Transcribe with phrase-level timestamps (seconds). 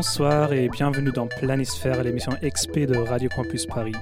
[0.00, 3.92] Bonsoir et bienvenue dans Planisphère, l'émission XP de Radio Campus Paris.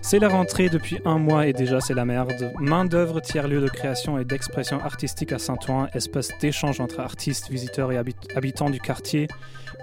[0.00, 2.50] C'est la rentrée depuis un mois et déjà c'est la merde.
[2.58, 7.92] Main d'œuvre, tiers-lieu de création et d'expression artistique à Saint-Ouen, espace d'échange entre artistes, visiteurs
[7.92, 7.98] et
[8.34, 9.28] habitants du quartier,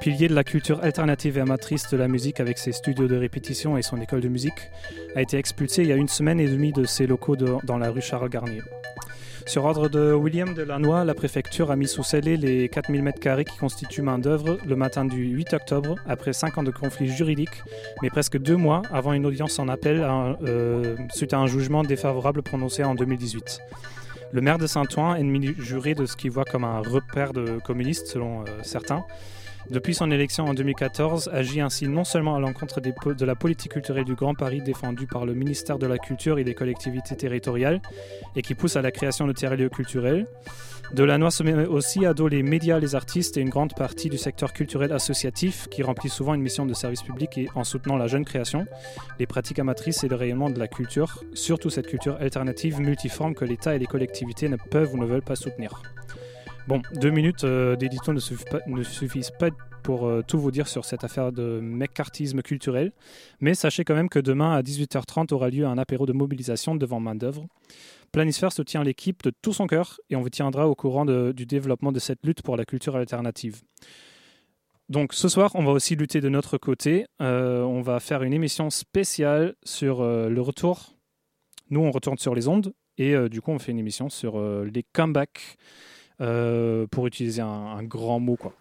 [0.02, 3.78] pilier de la culture alternative et amatrice de la musique avec ses studios de répétition
[3.78, 4.72] et son école de musique,
[5.16, 7.92] a été expulsé il y a une semaine et demie de ses locaux dans la
[7.92, 8.64] rue Charles Garnier.
[9.46, 13.58] Sur ordre de William Delannoy, la préfecture a mis sous scellé les 4000 m2 qui
[13.58, 17.62] constituent main-d'œuvre le matin du 8 octobre, après 5 ans de conflits juridiques,
[18.02, 22.42] mais presque deux mois avant une audience en appel euh, suite à un jugement défavorable
[22.42, 23.60] prononcé en 2018.
[24.32, 28.08] Le maire de Saint-Ouen, ennemi juré de ce qu'il voit comme un repère de communistes
[28.08, 29.04] selon euh, certains,
[29.74, 34.06] depuis son élection en 2014, agit ainsi non seulement à l'encontre de la politique culturelle
[34.06, 37.82] du Grand Paris défendue par le ministère de la Culture et des collectivités territoriales
[38.36, 40.28] et qui pousse à la création de tiers-lieux culturels.
[40.94, 44.20] Delanois se met aussi à dos les médias, les artistes et une grande partie du
[44.20, 48.06] secteur culturel associatif qui remplit souvent une mission de service public et en soutenant la
[48.06, 48.68] jeune création,
[49.18, 53.44] les pratiques amatrices et le rayonnement de la culture, surtout cette culture alternative multiforme que
[53.44, 55.82] l'État et les collectivités ne peuvent ou ne veulent pas soutenir.
[56.66, 58.20] Bon, deux minutes euh, d'édito ne,
[58.84, 59.50] suffisent pas,
[59.84, 62.94] pour euh, tout vous dire sur cette affaire de mécartisme culturel,
[63.42, 67.02] mais sachez quand même que demain à 18h30 aura lieu un apéro de mobilisation devant
[67.02, 67.46] main d'œuvre.
[68.14, 71.92] Planisphère soutient l'équipe de tout son cœur et on vous tiendra au courant du développement
[71.92, 73.62] de cette lutte pour la culture alternative.
[74.88, 77.08] Donc ce soir, on va aussi lutter de notre côté.
[77.22, 80.96] Euh, on va faire une émission spéciale sur le retour.
[81.72, 84.84] Nous, on retourne sur les ondes et du coup, on fait une émission sur les
[84.94, 85.58] comebacks
[86.18, 88.36] pour utiliser un, grand mot.
[88.36, 88.54] Quoi.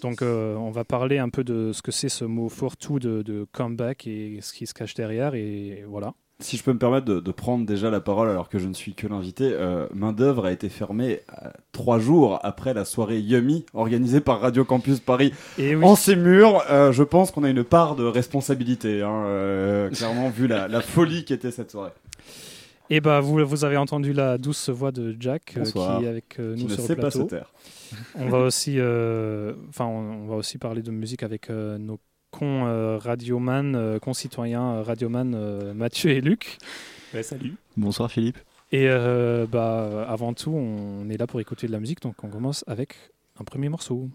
[0.00, 3.46] Donc euh, on va parler un peu de ce que c'est ce mot fourre-tout de,
[3.52, 5.34] comeback et ce qui se cache derrière.
[5.34, 6.14] Et voilà.
[6.40, 8.94] Si je peux me permettre de, prendre déjà la parole alors que je ne suis
[8.94, 11.20] que l'invité, euh, Main d'œuvre a été fermée
[11.72, 16.62] trois jours après la soirée Yummy organisée par Radio Campus Paris et en ces murs.
[16.68, 21.50] je pense qu'on a une part de responsabilité, hein, clairement vu la, la folie qu'était
[21.50, 21.90] cette soirée.
[22.90, 26.38] Et bah vous, vous avez entendu la douce voix de Jack euh, qui est avec
[26.38, 27.28] euh, nous sur le plateau.
[28.14, 31.98] on va aussi, euh, enfin on, va aussi parler de musique avec nos
[32.30, 36.58] cons radioman, concitoyens radioman Mathieu et Luc.
[37.22, 37.56] salut.
[37.76, 38.38] Bonsoir Philippe.
[38.72, 38.88] Et
[39.50, 42.94] bah avant tout, on est là pour écouter de la musique, donc on commence avec
[43.38, 44.08] un premier morceau.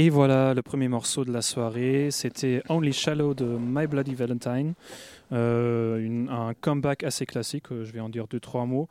[0.00, 4.74] Et voilà le premier morceau de la soirée, c'était Only Shallow de My Bloody Valentine.
[5.32, 8.88] Euh, un comeback assez classique, euh, je vais en dire deux trois mots.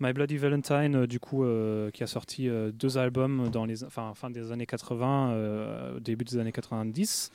[0.00, 1.46] My Bloody Valentine, euh, du coup,
[1.94, 6.52] qui a sorti deux albums dans les enfin, fin des années 80, début des années
[6.52, 7.30] 90.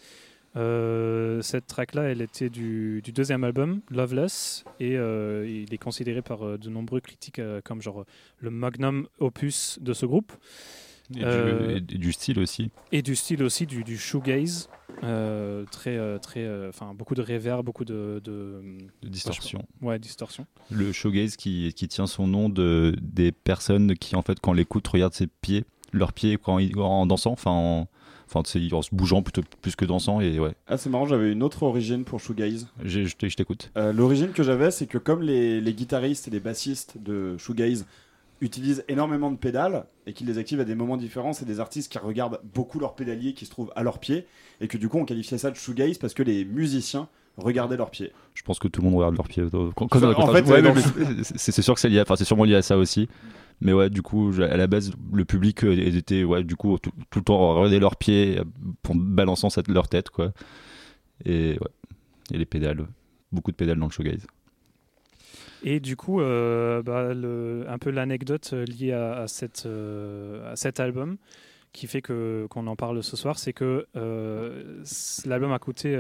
[0.54, 6.70] cette track-là, elle était du, du, deuxième album, Loveless, et il est considéré par de
[6.70, 8.06] nombreux critiques comme genre
[8.40, 10.32] le magnum opus de ce groupe.
[11.16, 12.72] Et, du, style aussi.
[12.92, 14.70] Et du style aussi, du, du shoegaze.
[15.04, 18.62] Euh, très, euh, très, euh, enfin beaucoup de reverb, beaucoup de, de,
[19.04, 19.66] distorsion.
[19.82, 20.46] Ouais, distorsion.
[20.72, 24.88] Le showgaze qui, qui tient son nom de des personnes qui en fait quand l'écoutent
[24.88, 27.88] regardent ses pieds, leurs pieds quand ils, en dansant, enfin en,
[28.28, 30.56] enfin en se bougeant plutôt plus que dansant et ouais.
[30.68, 32.68] Ah c'est marrant, j'avais une autre origine pour shoegaze.
[32.84, 33.72] Je t'écoute.
[33.76, 37.86] L'origine que j'avais, c'est que comme les, les guitaristes et les bassistes de shoegaze
[38.42, 41.34] utilisent énormément de pédales et qu'ils les activent à des moments différents.
[41.34, 44.26] C'est des artistes qui regardent beaucoup leurs pédaliers qui se trouvent à leurs pieds
[44.62, 47.92] et que du coup on qualifiait ça de shoegaze parce que les musiciens regardaient leurs
[47.92, 48.12] pieds.
[48.34, 49.44] Je pense que tout le monde regarde leurs pieds.
[49.44, 53.08] en fait, c'est sûr que c'est lié, enfin c'est sûrement lié à ça aussi.
[53.62, 56.92] Mais ouais, du coup, à la base, le public euh, était ouais, du coup tout,
[57.16, 58.42] le temps regarder leurs pieds
[58.84, 60.34] pour balançant leur tête quoi.
[61.24, 61.70] Et ouais,
[62.34, 62.86] et les pédales,
[63.32, 64.28] beaucoup de pédales dans le shoegaze.
[65.64, 67.10] Et du coup, euh, bah,
[67.72, 71.18] un peu l'anecdote liée à, cette, euh, à cet album
[71.74, 74.82] qui fait que qu'on en parle ce soir, c'est que euh,
[75.26, 75.98] l'album a coûté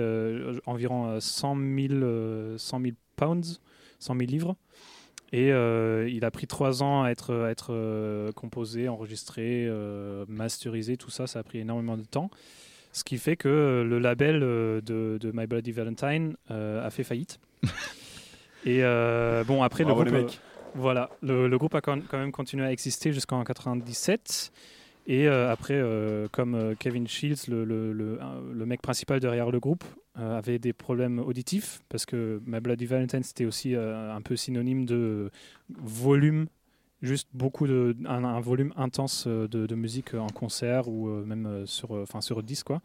[0.66, 2.81] environ 100 000, 100
[3.18, 3.60] pounds,
[4.00, 4.56] 100 000 livres.
[5.34, 9.69] Et il a pris trois ans à être, composé, enregistré,
[10.30, 12.30] masterisé, tout ça, ça a pris énormément de temps.
[12.94, 17.40] Ce qui fait que le label de My Bloody Valentine a fait faillite.
[18.66, 20.28] Et euh, bon, après, le groupe, euh,
[20.74, 24.52] voilà, le, groupe a quand même continué à exister jusqu'en 97.
[25.08, 25.80] Et euh, après,
[26.32, 29.84] comme Kevin Shields, le, le, le, mec principal derrière le groupe,
[30.16, 35.30] avait des problèmes auditifs, parce que My Bloody Valentine, c'était aussi un peu synonyme de
[35.69, 36.48] volume,
[37.02, 42.22] juste beaucoup de, un, volume intense de, de, musique en concert ou même sur, enfin
[42.22, 42.68] sur disque.
[42.68, 42.81] Quoi.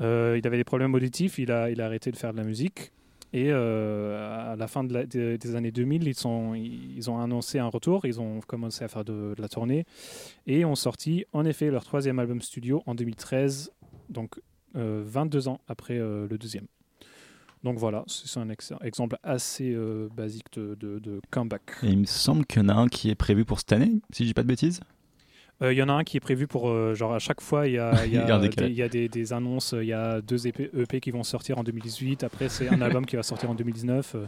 [0.00, 2.92] il avait des problèmes auditifs, il a, il a arrêté de faire de la musique.
[3.34, 6.26] Et euh, à la fin de des années 2000, ils,
[7.10, 9.86] ont annoncé un retour, ils ont commencé à faire de, la tournée
[10.46, 13.72] et ont sorti en effet leur troisième album studio en 2013,
[14.08, 14.40] donc
[14.74, 16.68] 22 euh, ans après euh, le deuxième.
[17.64, 18.50] Donc voilà, c'est un
[18.82, 19.74] exemple assez
[20.14, 21.62] basique de, comeback.
[21.82, 24.22] Il me semble qu'il y en a un qui est prévu pour cette année, si
[24.22, 24.80] je dis pas de bêtises.
[25.60, 27.68] Il euh, y en a un qui est prévu pour, euh, genre à chaque fois,
[27.68, 30.46] il y a, y a, des, y a des, des, annonces, il y a deux
[30.46, 33.54] EP, EP, qui vont sortir en 2018, après c'est un album qui va sortir en
[33.54, 34.14] 2019.
[34.14, 34.26] Euh,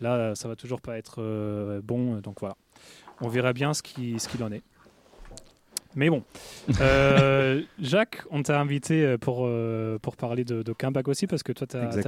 [0.00, 2.56] là, ça va toujours pas être bon, donc voilà.
[3.20, 4.62] On verra bien ce qu'il ce qu'il en est.
[5.96, 6.22] Mais bon.
[6.80, 11.42] Euh, Jacques, on t'a invité euh, pour, euh, pour parler de, de comeback aussi parce
[11.42, 12.02] que toi, tu avais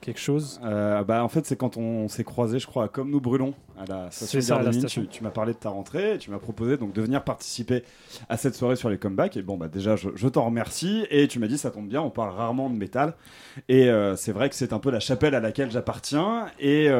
[0.00, 0.60] quelque chose.
[0.62, 4.10] bah, en fait, c'est quand on s'est croisé, je crois, Comme nous brûlons à la
[4.10, 7.24] station de Tu, tu m'as parlé de ta rentrée, tu m'as proposé donc de venir
[7.24, 7.84] participer
[8.28, 9.36] à cette soirée sur les comebacks.
[9.36, 11.06] Et bon, bah, déjà, je, je t'en remercie.
[11.10, 13.14] Et tu m'as dit, ça tombe bien, on parle rarement de métal.
[13.68, 16.46] Et c'est vrai que c'est un peu la chapelle à laquelle j'appartiens.
[16.58, 16.90] Et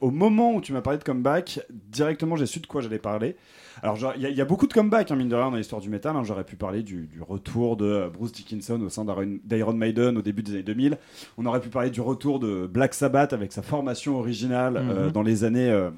[0.00, 3.36] au moment où tu m'as parlé de comeback, directement, j'ai su de quoi j'allais parler.
[3.82, 6.14] Alors, il y, a beaucoup de comebacks, hein, mine de rien, dans l'histoire du métal.
[6.14, 6.22] Hein.
[6.24, 9.06] J'aurais pu parler du, retour de Bruce Dickinson au sein
[9.44, 10.98] d'Iron Maiden au début des années 2000.
[11.38, 15.12] On aurait pu parler du retour de Black Sabbath avec sa formation originale euh, mhm.
[15.12, 15.70] dans les années.
[15.70, 15.90] Euh,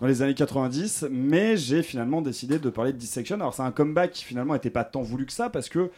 [0.00, 3.34] dans les années 90, mais j'ai finalement décidé de parler de Dissection.
[3.34, 5.90] Alors c'est un comeback qui finalement n'était pas tant voulu que ça parce que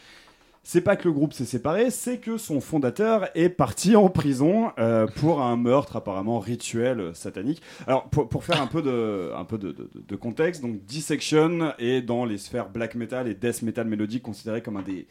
[0.62, 4.72] c'est pas que le groupe s'est séparé, c'est que son fondateur est parti en prison
[4.78, 7.62] euh, pour un meurtre apparemment rituel euh, satanique.
[7.86, 13.26] Alors pour, faire un peu de, contexte, donc Dissection est dans les sphères black metal
[13.26, 15.06] et death metal mélodique considéré comme un des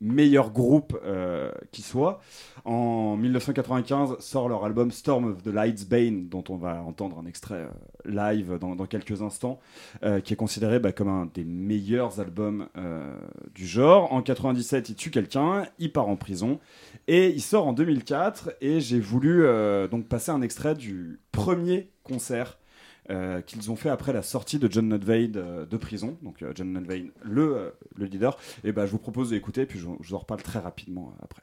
[0.00, 2.20] meilleur groupe euh, qui soit.
[2.64, 7.26] En 1995 sort leur album Storm of the Lights Bane, dont on va entendre un
[7.26, 7.68] extrait euh,
[8.04, 9.58] live dans, quelques instants,
[10.02, 12.68] euh, qui est considéré bah, comme un des meilleurs albums
[13.54, 14.12] du genre.
[14.12, 16.58] En 97, il tue quelqu'un, il part en prison,
[17.06, 19.46] et il sort en 2004, et j'ai voulu
[19.90, 22.58] donc passer un extrait du premier concert
[23.10, 26.18] euh, qu'ils ont fait après la sortie de John Nutvade euh, de prison.
[26.22, 28.38] Donc euh, John Nutvade, le, le leader.
[28.64, 31.42] Et ben, je vous propose d'écouter, puis je, je vous en reparle très rapidement après.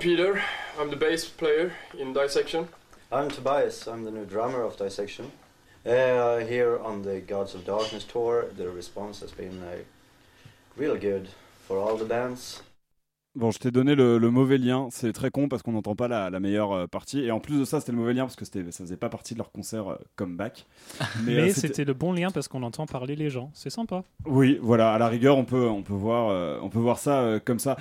[0.00, 0.42] Peter.
[0.78, 2.68] I'm the bass player in Dissection.
[3.12, 3.86] I'm Tobias.
[3.86, 5.30] I'm the new drummer of Dissection.
[5.84, 9.76] Uh, here on the Gods of Darkness tour, the response has been uh,
[10.74, 11.28] real good
[11.66, 12.62] for all the bands.
[13.40, 14.88] Bon, je t'ai donné le, mauvais lien.
[14.90, 17.20] C'est très con parce qu'on n'entend pas la, meilleure euh, partie.
[17.20, 19.32] Et en plus de ça, c'était le mauvais lien parce que ça faisait pas partie
[19.32, 20.66] de leur concert euh, comeback.
[21.24, 23.50] Mais, euh, c'était le bon lien parce qu'on entend parler les gens.
[23.54, 24.04] C'est sympa.
[24.26, 24.92] Oui, voilà.
[24.92, 27.76] À la rigueur, on peut, on peut voir, on peut voir ça comme ça.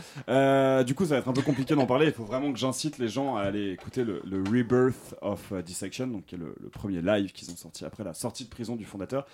[0.86, 2.06] du coup, ça va être un peu compliqué d'en parler.
[2.06, 6.26] Il faut vraiment que j'incite les gens à aller écouter le, Rebirth of Dissection, donc
[6.28, 8.86] qui est le, le premier live qu'ils ont sorti après la sortie de prison du
[8.86, 9.26] fondateur.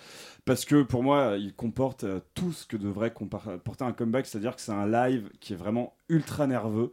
[0.46, 4.62] Parce que pour moi, il comporte tout ce que devrait comporter un comeback, c'est-à-dire que
[4.62, 6.92] c'est un live qui est vraiment ultra nerveux.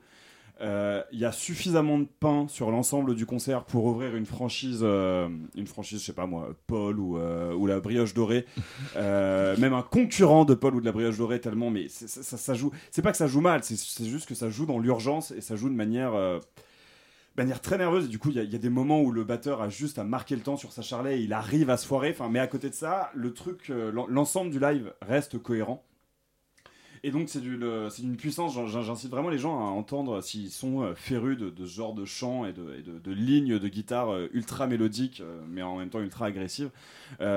[0.62, 4.80] Euh, il y a suffisamment de pain sur l'ensemble du concert pour ouvrir une franchise,
[4.82, 8.48] euh, une franchise, je sais pas moi, Paul ou, euh, ou la brioche dorée,
[8.96, 12.72] même un concurrent de Paul ou de la brioche dorée tellement, mais ça, ça, joue.
[12.90, 15.56] C'est pas que ça joue mal, c'est juste que ça joue dans l'urgence et ça
[15.56, 16.14] joue de manière
[17.38, 18.10] manière très nerveuse.
[18.10, 20.42] du coup, il y, a des moments où le batteur a juste à marquer le
[20.42, 22.12] temps sur sa charlet, et il arrive à se foirer.
[22.12, 23.72] Enfin, mais à côté de ça, le truc,
[24.10, 25.84] l'ensemble du live reste cohérent.
[27.06, 28.58] Et donc, c'est d'une puissance.
[28.68, 32.46] J'incite vraiment les gens à entendre s'ils sont euh, férus de, ce genre de chant
[32.46, 36.28] et de, de, lignes de guitare euh, ultra mélodiques, euh, mais en même temps ultra
[36.28, 36.72] agressives.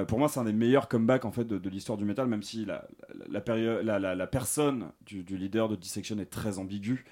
[0.06, 2.64] pour moi, c'est un des meilleurs comebacks en fait de, l'histoire du métal, même si
[2.64, 2.86] la,
[3.28, 7.04] la, la, la personne du, leader de Dissection est très ambiguë.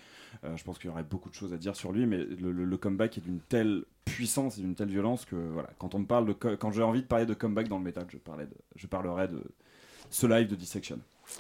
[0.57, 3.19] Je pense qu'il y aurait beaucoup de choses à dire sur lui, mais le, comeback
[3.19, 6.33] est d'une telle puissance et d'une telle violence que voilà, quand on me parle de
[6.33, 9.29] quand j'ai envie de parler de comeback dans le métal, je, parlais de, je parlerai
[9.29, 9.43] de
[10.11, 10.99] ce live de Dissection.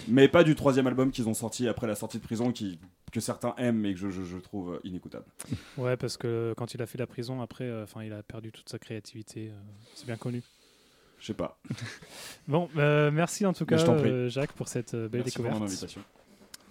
[0.08, 2.78] Mais pas du troisième album qu'ils ont sorti après la sortie de prison, qui,
[3.12, 5.26] que certains aiment et que je, je, trouve inécoutable.
[5.76, 8.68] Ouais, parce que quand il a fait la prison, après, euh, il a perdu toute
[8.68, 9.50] sa créativité.
[9.50, 9.60] Euh,
[9.94, 10.42] c'est bien connu.
[11.20, 11.58] Je sais pas.
[12.48, 13.76] bon, euh, merci en tout cas,
[14.28, 15.56] Jacques, pour cette belle merci découverte.
[15.56, 16.02] Pour invitation.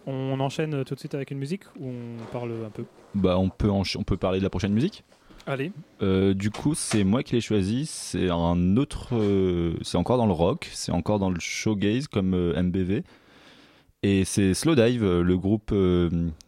[0.06, 3.50] On enchaîne tout de suite avec une musique ou on parle un peu Bah, on
[3.50, 5.04] peut, on peut parler de la prochaine musique.
[5.46, 5.72] Allez.
[6.02, 7.86] Euh, du coup, c'est moi qui l'ai choisi.
[7.86, 9.10] C'est un autre.
[9.14, 10.70] Euh, c'est encore dans le rock.
[10.74, 13.04] C'est encore dans le showgaze comme euh, MBV.
[14.04, 15.74] Et c'est Slowdive, le groupe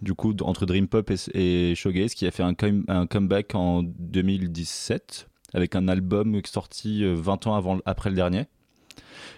[0.01, 2.53] du coup entre Dream Pop et, Showgaze, qui a fait un,
[2.89, 8.47] un, comeback en 2017 avec un album sorti 20 ans avant, après le dernier.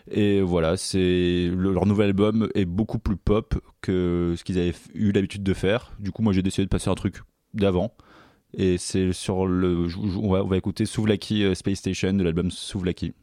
[0.10, 5.12] Et voilà, c'est leur nouvel album est beaucoup plus pop que ce qu'ils avaient eu
[5.12, 5.92] l'habitude de faire.
[6.00, 7.22] Du coup, moi j'ai décidé de passer un truc
[7.54, 7.94] d'avant.
[8.54, 9.88] Et c'est sur le.
[10.22, 13.14] On va, écouter Souvlaki euh, Space Station de l'album Souvlaki.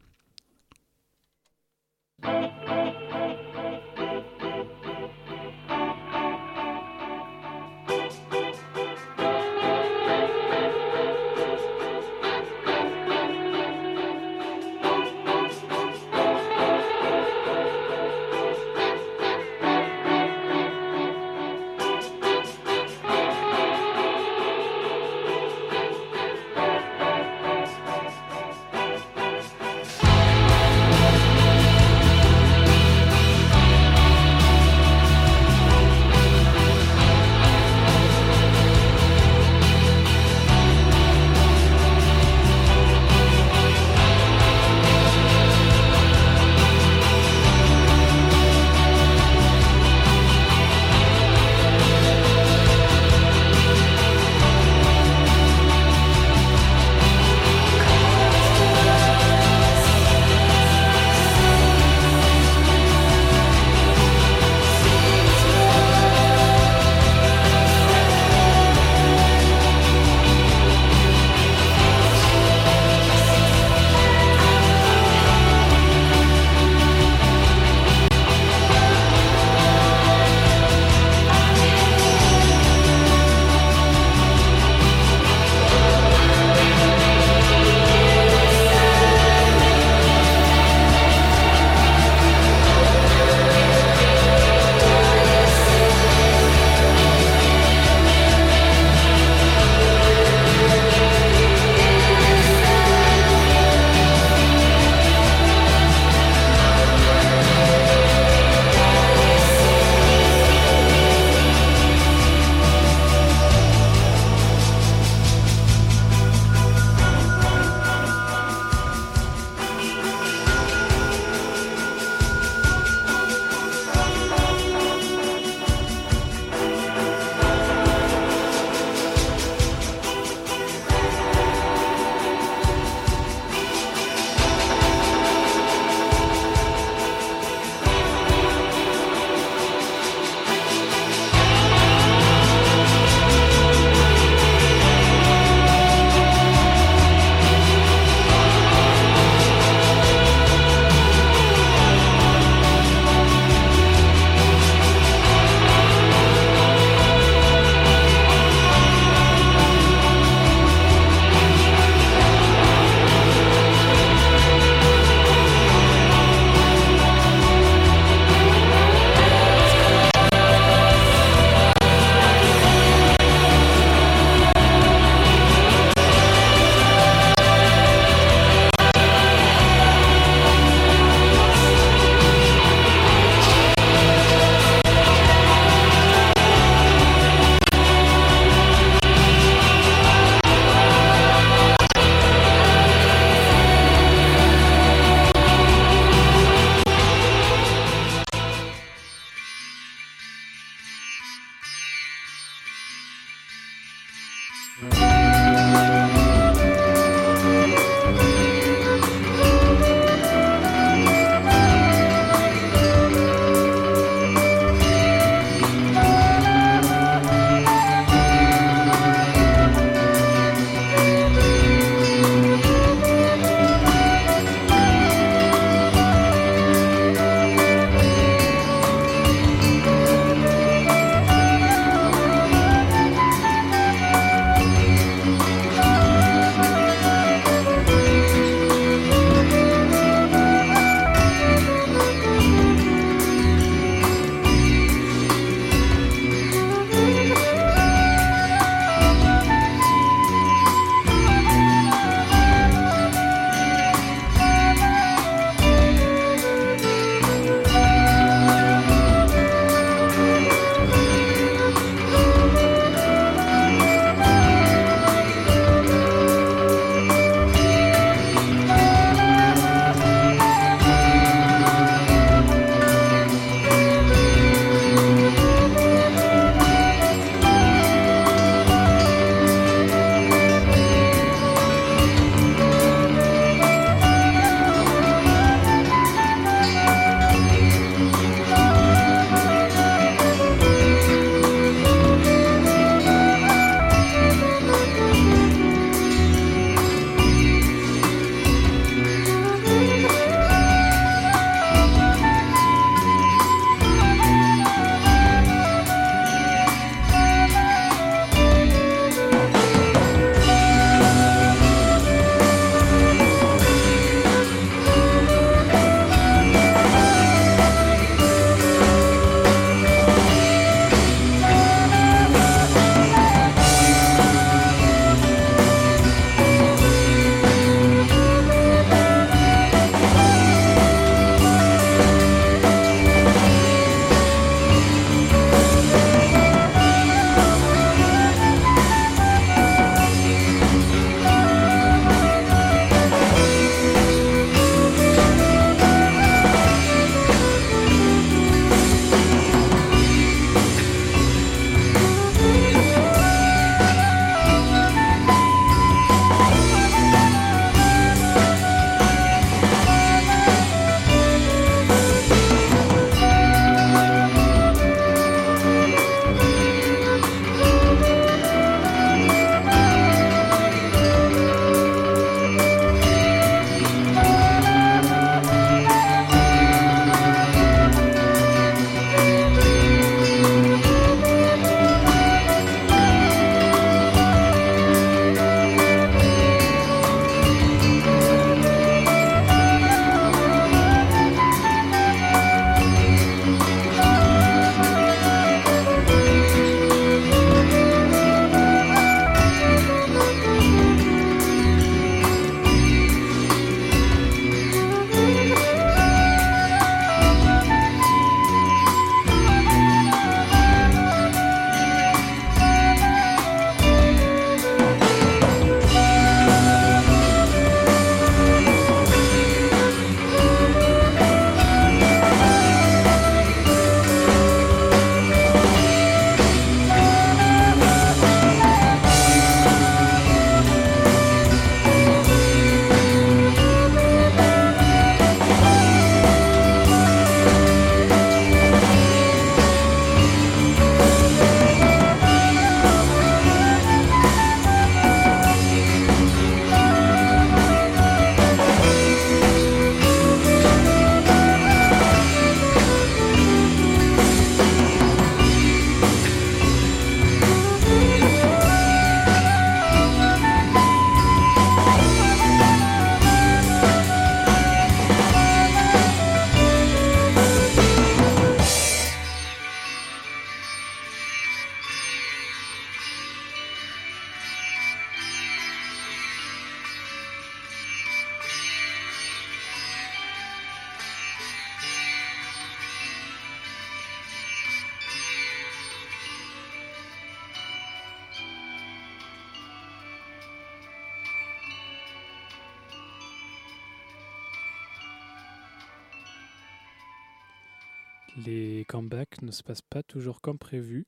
[499.55, 501.07] Se passent pas toujours comme prévu.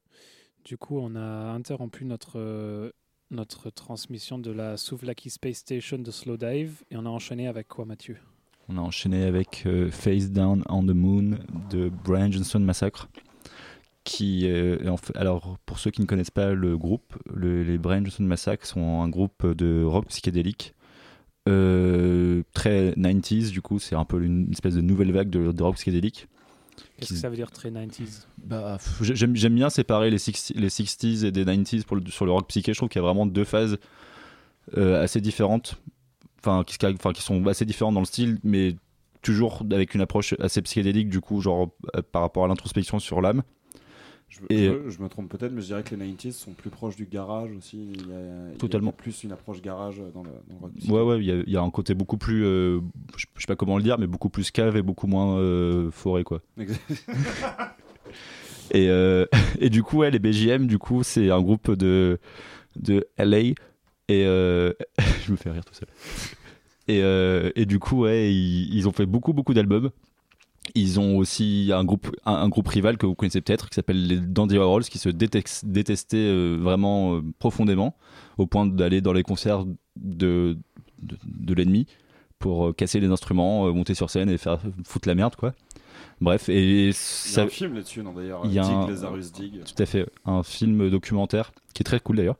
[0.66, 2.92] Du coup, on a interrompu notre,
[3.32, 7.68] notre transmission de la Souvlaki Space Station de Slow Dive et on a enchaîné avec
[7.68, 8.18] quoi, Mathieu?
[8.68, 11.38] On a enchaîné avec Face Down on the Moon
[11.70, 13.08] de Brian Johnson Massacre
[14.04, 14.50] qui
[15.16, 19.08] alors pour ceux qui ne connaissent pas le groupe, les Brian Johnson Massacre sont un
[19.08, 20.74] groupe de rock psychédélique
[21.48, 25.76] euh, très 90s du coup, c'est un peu une espèce de nouvelle vague de, rock
[25.76, 26.28] psychédélique.
[26.98, 31.32] Qu'est-ce que ça veut dire très 90s bah, j'aime, bien séparer les, les 60s et
[31.32, 32.74] des 90s pour sur le rock psyché.
[32.74, 33.78] Je trouve qu'il y a vraiment deux phases
[34.76, 35.76] euh, assez différentes,
[36.40, 38.76] enfin qui, enfin qui sont assez différentes dans le style, mais
[39.22, 43.22] toujours avec une approche assez psychédélique du coup, genre euh, par rapport à l'introspection sur
[43.22, 43.44] l'âme.
[44.30, 46.98] Je, et je, me trompe peut-être, mais je dirais que les 90s sont plus proches
[46.98, 47.94] du garage aussi.
[47.94, 48.92] Il y a, totalement.
[48.92, 51.94] plus une approche garage dans le, dans le Ouais, ouais, il y, a, un côté
[51.94, 52.82] beaucoup plus, euh,
[53.16, 56.26] je, sais pas comment le dire, mais beaucoup plus cave et beaucoup moins euh, forêt,
[56.26, 56.42] quoi.
[58.72, 59.26] et, euh,
[59.60, 62.20] et du coup, ouais, les BJM, du coup, c'est un groupe de,
[62.76, 63.54] de LA.
[64.10, 65.88] Et je me fais rire tout seul.
[66.90, 67.00] Et,
[67.56, 69.92] et du coup, ouais, ils ont fait beaucoup, beaucoup d'albums.
[70.76, 74.18] Ils ont aussi un groupe, un, groupe rival que vous connaissez peut-être qui s'appelle les
[74.18, 77.96] Dandy Warhols qui se détestaient euh, vraiment euh, profondément
[78.38, 80.58] au point d'aller dans les concerts de,
[81.02, 81.88] de, l'ennemi
[82.40, 85.54] pour euh, casser les instruments, monter sur scène et faire foutre la merde quoi.
[86.20, 88.88] Bref, et ça, il y a un film là-dessus, non d'ailleurs Il y a un,
[88.88, 92.38] Tout à fait, un film documentaire qui est très cool d'ailleurs.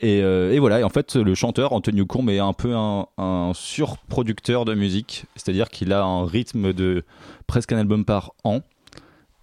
[0.00, 4.64] Et, euh, et, voilà, en fait, le chanteur, Antonio Combe, est un peu un, surproducteur
[4.64, 7.04] de musique, c'est-à-dire qu'il a un rythme de
[7.46, 8.60] presque un album par an,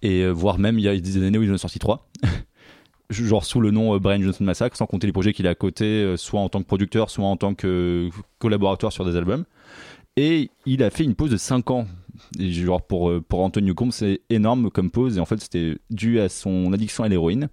[0.02, 2.08] et euh, voire même il y a des années où il en a sorti trois.
[3.10, 5.54] genre sous le nom euh, Brian Johnson Massacre, sans compter les projets qu'il a à
[5.54, 9.44] côté, soit en tant que producteur, soit en tant que collaborateur sur des albums.
[10.16, 11.86] Et il a fait une pause de 5 ans.
[12.38, 16.30] Genre pour, pour Antonio Combe, c'est énorme comme pause, et en fait, c'était dû à
[16.30, 17.50] son addiction à l'héroïne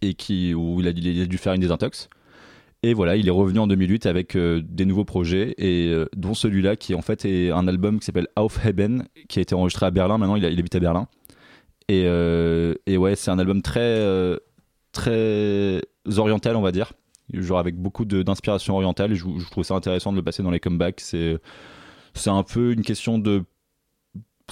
[0.00, 2.08] et qui, où il a, dû faire une désintox.
[2.82, 6.34] Et voilà, il est revenu en 2008 avec euh, des nouveaux projets, et euh, dont
[6.34, 9.90] celui-là qui en fait est un album qui s'appelle Aufheben, qui a été enregistré à
[9.92, 10.18] Berlin.
[10.18, 11.06] Maintenant, il, habite à Berlin.
[11.88, 14.00] Et, euh, et ouais, c'est un album très
[14.90, 15.80] très
[16.16, 16.92] oriental, on va dire,
[17.32, 19.14] genre avec beaucoup d'inspiration orientale.
[19.14, 21.00] je, je, trouve ça intéressant de le passer dans les comebacks.
[21.00, 21.38] C'est
[22.26, 23.44] un peu une question de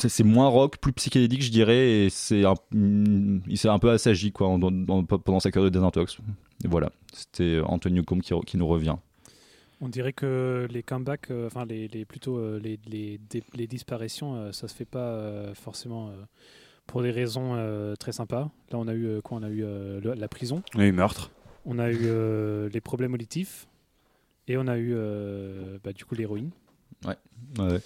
[0.08, 4.32] c'est moins rock, plus psychédélique, je dirais, et c'est un, il s'est un peu assagi
[4.32, 6.18] quoi, pendant sa carrière de désintox.
[6.64, 8.96] Et voilà, c'était Antonio Com qui, qui, nous revient.
[9.80, 13.18] On dirait que les comebacks, euh, enfin les, les, plutôt euh, les, les,
[13.54, 16.12] les, disparitions, euh, ça se fait pas forcément
[16.86, 17.56] pour des raisons
[17.98, 18.50] très sympas.
[18.70, 19.64] Là, on a eu quoi On a eu
[20.02, 20.62] la prison.
[20.74, 21.30] On a eu meurtre.
[21.64, 23.66] On a eu les problèmes auditifs
[24.48, 24.94] et on a eu
[25.82, 26.50] bah, du coup l'héroïne.
[27.06, 27.16] Ouais.
[27.58, 27.80] ouais.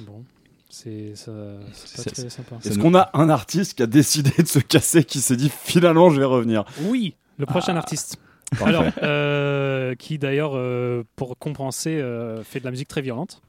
[0.00, 0.24] Bon,
[0.68, 2.56] c'est très sympa.
[2.64, 6.10] Est-ce qu'on a un artiste qui a décidé de se casser, qui s'est dit finalement
[6.10, 6.64] je vais revenir?
[6.82, 7.78] Oui, le prochain ah.
[7.78, 8.18] artiste.
[8.62, 13.42] Alors, euh, qui d'ailleurs, euh, pour compenser, euh, fait de la musique très violente.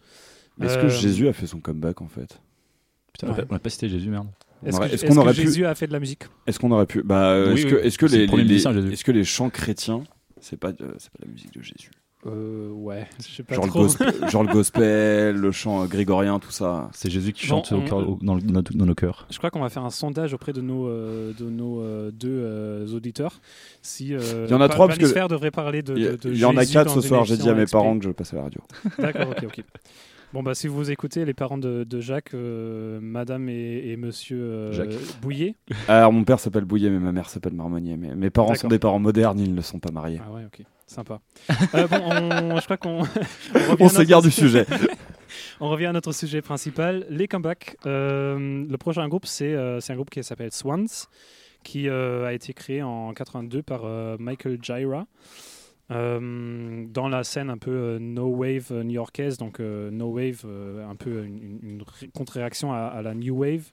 [0.62, 2.42] Est-ce que Jésus a fait son comeback en fait?
[3.14, 4.28] Putain, on n'a pas cité Jésus, merde.
[4.66, 5.42] Est-ce qu'on aurait pu...
[5.44, 6.24] Jésus a fait de la musique?
[6.48, 7.02] Est-ce qu'on aurait pu?
[7.02, 10.04] Bah, est-ce que, est que les, que les chants chrétiens,
[10.42, 11.92] c'est pas, c'est pas la musique de Jésus?
[12.26, 13.80] Euh, ouais, je sais pas genre, trop.
[13.80, 16.90] Le gospel, genre le gospel, le chant grégorien, tout ça.
[16.92, 17.74] C'est Jésus qui chante
[18.22, 19.26] dans, nos cœurs.
[19.30, 22.42] Je crois qu'on va faire un sondage auprès de nos, euh, de nos euh, deux
[22.44, 23.40] euh, auditeurs.
[23.82, 25.96] Si, il y en a trois parce que devrait parler de.
[26.26, 27.24] Il y, en a quatre ce soir.
[27.24, 28.62] J'ai dit à mes parents que je passais à la radio.
[28.98, 29.64] D'accord, ok, ok.
[30.32, 34.72] Bon, bah, si vous écoutez les parents de, Jacques, madame et, monsieur
[35.22, 35.56] Bouillet.
[35.88, 37.98] Alors, mon père s'appelle Bouillet, mais ma mère s'appelle Marmonnier.
[37.98, 40.22] Mais mes parents sont des parents modernes, ils ne sont pas mariés.
[40.24, 40.66] Ah ouais, ok.
[40.90, 41.22] Sympa.
[41.76, 43.04] Euh, bon, on, je crois qu'on.
[43.80, 44.66] on s'égare du sujet.
[45.60, 47.78] on revient à notre sujet principal, les comebacks.
[47.86, 50.88] Euh, le prochain groupe, c'est euh, un groupe qui s'appelle Swans,
[51.64, 53.84] qui a été créé en 82 par
[54.20, 55.06] Michael Jaira.
[55.90, 62.72] Dans la scène un peu no wave new-yorkaise, donc no wave, un peu une, contre-réaction
[62.74, 63.72] à, la new wave,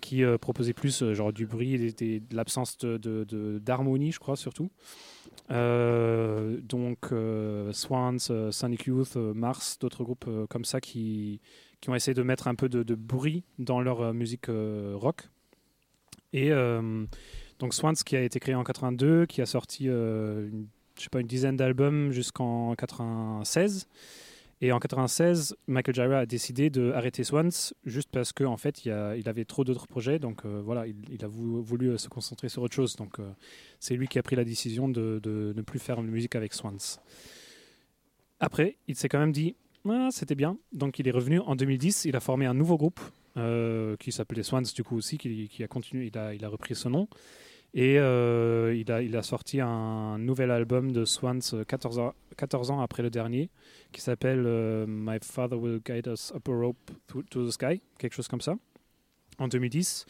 [0.00, 4.70] qui proposait plus genre du bruit et de l'absence d'harmonie, de, je crois, surtout.
[5.50, 11.40] Euh, donc euh, Swans, euh, Sonic Youth, Mars, d'autres groupes comme ça qui,
[11.80, 15.28] qui ont essayé de mettre un peu de, bruit dans leur musique rock.
[16.32, 16.50] Et
[17.58, 20.66] donc Swans qui a été créé en 82, qui a sorti une,
[20.98, 23.86] je sais pas, une dizaine d'albums jusqu'en 96.
[24.60, 27.50] Et en 96, Michael Jira a décidé d'arrêter Swans
[27.84, 30.18] juste parce qu'en en fait, il, avait trop d'autres projets.
[30.18, 32.96] Donc euh, voilà, il, a voulu, euh, se concentrer sur autre chose.
[32.96, 33.30] Donc euh,
[33.78, 36.76] c'est lui qui a pris la décision de, ne plus faire de musique avec Swans.
[38.40, 39.54] Après, il s'est quand même dit
[39.88, 40.58] ah, c'était bien.
[40.72, 42.06] Donc il est revenu en 2010.
[42.06, 43.00] Il a formé un nouveau groupe
[44.00, 47.06] qui s'appelait Swans du coup aussi, qui, a continué, il a repris ce nom.
[47.74, 52.80] Et il, a, il a sorti un nouvel album de Swans 14 ans, 14 ans
[52.80, 53.50] après le dernier,
[53.92, 58.26] qui s'appelle My Father Will Guide Us Up a Rope to, the Sky, quelque chose
[58.26, 58.56] comme ça,
[59.38, 60.06] en 2010.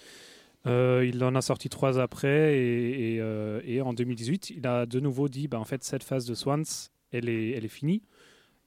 [0.67, 5.29] Euh, il en a sorti trois après et, euh, en 2018, il a de nouveau
[5.29, 6.65] dit bah, en fait, cette phase de Swans,
[7.13, 8.03] elle est, finie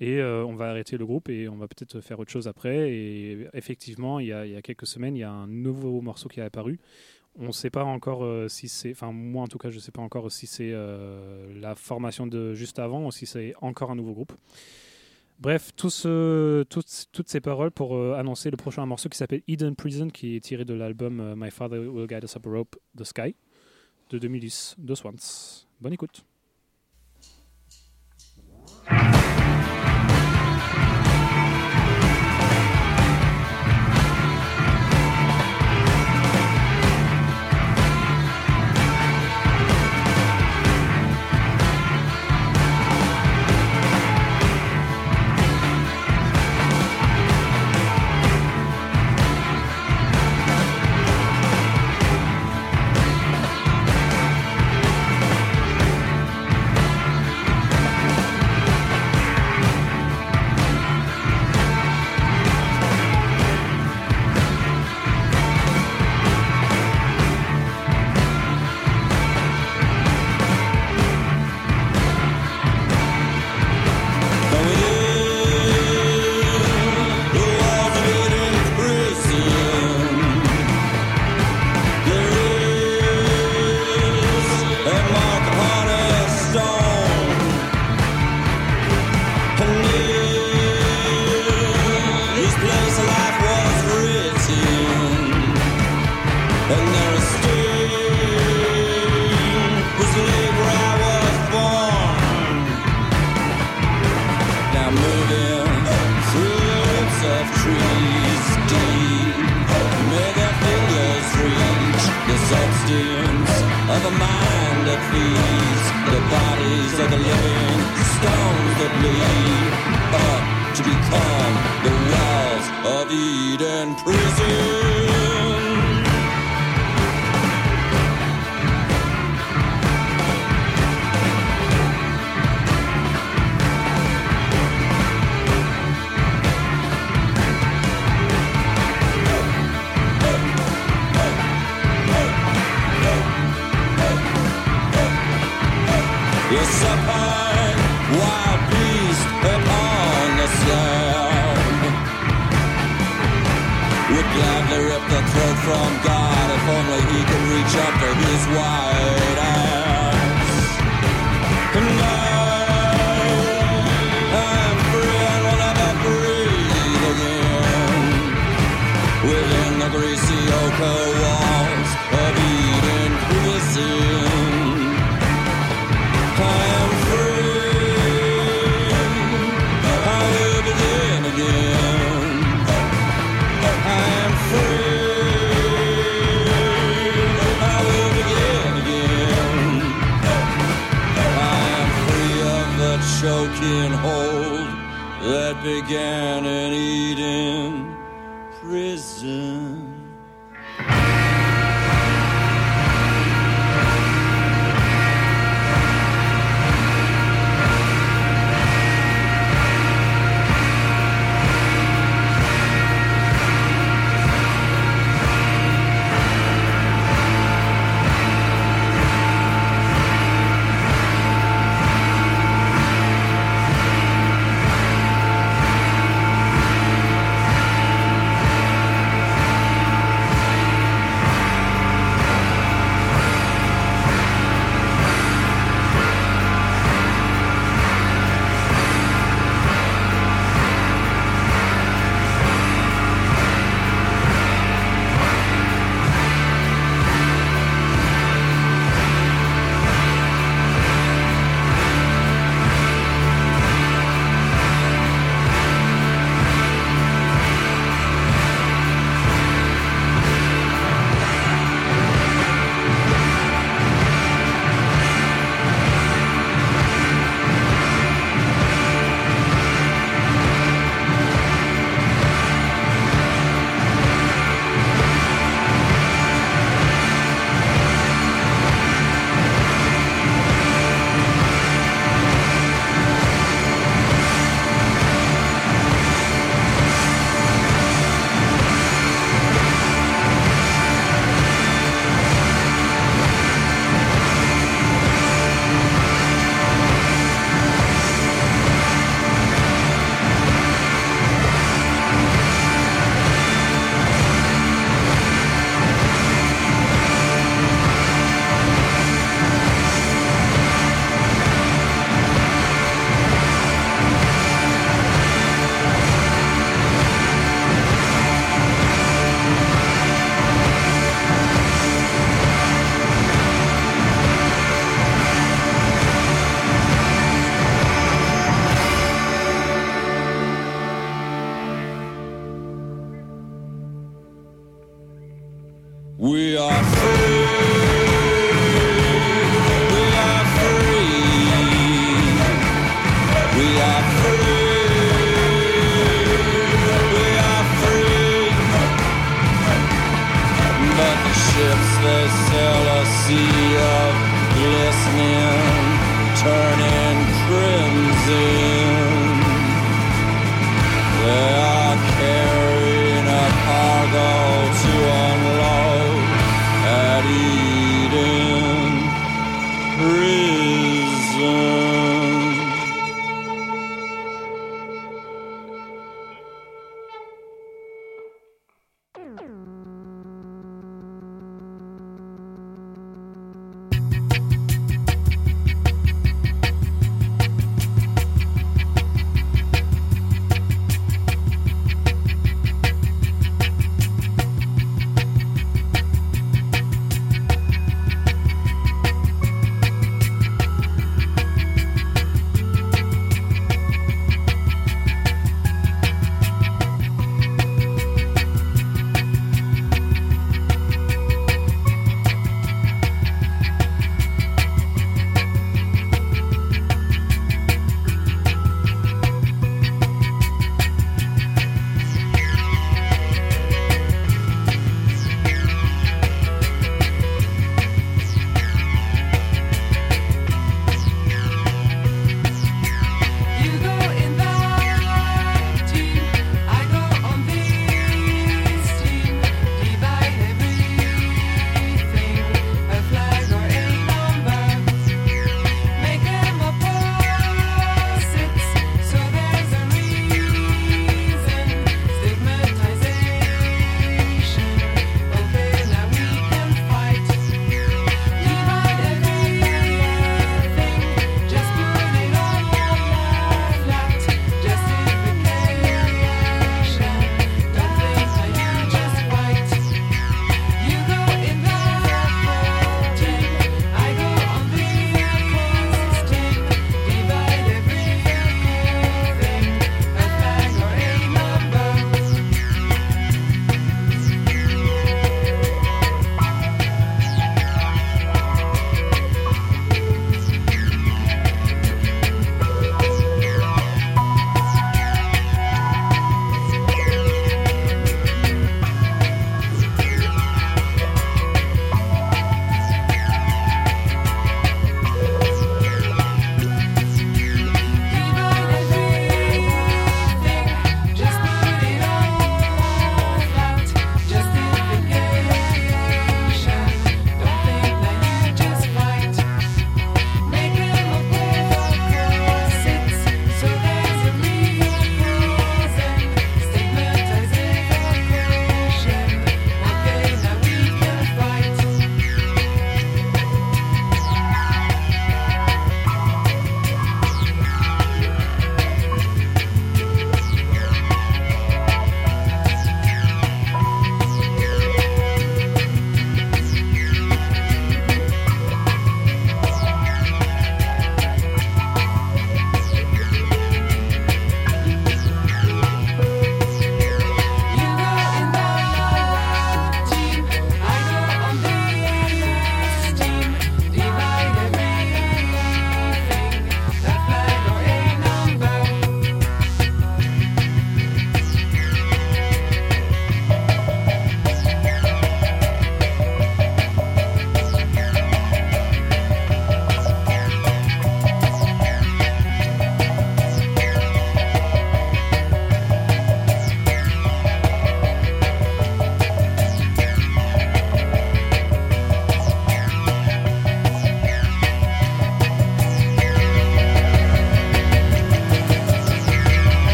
[0.00, 2.92] et euh, on va arrêter le groupe et on va peut-être faire autre chose après.
[2.92, 6.00] Et effectivement, il y, a, il y, a, quelques semaines, il y a un nouveau
[6.00, 6.78] morceau qui est apparu.
[7.38, 9.92] On ne sait pas encore si c'est, enfin moi en tout cas, je ne sais
[9.92, 10.72] pas encore si c'est
[11.54, 14.32] la formation de juste avant ou si c'est encore un nouveau groupe.
[15.38, 20.36] Bref, toutes ces paroles pour euh, annoncer le prochain morceau qui s'appelle Eden Prison, qui
[20.36, 23.34] est tiré de l'album euh, My Father Will Guide Us Up a Rope, The Sky,
[24.10, 25.66] de 2010, de Swans.
[25.80, 26.24] Bonne écoute.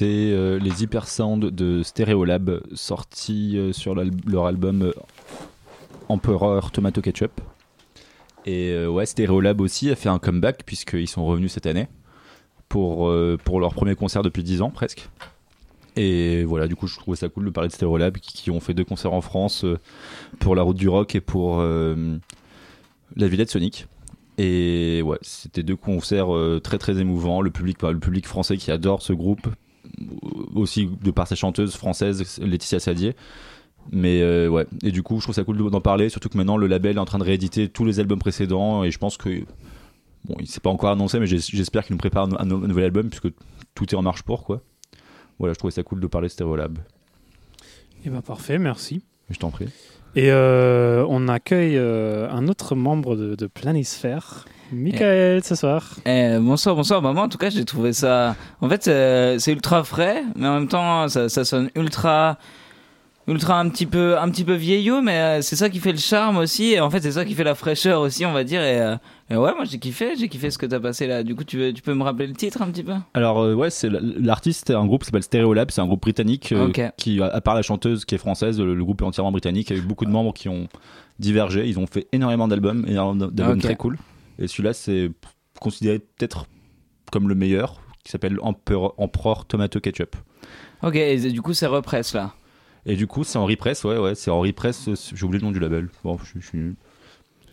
[0.00, 4.92] Écouté euh, les Hypersound de Stereolab, sortis euh, sur leur album euh,
[6.08, 7.38] Emperor Tomato Ketchup.
[8.46, 11.86] Et ouais, Stereolab aussi a fait un comeback puisqu'ils sont revenus cette année
[12.70, 13.12] pour,
[13.44, 15.10] pour leur premier concert depuis 10 ans presque.
[15.96, 18.72] Et voilà, du coup, je trouvais ça cool de parler de Stereolab qui, ont fait
[18.72, 19.66] deux concerts en France
[20.38, 23.86] pour la route du rock et pour la Villette Sonic.
[24.38, 26.30] Et ouais, c'était deux concerts
[26.62, 27.42] très très émouvants.
[27.42, 29.46] Le public, le public français qui adore ce groupe,
[30.54, 33.14] aussi de par sa chanteuse française Laetitia Sadier.
[33.92, 36.56] Mais euh, ouais, et du coup, je trouve ça cool d'en parler, surtout que maintenant
[36.56, 39.40] le label est en train de rééditer tous les albums précédents et je pense que
[40.24, 43.08] bon, il s'est pas encore annoncé, mais j'espère qu'il nous prépare un, un nouvel album
[43.08, 43.34] puisque
[43.74, 44.62] tout est en marche pour quoi.
[45.38, 46.78] Voilà, je trouvais ça cool de parler Stereolab.
[48.04, 49.02] Eh ben parfait, merci.
[49.30, 49.68] Je t'en prie.
[50.16, 55.96] Et euh, on accueille euh, un autre membre de, de Planisphère, Michael, ce soir.
[56.06, 57.02] Eh, bonsoir, bonsoir.
[57.02, 58.36] Bah, moi, en tout cas, j'ai trouvé ça.
[58.60, 62.38] En fait, c'est c'est ultra frais, mais en même temps, ça, ça sonne ultra.
[63.28, 65.98] Ultra un petit peu un petit peu vieillot mais euh, c'est ça qui fait le
[65.98, 68.60] charme aussi et en fait c'est ça qui fait la fraîcheur aussi on va dire
[68.62, 68.96] et, euh,
[69.30, 71.58] et ouais moi j'ai kiffé j'ai kiffé ce que t'as passé là du coup tu,
[71.58, 72.94] veux, tu peux me rappeler le titre un petit peu?
[73.14, 76.50] Alors euh, ouais, c'est l'artiste, c'est un groupe qui s'appelle Stereolab, c'est un groupe britannique
[76.50, 79.68] euh, qui, à- part la chanteuse qui est française, le, le groupe est entièrement britannique.
[79.70, 80.66] Il y a eu beaucoup de membres qui ont
[81.20, 81.68] divergé.
[81.68, 83.96] Ils ont fait énormément d'albums, énormément d'albums très cool.
[84.40, 85.10] Et celui-là, c'est
[85.60, 86.46] considéré peut-être
[87.12, 90.16] comme le meilleur, qui s'appelle Emperor, Emperor Tomato Ketchup.
[90.82, 92.32] ok et du coup c'est represse là
[92.86, 94.88] Et du coup, c'est Henri Press, ouais, ouais, c'est Henri Press.
[94.88, 95.88] euh, J'ai oublié le nom du label.
[96.02, 96.74] Bon, je, je suis nul.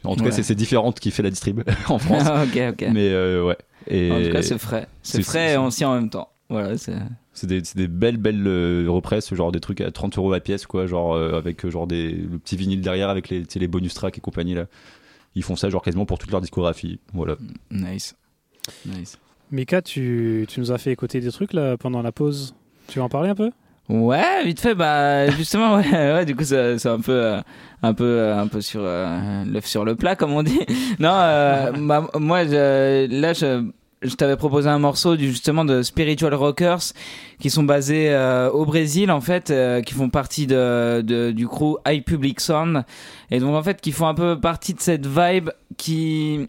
[0.05, 0.29] En tout Ouais.
[0.29, 2.23] cas, c'est- différente qui fait la distrib en France.
[2.47, 3.57] ok ok Mais euh, ouais.
[3.87, 6.95] Et en tout cas c'est frais c'est frais et ancien en même temps voilà c'est
[7.33, 10.65] C'est des, des belles, belles euh, represses, genre des trucs à 30 euros la pièce,
[10.65, 14.17] quoi, genre euh, avec genre des, le petit vinyle derrière avec les, les bonus tracks
[14.17, 14.65] et compagnie là.
[15.35, 16.99] Ils font ça genre quasiment pour toute leur discographie.
[17.13, 17.35] Voilà.
[17.71, 18.15] nice
[18.85, 19.17] nice
[19.51, 22.53] Mika, tu, tu nous as fait écouter des trucs là pendant la pause.
[22.87, 23.51] Tu veux en parler un peu?
[23.89, 27.41] Ouais, vite fait, bah justement, ouais, ouais du coup, c'est un peu, euh,
[27.81, 30.59] un peu, euh, un peu sur euh, l'œuf sur le plat, comme on dit.
[30.99, 33.63] Non, euh, bah, moi, je- là, je,
[34.01, 36.93] je t'avais proposé un morceau du justement de Spiritual Rockers
[37.39, 41.47] qui sont basés euh, au Brésil en fait, euh, qui font partie de, de du
[41.47, 42.83] crew High Public Sound.
[43.31, 46.47] Et donc en fait qui font un peu partie de cette vibe qui,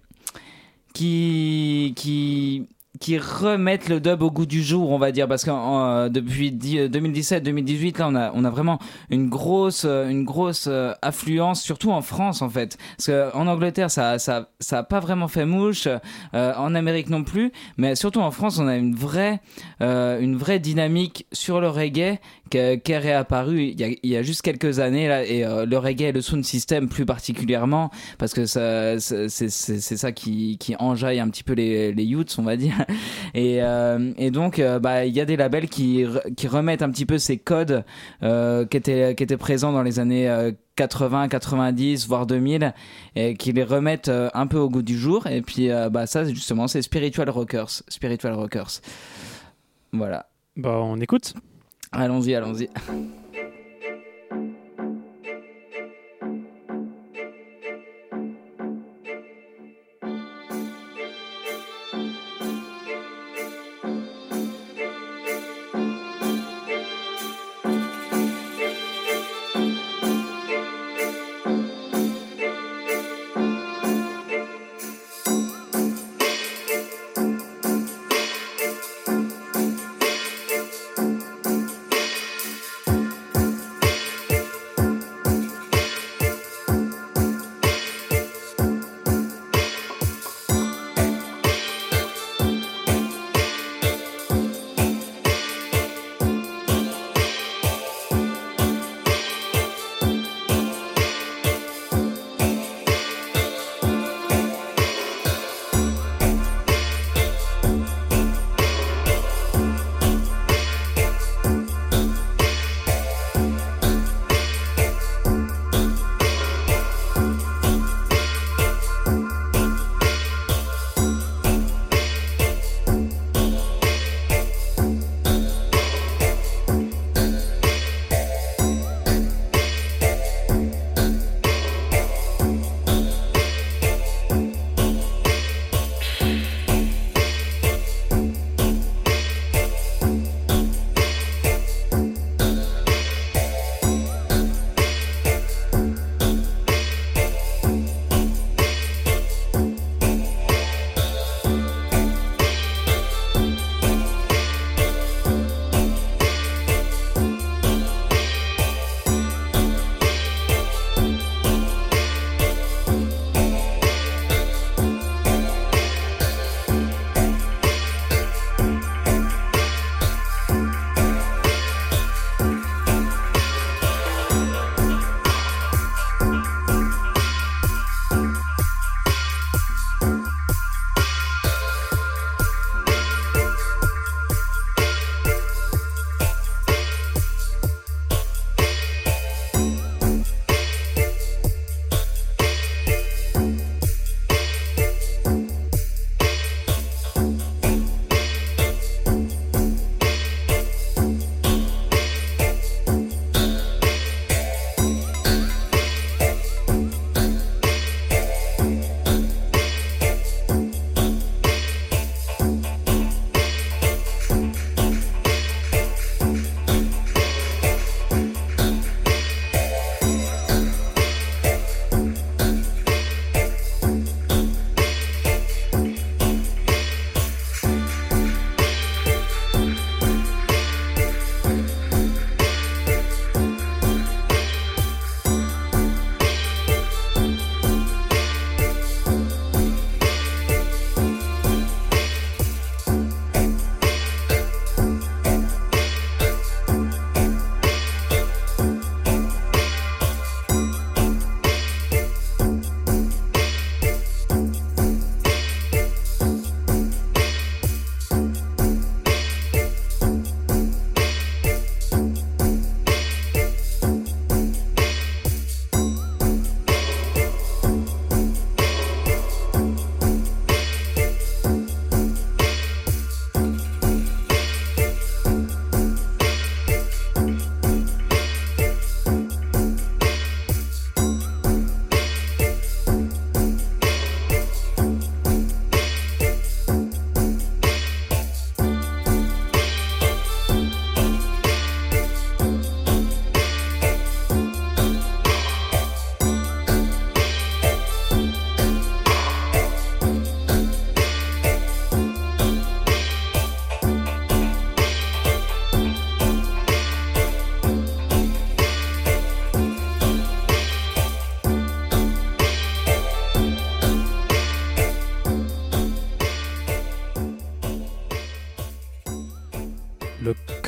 [0.93, 2.67] qui, qui
[3.01, 6.51] qui remettent le dub au goût du jour, on va dire, parce que euh, depuis
[6.53, 8.79] 2017-2018, là, on a, on a vraiment
[9.11, 12.77] une grosse, euh, une grosse euh, affluence, surtout en France, en fait.
[12.97, 15.89] Parce que en Angleterre, ça, ça, ça a pas vraiment fait mouche,
[16.35, 19.41] euh, en Amérique non plus, mais surtout en France, on a une vraie,
[19.83, 22.19] euh, une vraie dynamique sur le reggae
[22.49, 26.13] qui est réapparue il y a, juste quelques années là, et euh, le reggae et
[26.13, 31.93] le sound system plus particulièrement, parce que c'est, ça qui, enjaille un petit peu les,
[31.97, 32.85] youths, on va dire.
[33.35, 36.05] Et, euh, et donc, euh, bah, il y a des labels qui,
[36.37, 37.85] qui remettent un petit peu ces codes
[38.21, 42.75] qui, étaient, qui étaient présents dans les années euh, 80, 90, voire 2000,
[43.17, 45.27] et qui les remettent un peu au goût du jour.
[45.27, 47.83] Et puis, bah, ça, justement, c'est Spiritual Rockers.
[47.89, 48.81] Spiritual Rockers.
[49.93, 50.29] Voilà.
[50.57, 51.35] Bah, on écoute.
[51.93, 52.69] Allons-y, allons-y.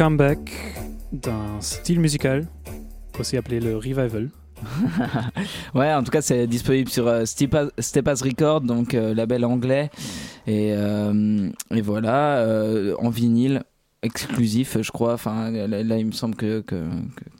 [0.01, 0.51] Comeback
[1.12, 2.46] d'un style musical,
[3.18, 4.30] aussi appelé le revival.
[5.74, 9.90] Ouais, en tout cas, c'est disponible sur euh, Stepas, Stepas Records, donc euh, label anglais.
[10.46, 13.62] Et, euh, et voilà, euh, en vinyle
[14.03, 15.12] exclusif, je crois.
[15.12, 16.82] Enfin, là, là, il me semble que, que,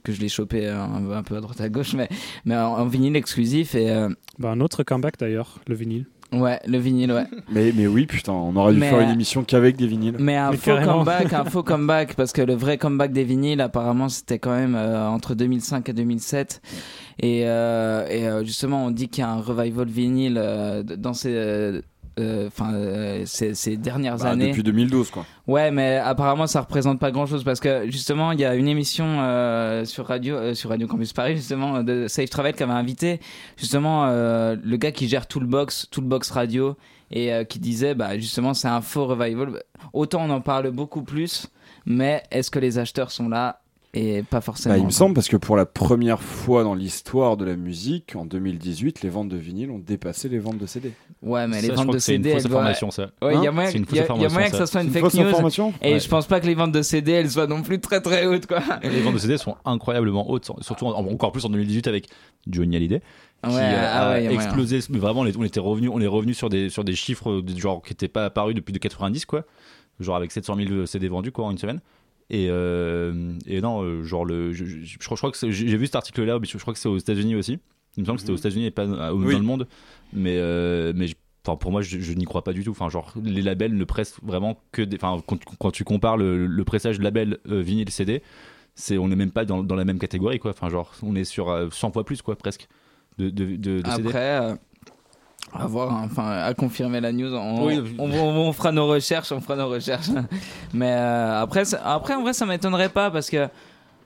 [0.05, 2.11] que, je l'ai chopé un, un peu à droite à gauche, mais,
[2.45, 3.75] mais en, en vinyle exclusif.
[3.75, 3.89] Et
[4.39, 6.05] Bah, un autre comeback d'ailleurs, le vinyle.
[6.33, 7.25] Ouais, le vinyle, ouais.
[7.51, 10.17] Mais, mais oui, putain, on aurait dû Mais, faire une euh, émission qu'avec des vinyles.
[10.19, 10.99] Mais un Mais faux carrément.
[10.99, 14.75] comeback, un faux comeback, parce que le vrai comeback des vinyles, apparemment, c'était quand même
[14.75, 16.61] euh, entre 2005 et 2007.
[17.23, 21.13] Et, euh, et euh, justement, on dit qu'il y a un revival vinyle euh, dans
[21.13, 21.81] ces,
[22.19, 24.49] enfin, euh, ces, ces dernières Bah, années.
[24.49, 25.25] depuis 2012, quoi.
[25.47, 28.69] Ouais, mais apparemment ça représente pas grand chose parce que justement il y a une
[28.69, 32.73] émission euh, sur radio euh, sur Radio Campus Paris justement de Safe Travel qui avait
[32.73, 33.21] invité
[33.57, 36.77] justement euh, le gars qui gère tout le box, tout le box radio
[37.11, 39.63] et euh, qui disait bah justement c'est un faux revival.
[39.93, 41.49] Autant on en parle beaucoup plus,
[41.87, 43.60] mais est-ce que les acheteurs sont là?
[43.93, 44.75] Et pas forcément.
[44.75, 48.15] Bah, il me semble parce que pour la première fois dans l'histoire de la musique,
[48.15, 50.93] en 2018, les ventes de vinyle ont dépassé les ventes de CD.
[51.23, 53.11] Ouais, mais Ça, les ventes de que c'est une CD, fausse information, ça.
[53.21, 54.67] Ouais, il y a Hein moyen, une y a- y a moyen information, que ça
[54.67, 55.27] soit une Une fake fausse news.
[55.27, 56.01] information Et Ouais.
[56.01, 58.47] je pense pas que les ventes de CD elles soient non plus très très hautes
[58.47, 58.61] quoi.
[58.83, 62.07] Les ventes de CD sont incroyablement hautes, surtout en- encore plus en 2018 avec
[62.49, 63.01] Johnny Hallyday.
[63.43, 64.81] qui Ouais, euh, ah ouais, y a explosé.
[64.91, 67.83] Mais vraiment, on était revenu, on est revenu sur des sur des chiffres de genre
[67.83, 69.45] qui n'étaient pas apparus depuis de 90 quoi,
[69.99, 71.81] genre avec 700 000 CD vendus quoi en une semaine.
[72.31, 75.77] Et, euh, et non, euh, genre le, je, je, je crois, je crois que j'ai
[75.77, 77.59] vu cet article-là, mais je, je crois que c'est aux États-Unis aussi.
[77.97, 79.33] Il me semble que c'était aux États-Unis et pas euh, Oui.
[79.33, 79.67] dans le monde.
[80.13, 81.15] Mais mais, mais je-
[81.47, 82.71] Enfin, pour moi, je, je n'y crois pas du tout.
[82.73, 84.97] Enfin, genre, les labels ne pressent vraiment que des.
[85.03, 88.23] Enfin, quand, quand tu compares le, le pressage label euh, vinyle CD,
[88.75, 90.51] c'est on n'est même pas dans, dans la même catégorie, quoi.
[90.51, 92.69] Enfin, genre, on est sur euh, 100 fois plus, quoi, presque,
[93.17, 94.09] de, de, de, de CD.
[94.09, 94.55] Après, euh,
[95.53, 97.35] à voir, hein, enfin, à confirmer la news.
[97.35, 97.95] On, Oui.
[97.99, 100.09] on, on- on fera nos recherches, on fera nos recherches.
[100.75, 103.49] Mais euh, après, après, en vrai, ça m'étonnerait pas parce que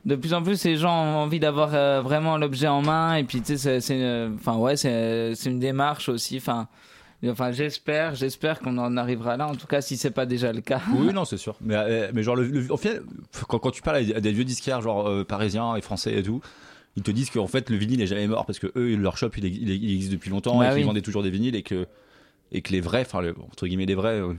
[0.07, 3.17] de plus en plus, les gens ont envie d'avoir euh, vraiment l'objet en main.
[3.17, 6.37] Et puis, tu sais, c'est- euh, enfin, ouais, c'est, c'est une démarche aussi.
[6.39, 6.67] Enfin,
[7.27, 9.47] enfin, j'espère, j'espère qu'on en arrivera là.
[9.49, 10.81] En tout cas, si c'est pas déjà le cas.
[10.95, 11.57] Oui, non, c'est sûr.
[11.63, 13.01] Mais, mais genre, le, le- en fait,
[13.49, 16.15] quand, quand tu parles à des, à des vieux disquaires, genre euh, parisiens et français
[16.15, 16.41] et tout,
[16.97, 19.31] ils te disent qu'en fait, le vinyle est jamais mort parce que eux, leur shop,
[19.37, 20.85] il, il- il existe depuis longtemps Bah et qu'ils oui.
[20.85, 21.87] vendaient toujours des vinyles et que,
[22.53, 24.35] et que les vrais, enfin, le- entre guillemets, les vrais, euh,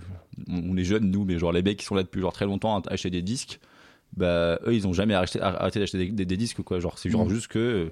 [0.47, 2.45] on, on est jeunes, nous, mais genre les mecs qui sont là depuis genre très
[2.45, 3.59] longtemps à acheter des disques,
[4.15, 6.79] bah, eux, ils ont jamais arrêté, arrêté d'acheter des, des- des disques, quoi.
[6.79, 7.29] Genre, c'est genre Mm.
[7.29, 7.59] juste que.
[7.59, 7.85] euh,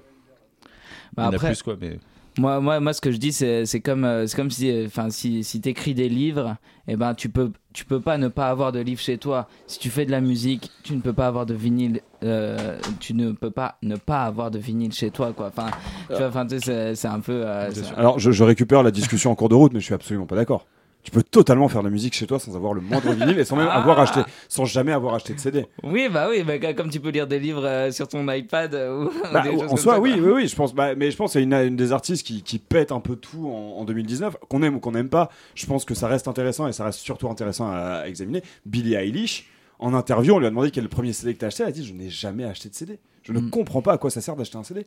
[1.14, 1.76] Bah, il y en a après- plus, quoi.
[1.80, 1.98] Mais...
[2.38, 5.08] Moi, moi, moi, ce que je dis, c'est, comme, euh, c'est comme si, euh, enfin,
[5.10, 6.56] si, si t'écris des livres,
[6.88, 9.46] eh ben, tu peux, tu peux pas ne pas avoir de livre chez toi.
[9.68, 13.14] Si tu fais de la musique, tu ne peux pas avoir de vinyle, euh, tu
[13.14, 15.46] ne peux pas ne pas avoir de vinyle chez toi, quoi.
[15.46, 15.70] Enfin,
[16.08, 17.42] tu vois, enfin, tu sais, c'est, un peu.
[17.46, 17.70] euh.
[17.96, 20.36] Alors, je, je récupère la discussion en cours de route, mais je suis absolument pas
[20.36, 20.66] d'accord.
[21.04, 23.44] Tu peux totalement faire de la musique chez toi sans avoir le moindre vinyle et
[23.44, 23.76] sans même Ah.
[23.76, 25.66] avoir acheté, sans jamais avoir acheté de CD.
[25.82, 29.04] Oui, bah oui, bah, comme tu peux lire des livres euh, sur ton iPad euh,
[29.04, 30.74] ou Bah, des en soi, ça, oui, oui, oui, je pense.
[30.74, 33.16] Bah, mais je pense qu'il y a une, des artistes qui, qui pète un peu
[33.16, 35.28] tout en, en 2019, qu'on aime ou qu'on n'aime pas.
[35.54, 38.42] Je pense que ça reste intéressant et ça reste surtout intéressant à, à examiner.
[38.64, 41.44] Billie Eilish, en interview, on lui a demandé quel est le premier CD que tu
[41.44, 41.64] as acheté.
[41.64, 42.98] Elle a dit Je n'ai jamais acheté de CD.
[43.24, 43.50] Je ne Mm.
[43.50, 44.86] comprends pas à quoi ça sert d'acheter un CD.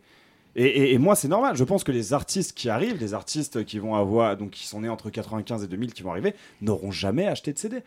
[0.60, 1.56] Et, moi, c'est normal.
[1.56, 4.82] Je pense que les artistes qui arrivent, les artistes qui vont avoir, donc qui sont
[4.82, 7.84] nés entre 95 et 2000, qui vont arriver, n'auront jamais acheté de CD.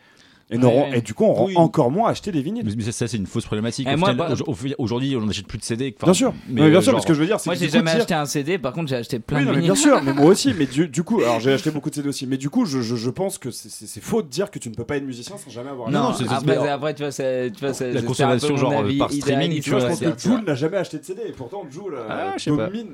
[0.53, 0.97] Et, Ouais.
[0.97, 1.53] et du coup, on Oui.
[1.55, 2.65] encore moins acheté des vinyles.
[2.65, 3.87] Mais mais ça, c'est une fausse problématique.
[3.87, 5.95] Au moi, bah- au- au- Aujourd'hui, on n'achète plus de CD.
[5.97, 7.39] enfin, Bien sûr, Mais, mais bien euh, sûr, genre- mais ce que je veux dire,
[7.39, 9.47] c'est Moi, j'ai jamais dire- acheté un CD, par contre, j'ai acheté plein Oui, de
[9.47, 9.73] non, mais vinyles.
[9.73, 10.53] bien sûr, mais moi aussi.
[10.59, 12.27] Mais du, du coup, alors j'ai acheté beaucoup de CD aussi.
[12.27, 14.75] Mais du coup, je, je, je pense que c'est- faux de dire que tu ne
[14.75, 15.89] peux pas être musicien sans jamais avoir.
[15.89, 17.49] Non, c'est- après, mais- après, tu vois, c'est,
[17.93, 20.19] La consommation, genre, avis par streaming, Tu vois, je pense que.
[20.19, 22.35] Jules n'a jamais acheté de CD et pourtant Jules euh, Ah,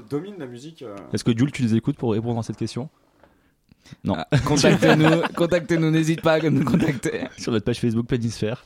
[0.09, 0.83] domine, la musique.
[0.83, 0.95] euh.
[1.13, 2.89] Est-ce que Jules, tu les écoutes pour répondre à cette question?
[4.03, 4.15] Non.
[4.17, 7.21] Ah, contactez-nous, contactez-nous, n'hésite pas à nous contacter.
[7.37, 8.63] Sur notre page Facebook Planisphère.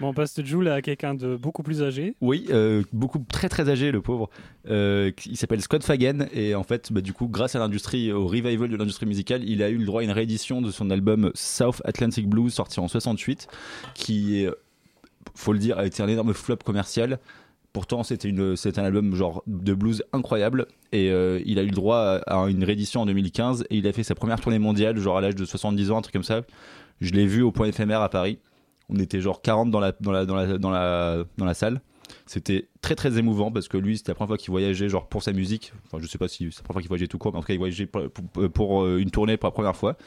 [0.00, 2.14] Bon, on passe de Joule à quelqu'un de beaucoup plus âgé.
[2.20, 4.30] Oui, euh, beaucoup très très âgé le pauvre.
[4.70, 8.28] Euh, il s'appelle Scott Fagan et en fait, bah, du coup, grâce à l'industrie, au
[8.28, 11.32] revival de l'industrie musicale, il a eu le droit à une réédition de son album
[11.34, 13.48] South Atlantic Blues sorti en 68,
[13.94, 14.46] qui,
[15.34, 17.18] faut le dire, a été un énorme flop commercial.
[17.72, 22.20] Pourtant, c'était un album genre de blues incroyable et euh, il a eu le droit
[22.26, 25.20] à, une réédition en 2015 et il a fait sa première tournée mondiale, genre à
[25.20, 26.42] l'âge de 70 ans, un truc comme ça.
[27.00, 28.38] Je l'ai vu au point éphémère à Paris.
[28.88, 31.82] On était genre 40 dans la, dans la, dans la, dans la, salle.
[32.24, 35.22] C'était très très émouvant parce que lui, c'était la première fois qu'il voyageait genre pour
[35.22, 35.74] sa musique.
[35.86, 37.42] Enfin, je sais pas si c'est la première fois qu'il voyageait tout court, mais en
[37.42, 38.08] tout cas, il voyageait pour,
[38.50, 39.98] pour, euh, une tournée pour la première fois.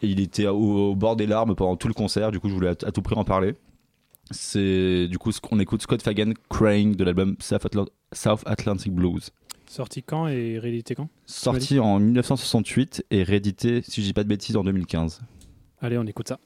[0.00, 2.30] Et il était au, bord des larmes pendant tout le concert.
[2.30, 3.56] Du coup, je voulais à tout prix en parler.
[4.30, 7.66] C'est du coup, qu'on écoute Scott Fagan Crying de l'album South,
[8.12, 9.30] South Atlantic Blues.
[9.66, 14.28] Sorti quand et réédité quand Sorti en 1968 et réédité, si je dis pas de
[14.28, 15.20] bêtises, en 2015.
[15.80, 16.38] Allez, on écoute ça.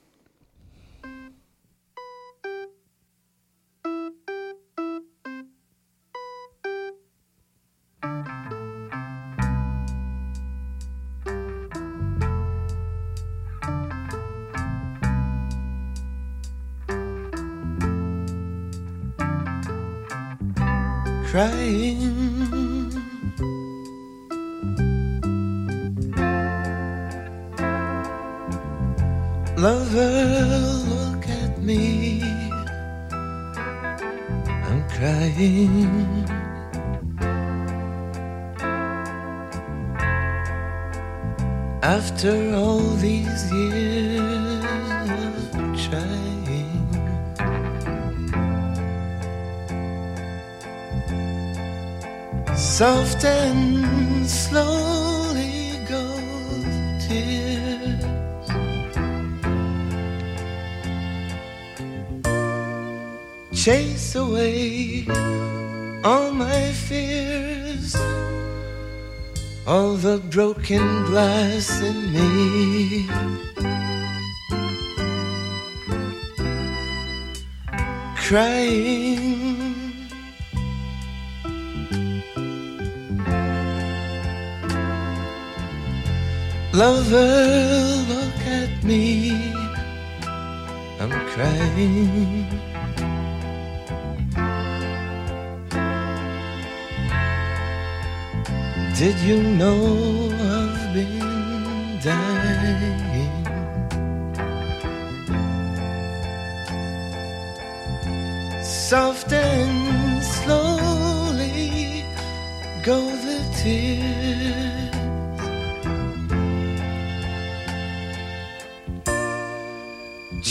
[21.35, 22.93] Crying.
[29.57, 30.15] Lover,
[30.93, 32.23] look at me.
[34.69, 36.25] I'm crying.
[41.83, 44.34] After all these years
[52.79, 56.05] soft and slowly go
[56.65, 58.03] the tears.
[63.53, 65.07] Chase away
[66.03, 67.95] all my fears
[69.69, 73.07] all the broken glass in me.
[78.17, 79.64] Crying.
[86.75, 89.31] Lover, look at me.
[90.99, 92.49] I'm crying.
[98.99, 100.31] Did you know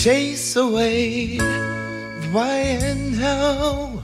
[0.04, 1.38] Chase away
[2.34, 4.04] why and how.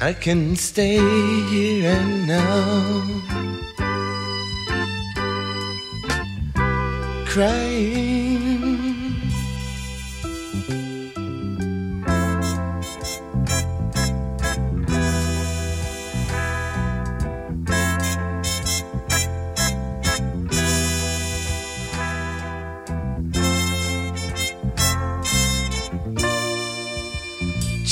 [0.00, 3.04] I can stay here and now.
[7.24, 8.23] Crying.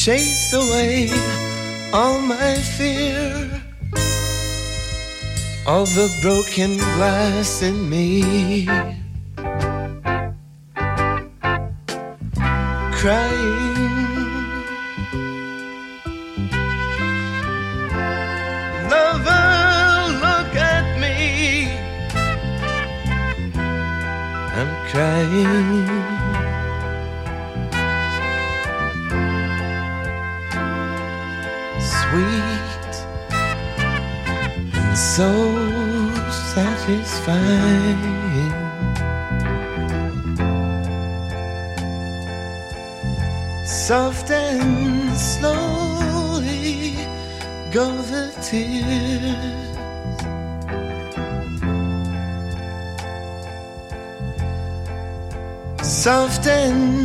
[0.05, 1.11] Chase away
[1.92, 3.62] all my fear,
[5.64, 8.66] all the broken glass in me.
[12.98, 13.76] Crying,
[18.90, 19.46] lover,
[20.18, 21.78] look at me.
[24.59, 25.91] I'm crying.
[48.53, 49.42] The tears.
[55.82, 57.01] Soft and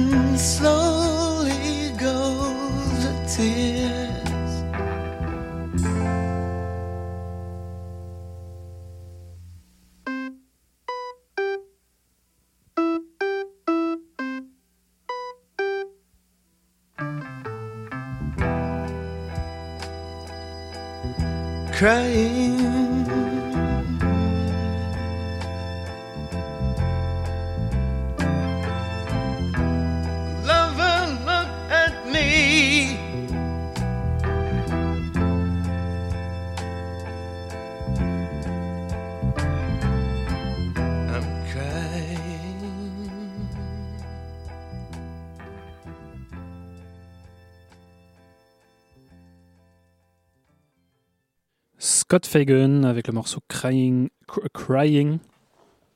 [52.27, 55.17] Fagan avec le morceau Crying, Cr- Crying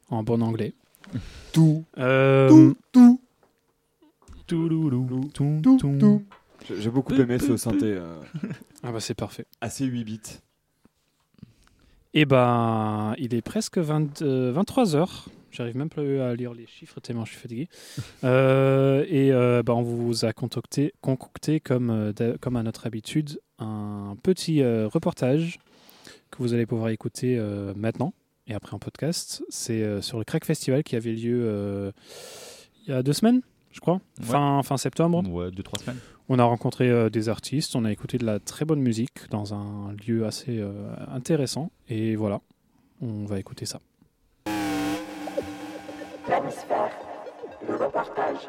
[0.10, 0.74] en bon anglais.
[1.52, 1.84] Tout.
[1.98, 3.22] Euh, Tout, tout.
[4.48, 4.70] tout,
[5.34, 5.98] tout, tout.
[6.00, 6.24] tout.
[6.68, 8.16] J'ai j'ai beaucoup aimé ce synthé euh,
[8.84, 9.46] Ah bah c'est parfait.
[9.62, 10.22] assez 8 bits.
[12.14, 15.26] Et ben, il est presque 20, 23h.
[15.52, 17.68] J'arrive même plus à lire les chiffres tellement je suis fatigué.
[18.24, 23.40] Euh, et euh, ben, on vous a concocté, concocté comme, euh, comme à notre habitude,
[23.60, 25.58] un petit euh, reportage
[26.32, 28.14] que vous allez pouvoir écouter euh, maintenant
[28.48, 29.44] et après en podcast.
[29.50, 31.92] C'est euh, sur le Crack Festival qui avait lieu euh,
[32.88, 35.24] il y a deux semaines, je crois, fin, fin septembre.
[35.30, 36.00] Ouais, deux, trois semaines.
[36.30, 39.54] On a rencontré euh, des artistes, on a écouté de la très bonne musique dans
[39.54, 40.72] un lieu assez euh,
[41.14, 41.72] intéressant.
[41.90, 42.42] Et voilà,
[43.02, 43.80] on va écouter ça.
[46.26, 46.92] Planisphère,
[47.68, 48.48] le reportage.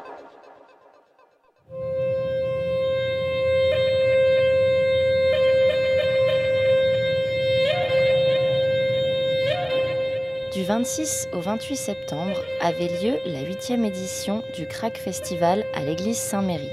[10.53, 16.19] Du 26 au 28 septembre avait lieu la huitième édition du Crack Festival à l'église
[16.19, 16.69] Saint-Méry.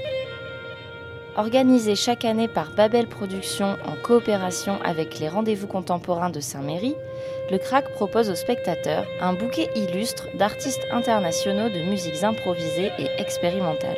[1.35, 6.93] Organisé chaque année par Babel Productions en coopération avec les rendez-vous contemporains de Saint-Méry,
[7.49, 13.97] le Crack propose aux spectateurs un bouquet illustre d'artistes internationaux de musiques improvisées et expérimentales.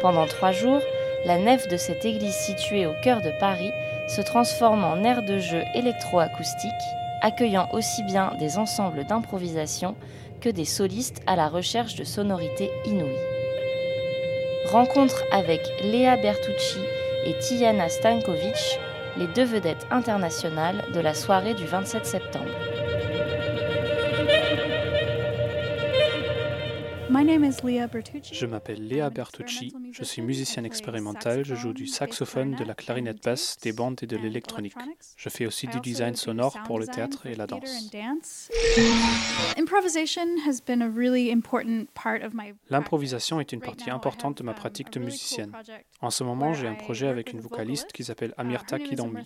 [0.00, 0.82] Pendant trois jours,
[1.24, 3.72] la nef de cette église située au cœur de Paris
[4.06, 6.70] se transforme en aire de jeu électroacoustique,
[7.22, 9.94] accueillant aussi bien des ensembles d'improvisation
[10.40, 13.24] que des solistes à la recherche de sonorités inouïes.
[14.66, 16.78] Rencontre avec Léa Bertucci
[17.24, 18.78] et Tiana Stankovic,
[19.16, 22.77] les deux vedettes internationales de la soirée du 27 septembre.
[27.18, 33.24] Je m'appelle Léa Bertucci, je suis musicienne expérimentale, je joue du saxophone, de la clarinette
[33.24, 34.76] basse, des bandes et de l'électronique.
[35.16, 37.90] Je fais aussi du design sonore pour le théâtre et la danse.
[42.70, 45.52] L'improvisation est une partie importante de ma pratique de musicienne.
[46.00, 49.22] En ce moment, j'ai un projet avec une vocaliste qui s'appelle Amirta Kidambi.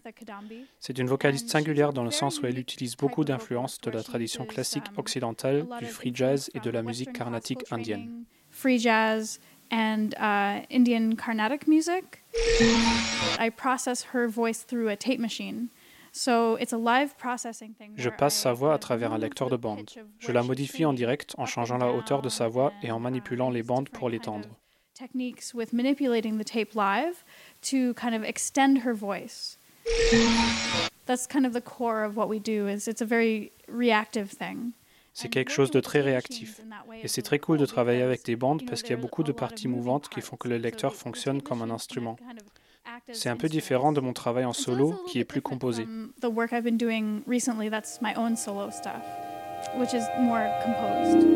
[0.80, 4.46] C'est une vocaliste singulière dans le sens où elle utilise beaucoup d'influences de la tradition
[4.46, 7.81] classique occidentale, du free jazz et de la musique carnatique indienne.
[8.50, 9.38] Free jazz
[9.70, 12.22] and uh, Indian Carnatic music.
[13.38, 15.70] I process her voice through a tape machine.
[16.12, 17.94] So it's a live processing thing.
[17.96, 19.90] Je passe sa voix à travers un lecteur de bande.
[20.18, 23.48] Je la modifie en direct en changeant la hauteur de sa voix et en manipulant
[23.48, 24.48] les bandes pour l'étendre.
[24.94, 27.24] Techniques with manipulating the tape live
[27.62, 29.56] to kind of extend her voice.
[31.06, 34.74] That's kind of the core of what we do is it's a very reactive thing.
[35.14, 36.60] C'est quelque chose de très réactif.
[37.02, 39.32] Et c'est très cool de travailler avec des bandes parce qu'il y a beaucoup de
[39.32, 42.16] parties mouvantes qui font que le lecteur fonctionne comme un instrument.
[43.12, 45.86] C'est un peu différent de mon travail en solo qui est plus composé.
[46.20, 49.02] The work I've been doing recently, that's my own solo stuff,
[49.78, 51.26] which is more composed.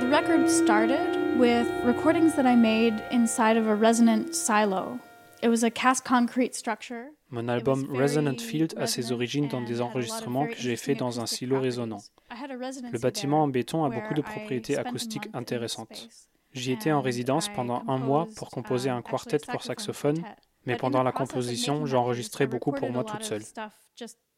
[0.00, 4.98] The record started with recordings that I made inside of a resonant silo.
[5.40, 7.12] It was a cast concrete structure.
[7.30, 11.26] Mon album Resonant Field a ses origines dans des enregistrements que j'ai faits dans un
[11.26, 12.02] silo résonnant.
[12.30, 16.08] Le bâtiment en béton a beaucoup de propriétés acoustiques intéressantes.
[16.54, 20.24] J'y étais en résidence pendant un mois pour composer un quartet pour saxophone,
[20.66, 23.42] mais pendant la composition, j'enregistrais beaucoup pour moi toute seule.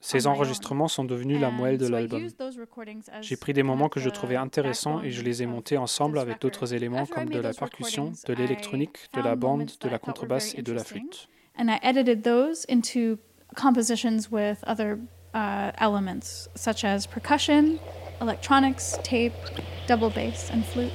[0.01, 2.27] Ces enregistrements sont devenus la moelle de l'album.
[3.21, 6.41] J'ai pris des moments que je trouvais intéressants et je les ai montés ensemble avec
[6.41, 10.63] d'autres éléments comme de la percussion, de l'électronique, de la bande, de la contrebasse et
[10.63, 11.29] de la flûte.
[11.59, 13.19] And I edited those into
[13.55, 14.99] compositions with other
[15.35, 17.79] uh, elements, such as percussion,
[18.21, 19.35] electronics, tape,
[19.87, 20.93] double bass, and flute.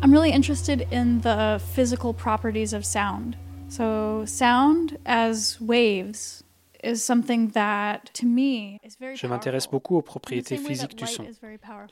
[0.00, 3.36] I'm really interested in the physical properties of sound.
[3.68, 6.44] So, sound as waves
[6.84, 11.26] is something that, to me, is very Je m'intéresse beaucoup aux propriétés physiques du son.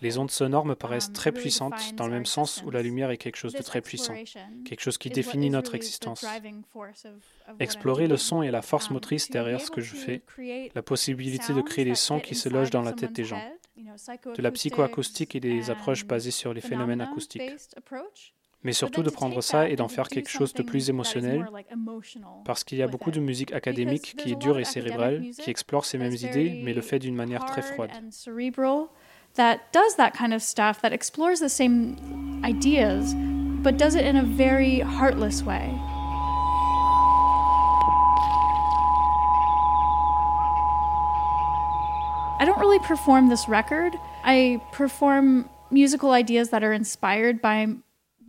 [0.01, 3.17] Les ondes sonores me paraissent très puissantes dans le même sens où la lumière est
[3.17, 4.15] quelque chose de très puissant,
[4.65, 6.25] quelque chose qui définit notre existence.
[7.59, 10.23] Explorer le son et la force motrice derrière ce que je fais,
[10.75, 13.43] la possibilité de créer des sons qui se logent dans la tête des gens,
[13.77, 17.43] de la psychoacoustique et des approches basées sur les phénomènes acoustiques.
[18.63, 21.47] Mais surtout de prendre ça et d'en faire quelque chose de plus émotionnel,
[22.45, 25.85] parce qu'il y a beaucoup de musique académique qui est dure et cérébrale, qui explore
[25.85, 27.91] ces mêmes idées, mais le fait d'une manière très froide.
[27.93, 28.89] and cerebral
[29.35, 31.97] that does that kind of stuff, that explores the same
[32.45, 33.15] ideas,
[33.63, 35.71] but does it in a very heartless way.
[42.77, 43.95] Really perform this record.
[44.25, 47.77] I perform musical ideas that are inspired by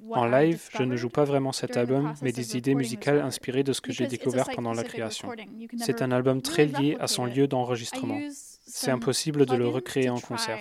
[0.10, 3.74] En live, je ne joue pas vraiment cet album, mais des idées musicales inspirées de
[3.74, 5.30] ce que j'ai découvert pendant la création.
[5.78, 8.18] C'est un album très lié à son lieu d'enregistrement.
[8.66, 10.60] C'est impossible de le recréer en concert.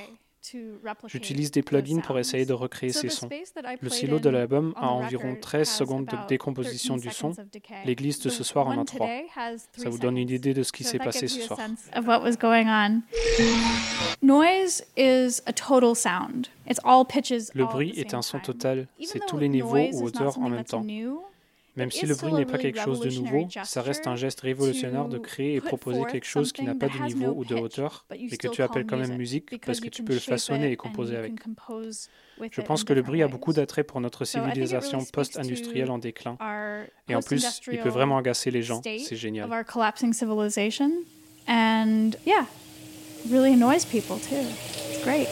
[1.07, 3.28] J'utilise des plugins pour essayer de recréer ces sons.
[3.80, 7.32] Le silo de l'album a environ record 13 has secondes de décomposition 13 du son.
[7.84, 9.07] L'église de The ce soir en a 3.
[9.07, 11.59] today has Ça vous donne une idée de ce qui s'est passé ce soir.
[11.59, 13.03] sense of what was going on.
[14.22, 16.49] Noise is a total sound.
[16.68, 17.55] It's all pitches.
[17.55, 20.84] Le bruit est un son total, c'est tous les niveaux ou hauteurs en même temps.
[21.76, 25.08] Même si le bruit n'est pas quelque chose de nouveau, ça reste un geste révolutionnaire
[25.08, 28.36] de créer et proposer quelque chose qui n'a pas de niveau ou de hauteur, mais
[28.36, 31.36] que tu appelles quand même musique parce que tu peux le façonner et composer avec.
[31.36, 32.08] can compose
[32.38, 36.36] with Je pense que le bruit a beaucoup d'attrait pour notre civilisation post-industrielle en déclin.
[37.08, 38.82] Et en plus, il peut vraiment agacer les gens.
[38.82, 39.48] C'est génial.
[41.48, 42.46] And yeah,
[43.30, 44.46] really annoys people too.
[44.90, 45.28] It's great.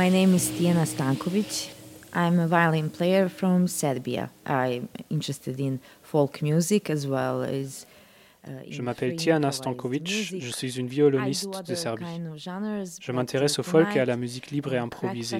[0.00, 1.74] My name is Tijana Stankovic.
[2.14, 4.30] I'm a violin player from Serbia.
[4.46, 7.86] I'm interested in folk music as well as
[8.66, 12.06] Je m'appelle Tiana Stankovic, je suis une violoniste de Serbie.
[12.98, 15.36] Je m'intéresse au folk et à la musique libre et improvisée.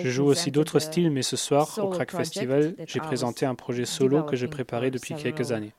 [0.00, 3.84] Je joue aussi d'autres styles, mais ce soir, au Crack Festival, j'ai présenté un projet
[3.84, 5.72] solo que j'ai préparé depuis quelques années.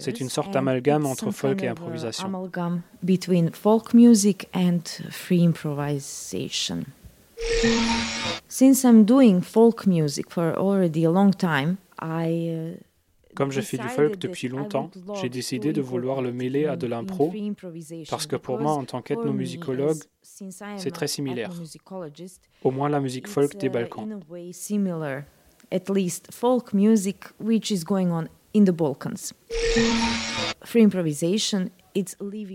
[0.00, 2.26] C'est une sorte d'amalgame entre folk et uh, improvisation.
[2.26, 6.84] amalgam between folk music and free improvisation.
[8.48, 12.78] Since I'm doing folk music for already a long time, I uh,
[13.34, 16.86] Comme je fais du folk depuis longtemps, j'ai décidé de vouloir le mêler à de
[16.86, 17.32] l'impro
[18.10, 21.50] parce que pour moi, en tant qu'ethnomusicologue, c'est très similaire.
[22.62, 24.06] Au moins la musique folk des Balkans.
[28.54, 29.32] In the Balkans.
[30.64, 31.70] Free improvisation,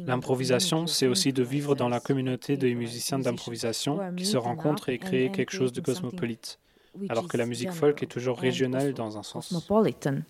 [0.07, 4.97] L'improvisation, c'est aussi de vivre dans la communauté des musiciens d'improvisation qui se rencontrent et
[4.97, 6.59] créent quelque chose de cosmopolite,
[7.09, 9.49] alors que la musique folk est toujours régionale dans un sens.
[9.49, 10.23] Cosmopolitan,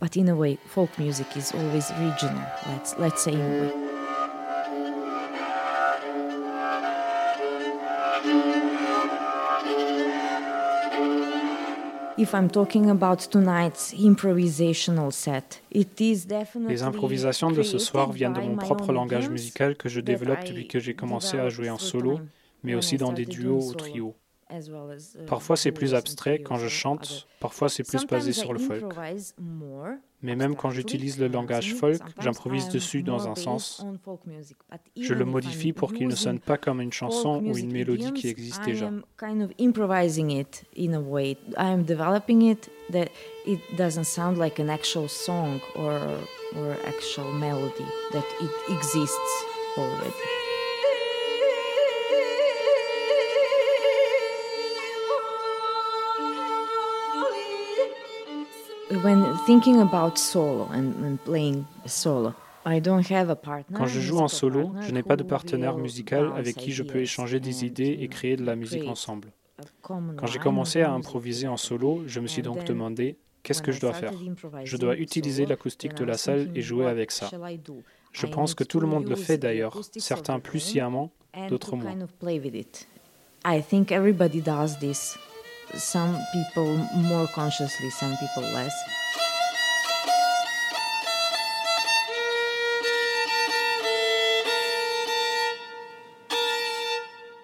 [0.00, 2.42] but in a way, folk music is always regional.
[2.66, 3.93] Let's let's say in a way.
[16.68, 20.68] Les improvisations de ce soir viennent de mon propre langage musical que je développe depuis
[20.68, 22.20] que j'ai commencé à jouer en solo,
[22.62, 24.14] mais aussi dans des duos ou trios.
[24.60, 28.84] Uh, Parfois c'est plus abstrait quand je chante, parfois c'est plus basé sur le folk.
[30.22, 33.84] Mais même quand j'utilise le langage folk, j'improvise dessus dans un sens.
[34.98, 38.28] Je le modifie pour qu'il ne sonne pas comme une chanson ou une mélodie qui
[38.28, 38.86] existe déjà.
[38.86, 41.36] am kind of improvising it in a way.
[41.58, 43.08] I am developing it that
[43.46, 46.00] it doesn't sound like an actual song or
[46.56, 49.44] or actual melody that it exists
[49.76, 50.43] already.
[63.74, 67.00] Quand je joue en solo, je n'ai pas de partenaire musical avec qui je peux
[67.00, 69.28] échanger des idées et créer de la musique ensemble.
[69.82, 73.74] Quand j'ai commencé à improviser en solo, je me suis donc demandé qu'est-ce que I
[73.74, 74.12] je dois faire?
[74.64, 77.30] Je dois utiliser l'acoustique de I la salle et jouer avec ça.
[78.12, 81.10] Je pense que tout le monde le fait d'ailleurs, certains plus sciemment,
[81.50, 81.94] d'autres moins.
[85.68, 86.24] Kind of play with it.
[86.24, 86.76] I think everybody does this.
[86.76, 88.74] Some people more consciously, some people less.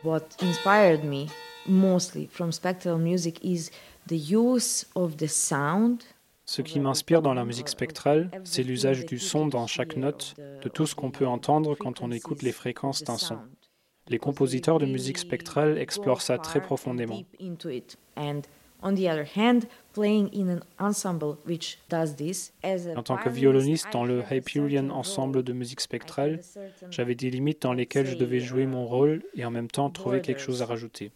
[0.03, 1.29] What inspired me
[1.67, 3.71] mostly from spectral music is
[4.07, 6.05] the use of the sound
[6.47, 10.69] Ce qui m'inspire dans la musique spectrale, c'est l'usage du son dans chaque note, de
[10.69, 13.39] tout ce qu'on peut entendre quand on écoute les fréquences d'un son.
[14.11, 17.23] Les compositeurs de musique spectrale explorent ça très profondément.
[22.97, 26.41] En tant que violoniste I dans le Hyperion ensemble de musique spectrale,
[26.91, 30.21] j'avais des limites dans lesquelles je devais jouer mon rôle et en même temps trouver
[30.23, 31.13] quelque chose à rajouter.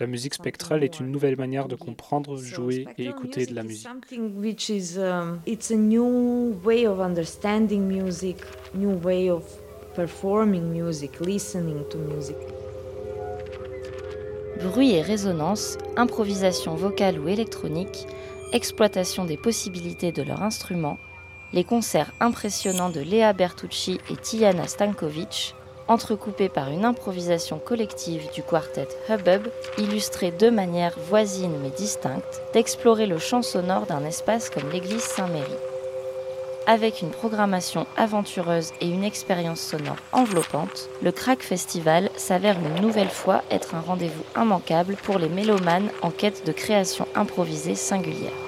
[0.00, 3.86] La musique spectrale est une nouvelle manière de comprendre, jouer et écouter de la musique.
[4.98, 8.38] um, it's a new way of understanding music,
[8.74, 9.44] new way of
[9.94, 12.36] performing music, listening to music.
[14.62, 18.06] Bruit et résonance, improvisation vocale ou électronique,
[18.52, 20.98] exploitation des possibilités de leur instrument,
[21.52, 25.54] les concerts impressionnants de Léa Bertucci et Tijana Stankovic,
[25.88, 33.06] entrecoupés par une improvisation collective du quartet Hubbub, illustraient de manière voisine mais distincte d'explorer
[33.06, 35.44] le champ sonore d'un espace comme l'église Saint-Méry.
[36.68, 43.08] Avec une programmation aventureuse et une expérience sonore enveloppante, le Crack Festival s'avère une nouvelle
[43.08, 48.45] fois être un rendez-vous immanquable pour les mélomanes en quête de création improvisée singulière.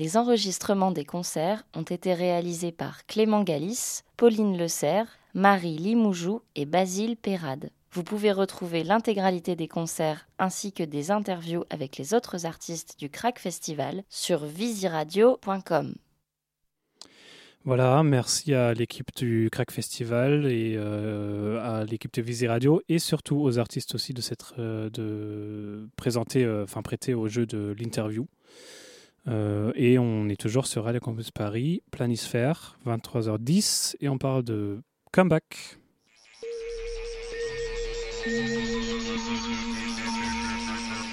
[0.00, 6.40] Les enregistrements des concerts ont été réalisés par Clément Galis, Pauline Le Serre, Marie Limoujou
[6.56, 7.68] et Basile Perrade.
[7.92, 13.10] Vous pouvez retrouver l'intégralité des concerts ainsi que des interviews avec les autres artistes du
[13.10, 15.94] Crack Festival sur visiradio.com.
[17.66, 22.98] Voilà, merci à l'équipe du Crack Festival et euh, à l'équipe de Visi Radio et
[22.98, 28.26] surtout aux artistes aussi de s'être euh, présenter, euh, enfin prêter au jeu de l'interview.
[29.28, 34.80] Euh, et on est toujours sur Radio Campus Paris, Planisphère, 23h10 et on parle de
[35.12, 35.78] comeback.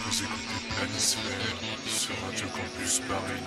[0.08, 3.44] Vous écoutez Planisphère sur Radio Campus Paris.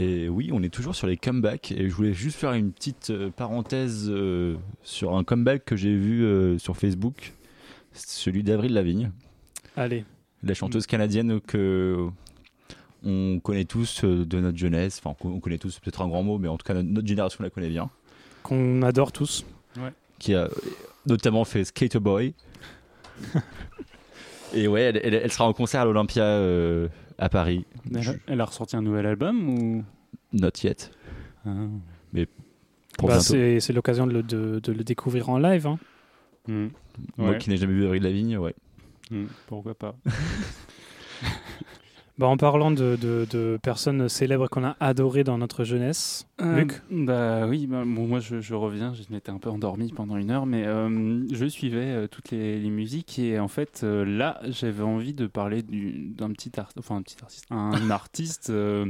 [0.00, 1.72] Et oui, on est toujours sur les comebacks.
[1.72, 5.94] Et je voulais juste faire une petite euh, parenthèse euh, sur un comeback que j'ai
[5.94, 7.34] vu euh, sur Facebook.
[7.92, 9.10] Celui d'Avril Lavigne.
[9.76, 10.04] Allez.
[10.42, 12.08] La chanteuse canadienne que
[13.04, 15.00] on connaît tous euh, de notre jeunesse.
[15.04, 17.42] Enfin, on connaît tous, c'est peut-être un grand mot, mais en tout cas, notre, génération
[17.42, 17.90] la connaît bien.
[18.42, 19.44] Qu'on adore tous.
[19.78, 19.92] Ouais.
[20.18, 20.48] Qui a
[21.06, 22.34] notamment fait Skater Boy.
[24.54, 26.88] Et ouais, elle, elle- elle sera en concert à l'Olympia euh,
[27.18, 27.64] à Paris.
[27.94, 29.84] Elle a, elle a ressorti un nouvel album ou?
[30.32, 30.90] Not yet.
[31.46, 31.50] Ah.
[32.12, 32.26] Mais
[32.98, 33.22] pour Bah, bientôt.
[33.28, 35.66] c'est c'est l'occasion de, le- de- de le découvrir en live.
[35.66, 35.78] hein.
[36.48, 36.68] Hmm.
[37.16, 37.38] Moi Ouais.
[37.38, 38.54] qui n'ai jamais vu Avril Lavigne, ouais.
[39.10, 39.96] Hmm, Pourquoi pas
[42.18, 46.58] Bah, en parlant de, de- de personnes célèbres qu'on a adorées dans notre jeunesse, Euh,
[46.60, 50.18] Luc Bah oui, bah, bon, moi je, je reviens, je m'étais un peu endormi pendant
[50.18, 54.04] une heure, mais euh, je suivais euh, toutes les, les musiques et en fait euh,
[54.04, 58.50] là j'avais envie de parler du- d'un petit, art- enfin, un petit artiste, un artiste.
[58.50, 58.84] euh,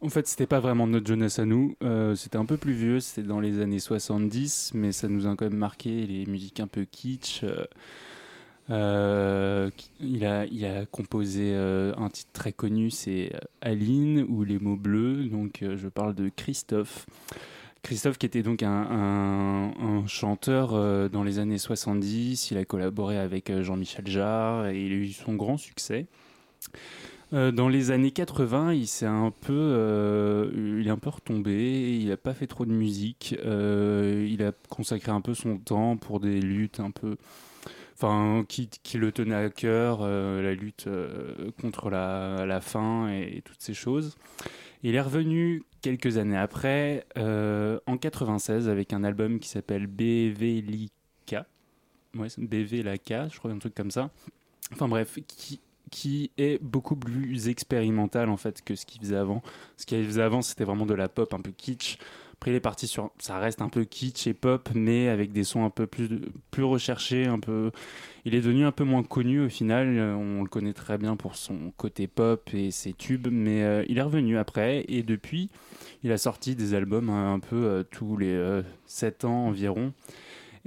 [0.00, 3.00] en fait, c'était pas vraiment notre jeunesse à nous, euh, c'était un peu plus vieux,
[3.00, 6.68] c'était dans les années 70, mais ça nous a quand même marqué les musiques un
[6.68, 7.42] peu kitsch.
[7.42, 7.64] euh,
[8.70, 9.70] euh,
[10.00, 15.24] il, a, composé euh, un titre très connu, c'est euh, Aline ou Les mots bleus.
[15.24, 17.06] Donc je parle de Christophe.
[17.82, 19.72] Christophe qui était donc un,
[20.08, 22.50] chanteur dans les années 70.
[22.50, 26.06] Il a collaboré avec Jean-Michel Jarre et il a eu son grand succès.
[27.30, 31.96] Dans les années 80, il s'est un peu, il est un peu retombé.
[32.00, 33.36] Il n'a pas fait trop de musique.
[33.40, 37.16] Il a consacré un peu son temps pour des luttes un peu,
[38.48, 43.60] qui, le tenaient à cœur, euh, la lutte euh, contre la, la faim et, toutes
[43.60, 44.16] ces choses.
[44.82, 50.60] Il est revenu quelques années après, euh, en 96, avec un album qui s'appelle BV
[50.60, 51.46] Lika.
[52.16, 54.10] Ouais, c'est BV Laka, je crois, un truc comme ça.
[54.72, 55.60] Enfin bref, qui,
[55.90, 59.42] qui est beaucoup plus expérimental en fait que ce qu'il faisait avant.
[59.76, 61.98] Ce qu'il faisait avant, c'était vraiment de la pop un peu kitsch.
[62.38, 63.10] Après, il est parti sur.
[63.18, 66.08] Ça reste un peu kitsch et pop, mais avec des sons un peu plus,
[66.50, 67.26] plus recherchés.
[67.26, 67.70] Un peu...
[68.26, 69.96] Il est devenu un peu moins connu au final.
[69.98, 73.84] Euh, On le connaît très bien pour son côté pop et ses tubes, mais euh,
[73.88, 74.84] il est revenu après.
[74.88, 75.50] Et depuis,
[76.02, 79.92] il a sorti des albums un, un peu euh, tous les 7 ans environ.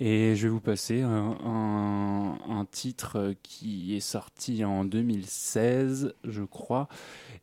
[0.02, 6.44] Et je vais vous passer un, un- titre euh, qui est sorti en 2016, je
[6.44, 6.88] crois,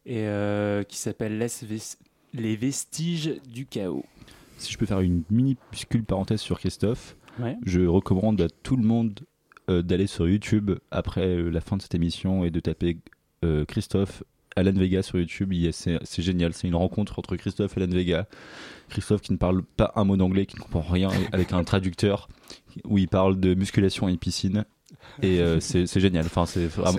[0.06, 1.98] et euh, qui s'appelle Les, Ves-
[2.36, 4.04] Les vestiges du chaos.
[4.58, 7.56] Si je peux faire une minuscule parenthèse sur Christophe, Ouais.
[7.66, 9.20] je recommande à tout le monde
[9.68, 12.98] euh, d'aller sur YouTube après euh, la fin de cette émission et de taper
[13.44, 14.22] euh, Christophe
[14.54, 15.52] Alan Vega sur YouTube.
[15.52, 18.26] Il y a- C'est c'est génial, c'est une rencontre entre Christophe et Alan Vega.
[18.88, 22.28] Christophe qui ne parle pas un mot d'anglais, qui ne comprend rien avec un traducteur,
[22.84, 24.64] où il parle de musculation et piscine.
[25.22, 26.26] Et euh, c'est génial.
[26.26, 26.92] Enfin, c'est à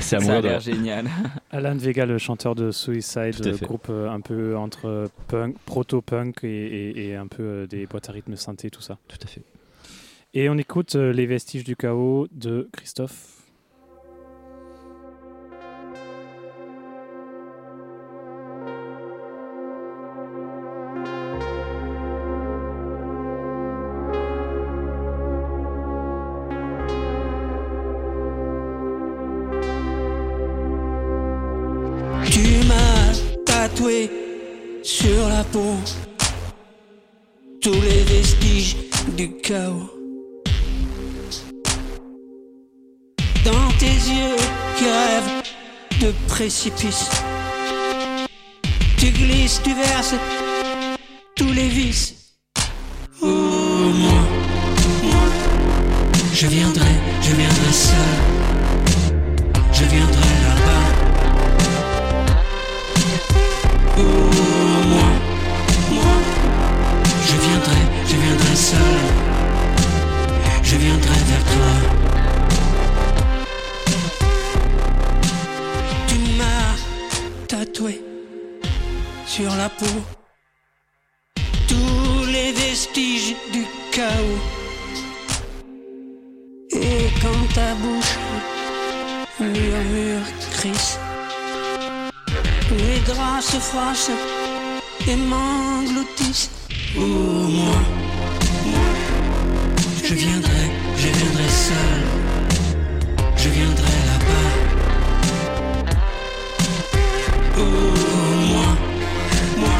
[0.00, 1.06] Ça a mourir de génial.
[1.50, 6.48] Alan Vega, le chanteur de Suicide, à groupe euh, un peu entre punk, proto-punk et,
[6.48, 8.98] et- et un peu euh, des boîtes à rythme synthé, tout ça.
[9.08, 9.42] Tout à fait.
[10.34, 13.41] Et on écoute euh, Les vestiges du chaos de Christophe.
[43.44, 44.36] Dans tes yeux
[44.76, 45.42] qui rêvent
[46.00, 47.10] de précipice,
[48.96, 50.14] tu glisses, tu verses
[51.34, 52.36] tous les vices.
[53.20, 54.22] Oh, moi,
[55.02, 55.24] moi,
[56.32, 57.96] je viendrai, je viendrai seul.
[59.72, 60.86] Je viendrai là-bas.
[63.98, 64.02] Oh,
[64.86, 65.08] moi,
[65.90, 66.14] moi,
[67.26, 69.31] je viendrai, je viendrai seul.
[70.72, 71.70] Je viendrai vers toi.
[76.08, 76.76] Tu m'as
[77.46, 78.00] tatoué
[79.26, 79.96] sur la peau
[81.68, 84.40] tous les vestiges du chaos.
[86.70, 88.16] Et quand ta bouche
[89.40, 90.96] murmure Chris,
[92.70, 94.10] les draps se froissent
[95.06, 96.50] et m'engloutissent.
[96.96, 97.76] Oh, moi,
[98.64, 99.01] moi,
[100.12, 100.66] je viendrai,
[100.96, 102.00] je viendrai seul,
[103.34, 104.50] je viendrai là-bas.
[107.56, 107.62] Oh,
[108.52, 108.70] moi,
[109.56, 109.78] moi,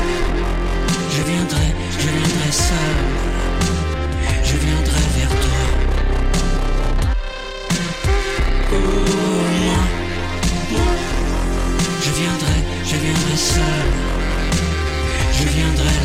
[1.14, 1.68] je viendrai,
[1.98, 2.96] je viendrai seul,
[4.48, 5.62] je viendrai vers toi.
[8.72, 8.78] Oh,
[9.64, 9.82] moi,
[10.72, 10.92] moi,
[12.04, 12.59] je viendrai,
[12.90, 13.86] je viendrai seul,
[15.38, 16.01] je viendrai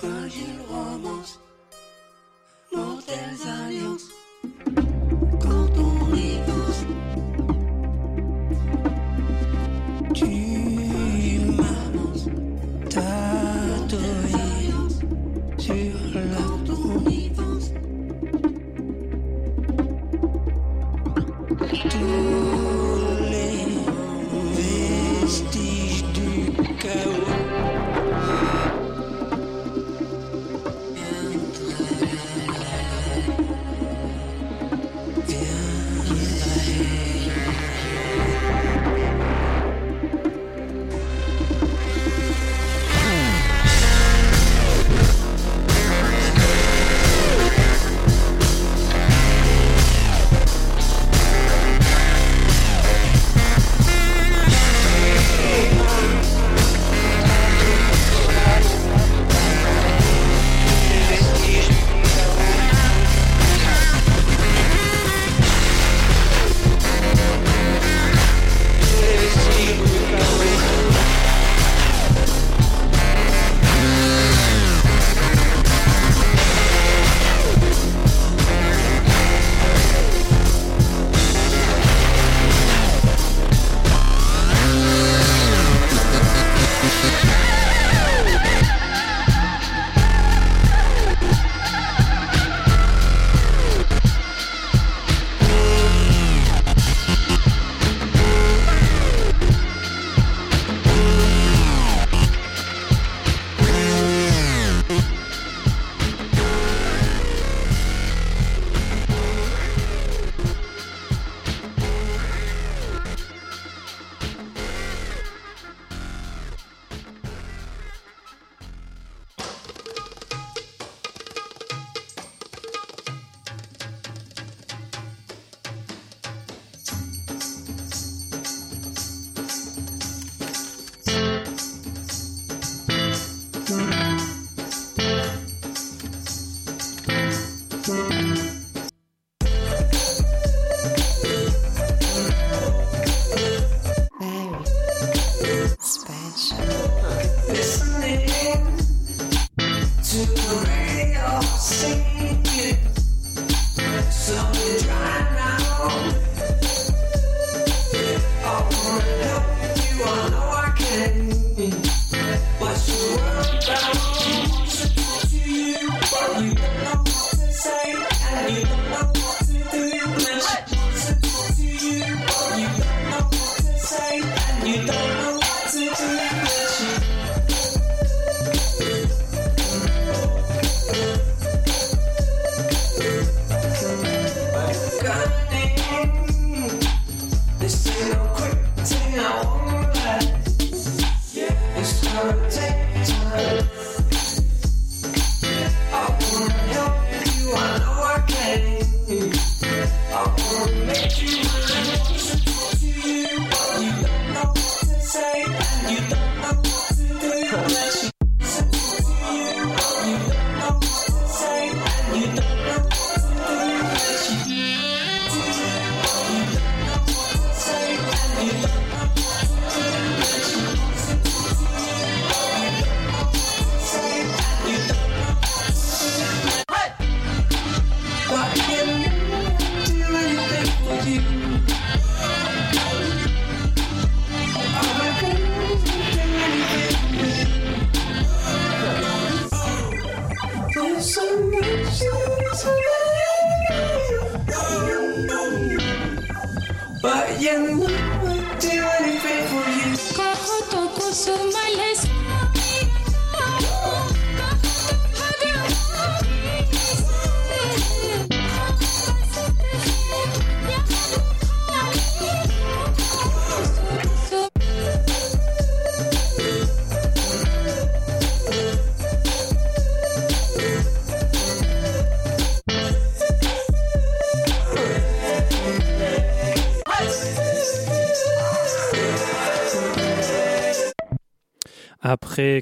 [0.00, 1.40] Roger Ramos,
[2.72, 3.87] mortels aliens.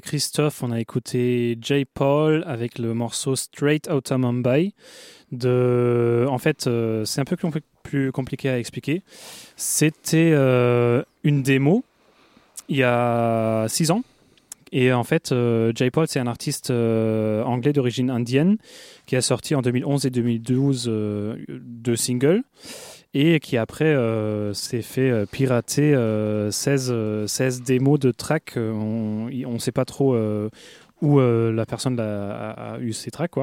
[0.01, 1.85] Christophe, on a écouté J.
[1.85, 4.73] Paul avec le morceau Straight Outta Mumbai.
[5.31, 6.25] De...
[6.29, 7.37] En fait, euh, c'est un peu
[7.83, 9.03] plus compliqué à expliquer.
[9.55, 11.83] C'était euh, une démo
[12.69, 14.01] il y a six ans.
[14.71, 15.91] Et en fait, euh, J.
[15.91, 18.57] Paul, c'est un artiste anglais d'origine indienne
[19.05, 22.43] qui a sorti en 2011 et 2012 euh, deux singles
[23.13, 28.53] et qui après euh, s'est fait euh, pirater euh, 16, euh, 16 démos de tracks.
[28.57, 30.15] On ne sait pas trop
[31.01, 33.35] où la personne a, eu ces tracks.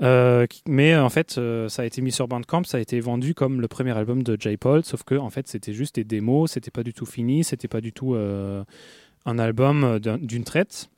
[0.00, 3.68] Mais en fait, ça a été mis sur Bandcamp, ça a été vendu comme le
[3.68, 4.56] premier album de J.
[4.56, 7.68] Paul, sauf que en fait, c'était juste des démos, c'était pas du tout fini, c'était
[7.68, 10.88] pas du tout un album d'un- d'une traite.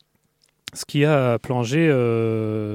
[0.75, 1.89] Ce qui a plongé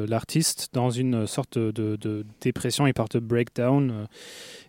[0.08, 4.08] l'artiste dans une sorte de, de- dépression et part de breakdown.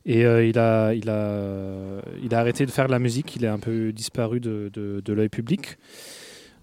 [0.05, 3.45] Et euh, il, a, il, a, il a arrêté de faire de la musique, il
[3.45, 5.79] est un peu disparu de, de, l'œil public.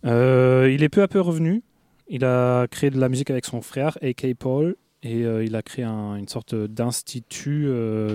[0.06, 1.62] Euh, il est peu à peu revenu.
[2.10, 4.34] Il a créé de la musique avec son frère, A.K.
[4.34, 7.70] Paul, et euh, il a créé un- une sorte d'institut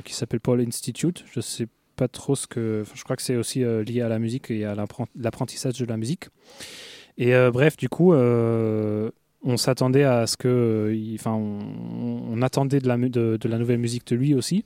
[0.04, 1.24] qui s'appelle Paul Institute.
[1.32, 2.80] Je sais pas trop ce que.
[2.82, 5.86] enfin, je crois que c'est aussi lié à la musique et à l'appren- l'apprentissage de
[5.86, 6.24] la musique.
[7.16, 10.92] Et bref, du coup, on s'attendait à ce que.
[11.14, 14.64] Enfin, on, attendait de la, de la nouvelle musique de lui aussi.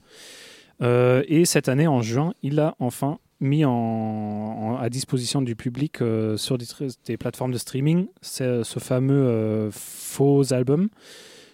[0.81, 6.35] Euh, et cette année, en juin, il a enfin mis à disposition du public euh,
[6.35, 10.89] sur des, plateformes de streaming ce, fameux euh, faux album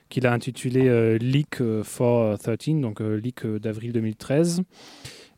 [0.10, 4.62] qu'il a intitulé Leak for 13, donc Leak d'avril 2013.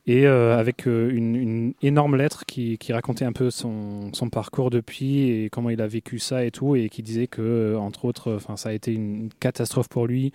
[0.07, 5.69] Et avec une, énorme lettre qui, racontait un peu son, son parcours depuis et comment
[5.69, 8.93] il a vécu ça et tout, et qui disait que, entre autres, ça a été
[8.93, 10.33] une catastrophe pour lui.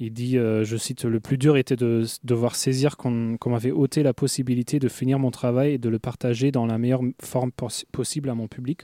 [0.00, 3.70] Il dit, euh, je cite, le plus dur était de devoir saisir qu'on qu'on m'avait
[3.70, 7.52] ôté la possibilité de finir mon travail et de le partager dans la meilleure forme
[7.52, 8.82] pos- possible à mon public.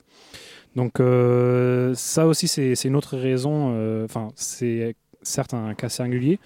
[0.76, 6.38] Donc euh, ça aussi, c'est une autre raison, euh, enfin, c'est certes un cas singulier,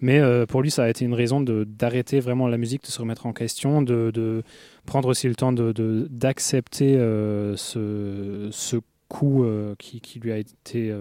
[0.00, 2.98] mais pour lui, ça a été une raison de- d'arrêter vraiment la musique, de se
[2.98, 4.42] remettre en question, de, de
[4.86, 8.78] prendre aussi le temps d'accepter de, euh, ce, ce
[9.08, 9.44] coup
[9.78, 10.92] qui, qui lui a été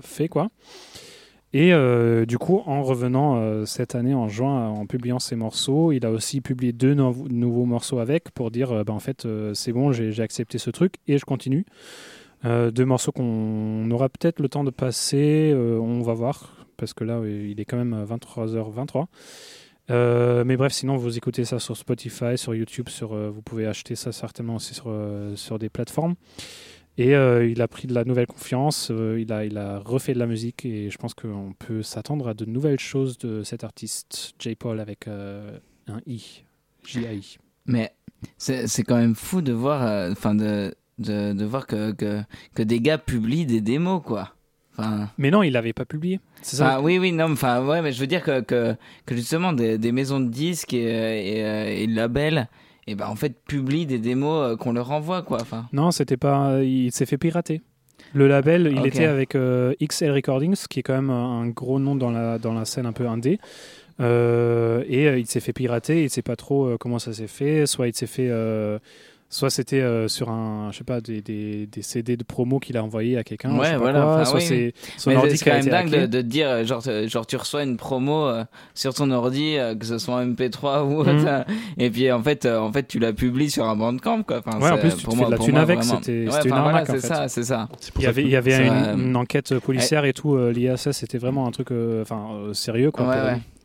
[0.00, 0.50] fait, quoi.
[1.52, 5.90] Et euh, du coup, en revenant euh, cette année en juin, en publiant ses morceaux,
[5.90, 9.26] il a aussi publié deux nou- nouveaux morceaux avec pour dire, euh, ben, en fait,
[9.26, 11.66] euh, c'est bon, j'ai accepté ce truc et je continue.
[12.42, 17.20] Deux morceaux qu'on aura peut-être le temps de passer, on va voir, parce que là,
[17.26, 19.08] il est quand même 23h23.
[19.90, 23.94] Euh, mais bref, sinon, vous écoutez ça sur Spotify, sur YouTube, sur, vous pouvez acheter
[23.94, 24.72] ça certainement aussi
[25.34, 26.14] sur des plateformes.
[27.00, 30.12] Et euh, il a pris de la nouvelle confiance, euh, il, a, il a refait
[30.12, 33.64] de la musique et je pense qu'on peut s'attendre à de nouvelles choses de cet
[33.64, 34.54] artiste, J.
[34.54, 35.58] Paul, avec euh,
[35.88, 36.44] un I,
[36.84, 37.38] J-A-I.
[37.64, 37.94] Mais
[38.36, 42.20] c'est quand même fou de voir, enfin de, de, de voir que, que,
[42.54, 44.34] que des gars publient des démos, quoi.
[44.76, 46.20] Enfin, Mais non, il l'avait pas publié.
[46.42, 46.74] Ça?
[46.74, 49.78] Ah, oui, oui, non, enfin, ouais, mais je veux dire que, que, que justement des,
[49.78, 52.46] des maisons de disques et, et, et labels,
[52.86, 55.38] et ben en fait publient des démos euh, qu'on leur envoie, quoi.
[55.40, 56.62] Enfin, Non, c'était pas.
[56.62, 57.62] Il s'est fait pirater.
[58.12, 61.94] Le label, il était avec euh, XL Recordings, qui est quand même un gros nom
[61.94, 63.38] dans la, dans la scène un peu indé.
[64.00, 67.66] Euh, et euh, il s'est fait pirater, il sait pas trop comment ça s'est fait.
[67.66, 68.30] Soit il s'est fait.
[69.30, 72.58] Euh, soit c'était euh, sur un, je sais pas, des, des, des CD de promo
[72.58, 73.56] qu'il a envoyé à quelqu'un.
[73.56, 74.00] ouais, voilà.
[74.02, 76.20] quoi, enfin, soit oui, c'est son Mais ordi c'est quand a même dingue de, de
[76.20, 78.44] te dire, euh, genre, euh, genre tu reçois une promo euh,
[78.74, 80.98] sur ton ordi, euh, que ce soit en MP3 ou Mhm.
[80.98, 81.44] autre,
[81.78, 84.40] et puis en fait, euh, en fait, tu la publies sur un bandcamp, quoi.
[84.44, 85.98] Enfin, Ouais, en plus, tu pour te moi- fais de la thune moi, avec, vraiment.
[85.98, 86.90] c'était Ouais, c'était une voilà, arnaque.
[86.90, 87.06] en c'est fait.
[87.06, 87.68] ça, c'est ça.
[87.98, 90.68] Il y avait, il y avait une, euh, une enquête policière et tout euh, lié
[90.70, 90.92] à ça.
[90.92, 92.90] C'était vraiment un truc euh, enfin, euh, sérieux.
[92.90, 93.06] Quoi,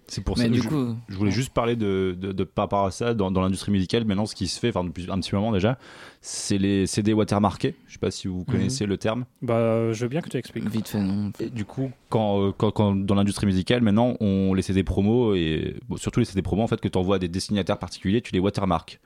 [0.07, 2.65] C'est pour Mais ça du je, coup- je voulais juste parler de, de, de par
[2.65, 4.05] rapport à ça dans, dans l'industrie musicale.
[4.05, 5.79] Maintenant, ce qui se fait, enfin depuis un petit moment déjà,
[6.21, 7.75] c'est les CD watermarkés.
[7.87, 9.25] Je sais pas si vous connaissez le terme.
[9.41, 10.69] Bah, je veux bien que tu expliques.
[10.69, 11.31] Vite fait, non.
[11.39, 15.33] Et du coup, quand, euh, quand, quand dans l'industrie musicale, maintenant, on les CD promos
[15.33, 18.21] et bon, surtout les CD promos en fait que tu envoies à des destinataires particuliers,
[18.21, 18.99] tu les watermarks.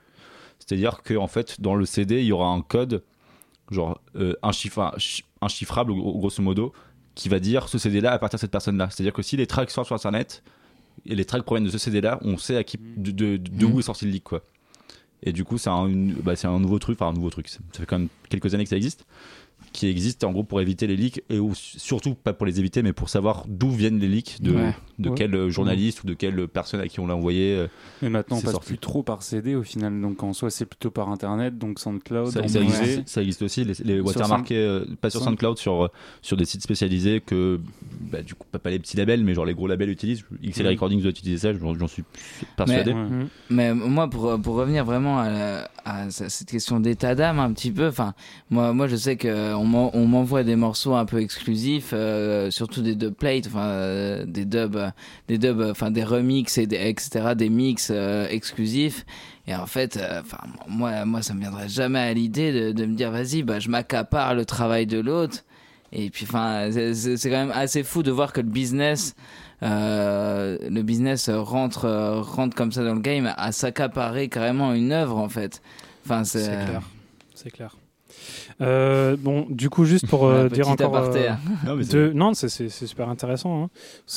[0.58, 3.02] C'est-à-dire que en fait, dans le CD, il y aura un code,
[3.70, 6.74] genre euh, un chiffre, un chi- inchiffrable gros- grosso modo,
[7.14, 8.88] qui va dire ce CD-là appartient à cette personne-là.
[8.90, 10.42] C'est-à-dire que si les tracks sortent sur Internet
[11.06, 13.78] et les tracks proviennent de ce CD-là, on sait à qui, de, de, de où
[13.80, 14.42] est sorti le leak, quoi.
[15.22, 15.88] Et du coup, c'est un,
[16.22, 17.48] bah, un nouveau truc, enfin un nouveau truc.
[17.48, 19.04] Ça fait quand même quelques années que ça existe,
[19.72, 22.82] qui existe en gros pour éviter les leaks et ou, surtout pas pour les éviter,
[22.82, 24.74] mais pour savoir d'où viennent les leaks, de, Ouais.
[24.98, 25.14] de Ouais.
[25.16, 27.54] quel euh, journaliste ou de quelle personne à qui on l'a envoyé.
[27.56, 27.66] euh,
[28.02, 28.66] Mais maintenant, on c'est passe sorti.
[28.68, 30.00] plus trop par CD au final.
[30.00, 31.56] Donc en soi, c'est plutôt par internet.
[31.56, 33.02] Donc SoundCloud, Ça, existe, musée.
[33.06, 34.02] ça existe aussi, les, les euh,
[35.00, 35.88] pas sur Sound- SoundCloud, sur,
[36.22, 37.60] sur des sites spécialisés que,
[38.00, 40.24] bah, du coup, pas, pas les petits labels, mais genre les gros labels utilisent.
[40.44, 40.66] XL.
[40.66, 42.02] Recordings doit utiliser ça, j'en suis
[42.56, 42.92] persuadé.
[43.50, 47.38] Mais, mais moi, pour, pour revenir vraiment à, la- à ce- cette question d'état d'âme
[47.38, 48.14] un petit peu, enfin,
[48.50, 52.50] moi, moi, je sais que on m'en- on m'envoie des morceaux un peu exclusifs, euh,
[52.50, 54.90] surtout des dub plates, enfin, euh, des dubs, euh,
[55.28, 57.90] des dubs, enfin, des remixes et des, etc., des mix
[58.30, 59.04] exclusifs.
[59.46, 60.38] Et en fait, enfin,
[60.68, 63.68] moi, moi, ça me viendrait jamais à l'idée de, de me dire, vas-y, bah, je
[63.68, 65.44] m'accapare le travail de l'autre.
[65.92, 69.16] Et puis, enfin, c'est- quand même assez fou de voir que le business,
[69.62, 74.92] euh, le business rentre, euh, rentre comme ça dans le game à s'accaparer carrément une
[74.92, 75.60] œuvre en fait.
[76.04, 76.82] Enfin, C'est clair.
[77.34, 77.76] C'est clair.
[78.60, 80.94] Euh, bon, du coup, juste pour euh, dire encore.
[80.96, 81.30] euh.
[81.66, 83.64] Non, de- non, c'est super intéressant.
[83.64, 83.70] Hein.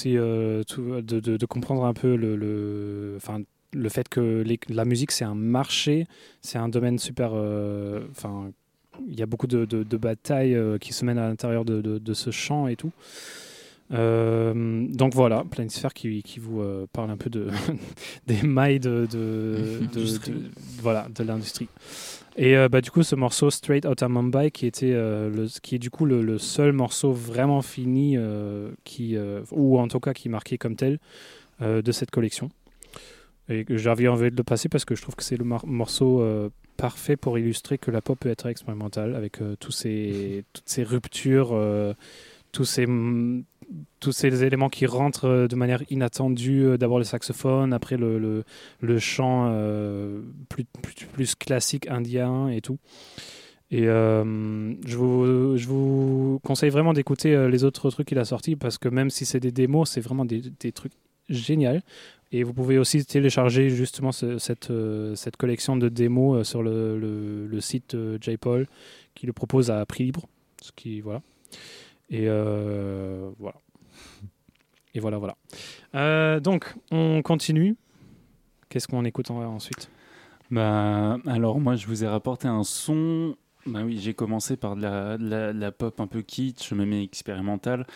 [0.07, 3.39] Euh, tout- de, de- de comprendre un peu le, le, enfin,
[3.73, 6.07] le fait que les- la musique, c'est un marché,
[6.41, 7.31] c'est un domaine super.
[8.11, 8.51] Enfin,
[9.07, 9.65] il y a beaucoup de,
[9.97, 12.91] batailles qui se mènent à l'intérieur de, ce champ et tout.
[13.93, 17.47] Euh, donc voilà, Planisphère qui, qui vous euh, parle un peu de,
[18.27, 20.31] des mailles de, de, de- Industrie.
[20.31, 20.39] de-
[20.81, 21.67] voilà, de l'industrie.
[22.35, 25.75] Et euh, bah, du coup, ce morceau Straight Outta Mumbai, qui, était, euh, le, qui
[25.75, 29.15] est du coup le, seul morceau vraiment fini, euh, qui,
[29.51, 30.99] ou en tout cas qui est marqué comme tel,
[31.61, 32.49] de cette collection.
[33.49, 36.25] Et j'avais envie de le passer parce que je trouve que c'est le morceau
[36.75, 41.55] parfait pour illustrer que la pop peut être expérimentale avec tous ces, toutes ces ruptures,
[42.51, 43.43] tous ces, mm,
[43.99, 46.65] tous ces éléments qui rentrent euh, de manière inattendue.
[46.65, 48.43] Euh, D'abord le saxophone, après le, le,
[48.81, 52.77] le chant euh, plus, plus, plus classique indien et tout.
[53.71, 58.77] Et je, vous, je vous conseille vraiment d'écouter les autres trucs qu'il a sortis parce
[58.77, 60.91] que même si c'est des démos, c'est vraiment des, des trucs
[61.27, 61.79] géniaux.
[62.31, 64.71] Et vous pouvez aussi télécharger justement ce- cette,
[65.15, 68.67] cette collection de démos sur le, le, le site J-Paul
[69.15, 70.27] qui le propose à prix libre.
[70.61, 71.23] Ce qui, voilà.
[72.11, 73.55] Et voilà.
[74.95, 75.35] Et voilà, voilà.
[75.95, 77.75] Euh, donc, on continue.
[78.69, 79.89] Qu'est-ce qu'on écoute en- ensuite?
[80.51, 83.35] Bah, alors moi, je vous ai rapporté un son.
[83.65, 87.87] Bah oui, j'ai commencé par de la, pop un peu kitsch, je me mets expérimental.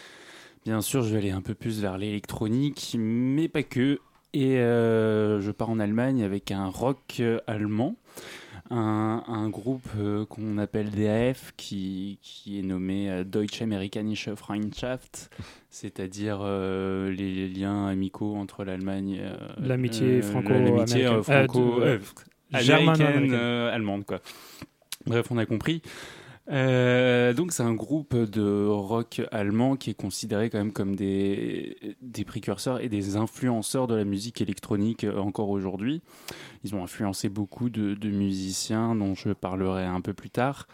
[0.65, 3.99] Bien sûr, je vais aller un peu plus vers l'électronique, mais pas que.
[4.33, 7.95] Et euh, je pars en Allemagne avec un rock euh, allemand,
[8.69, 15.29] un, un groupe euh, qu'on appelle DAF, qui, qui est nommé euh, Deutsche Amerikanische Freundschaft,
[15.69, 19.21] c'est-à-dire euh, les liens amicaux entre l'Allemagne,
[19.57, 20.75] L'amitié franco-américaine.
[21.01, 21.99] l'amitié, franco, de- euh,
[22.53, 23.13] germano-américaine.
[23.15, 24.19] américaine, euh, allemande quoi.
[25.05, 25.81] Bref, on a compris.
[26.49, 31.97] Euh, donc c'est un groupe de rock allemand qui est considéré quand même comme des,
[32.01, 36.01] des précurseurs et des influenceurs de la musique électronique euh, encore aujourd'hui.
[36.63, 40.67] Ils ont influencé beaucoup de, de musiciens dont je parlerai un peu plus tard.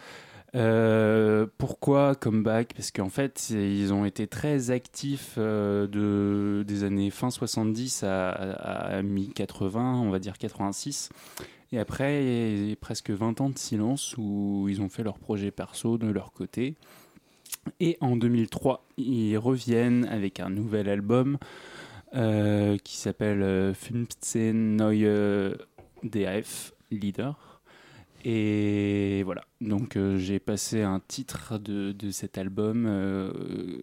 [0.55, 2.73] Euh, pourquoi comeback?
[2.75, 8.29] Parce qu'en fait, ils ont été très actifs euh, de, des années fin 70 à,
[8.29, 11.09] à, à mi-80, on va dire 86.
[11.73, 15.17] Et après, il y a presque 20 ans de silence où ils ont fait leur
[15.17, 16.75] projet perso de leur côté.
[17.79, 21.39] Et en 2003, ils reviennent avec un nouvel album
[22.13, 25.57] euh, qui s'appelle euh, 15 Neue
[26.03, 27.63] DAF Leader.
[28.23, 33.33] Et voilà, donc euh, j'ai passé un titre de, de cet album euh,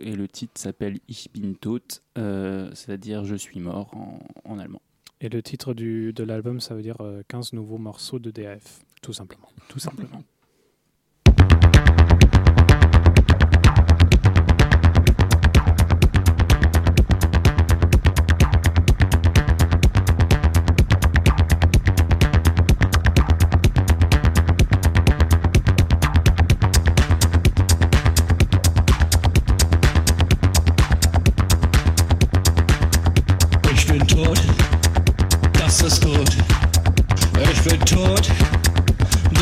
[0.00, 1.80] et le titre s'appelle Ich bin tot,
[2.18, 3.90] euh, c'est-à-dire je suis mort
[4.44, 4.80] en allemand.
[5.20, 8.80] Et le titre du, de l'album, ça veut dire euh, 15 nouveaux morceaux de DAF,
[9.02, 9.48] tout simplement.
[9.68, 10.22] Tout simplement.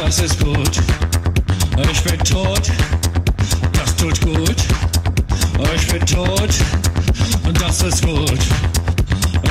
[0.08, 0.80] das ist gut.
[1.92, 2.62] Ich bin tot,
[3.74, 4.56] das tut gut.
[5.74, 6.48] Ich bin tot
[7.44, 8.38] und das ist gut.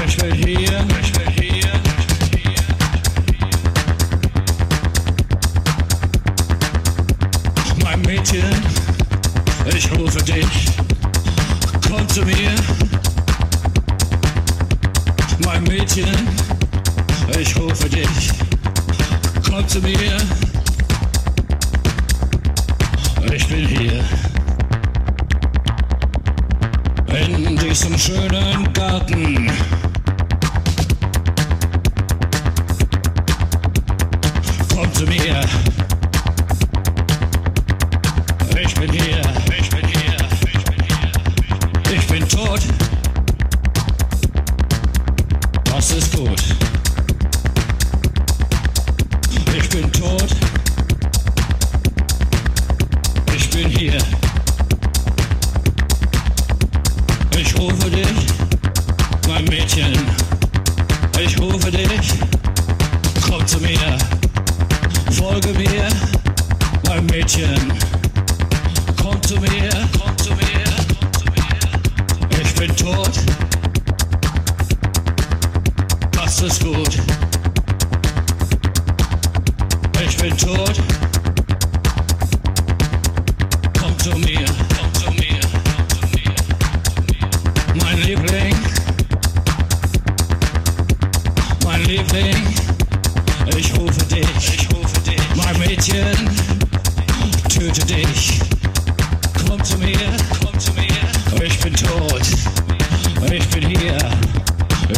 [0.07, 1.71] Ich bin hier, ich bin hier.
[7.84, 8.49] Mein Mädchen,
[9.75, 10.69] ich rufe dich.
[11.88, 12.55] Komm zu mir.
[15.45, 16.17] Mein Mädchen,
[17.39, 18.31] ich rufe dich.
[19.47, 20.17] Komm zu mir.
[23.33, 24.03] Ich bin hier.
[27.19, 29.51] In diesem schönen Garten.
[34.73, 35.76] Komm zu mir.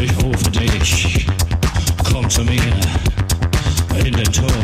[0.01, 1.26] ich rufe dich,
[2.11, 2.61] komm zu mir
[4.05, 4.59] in den Turm.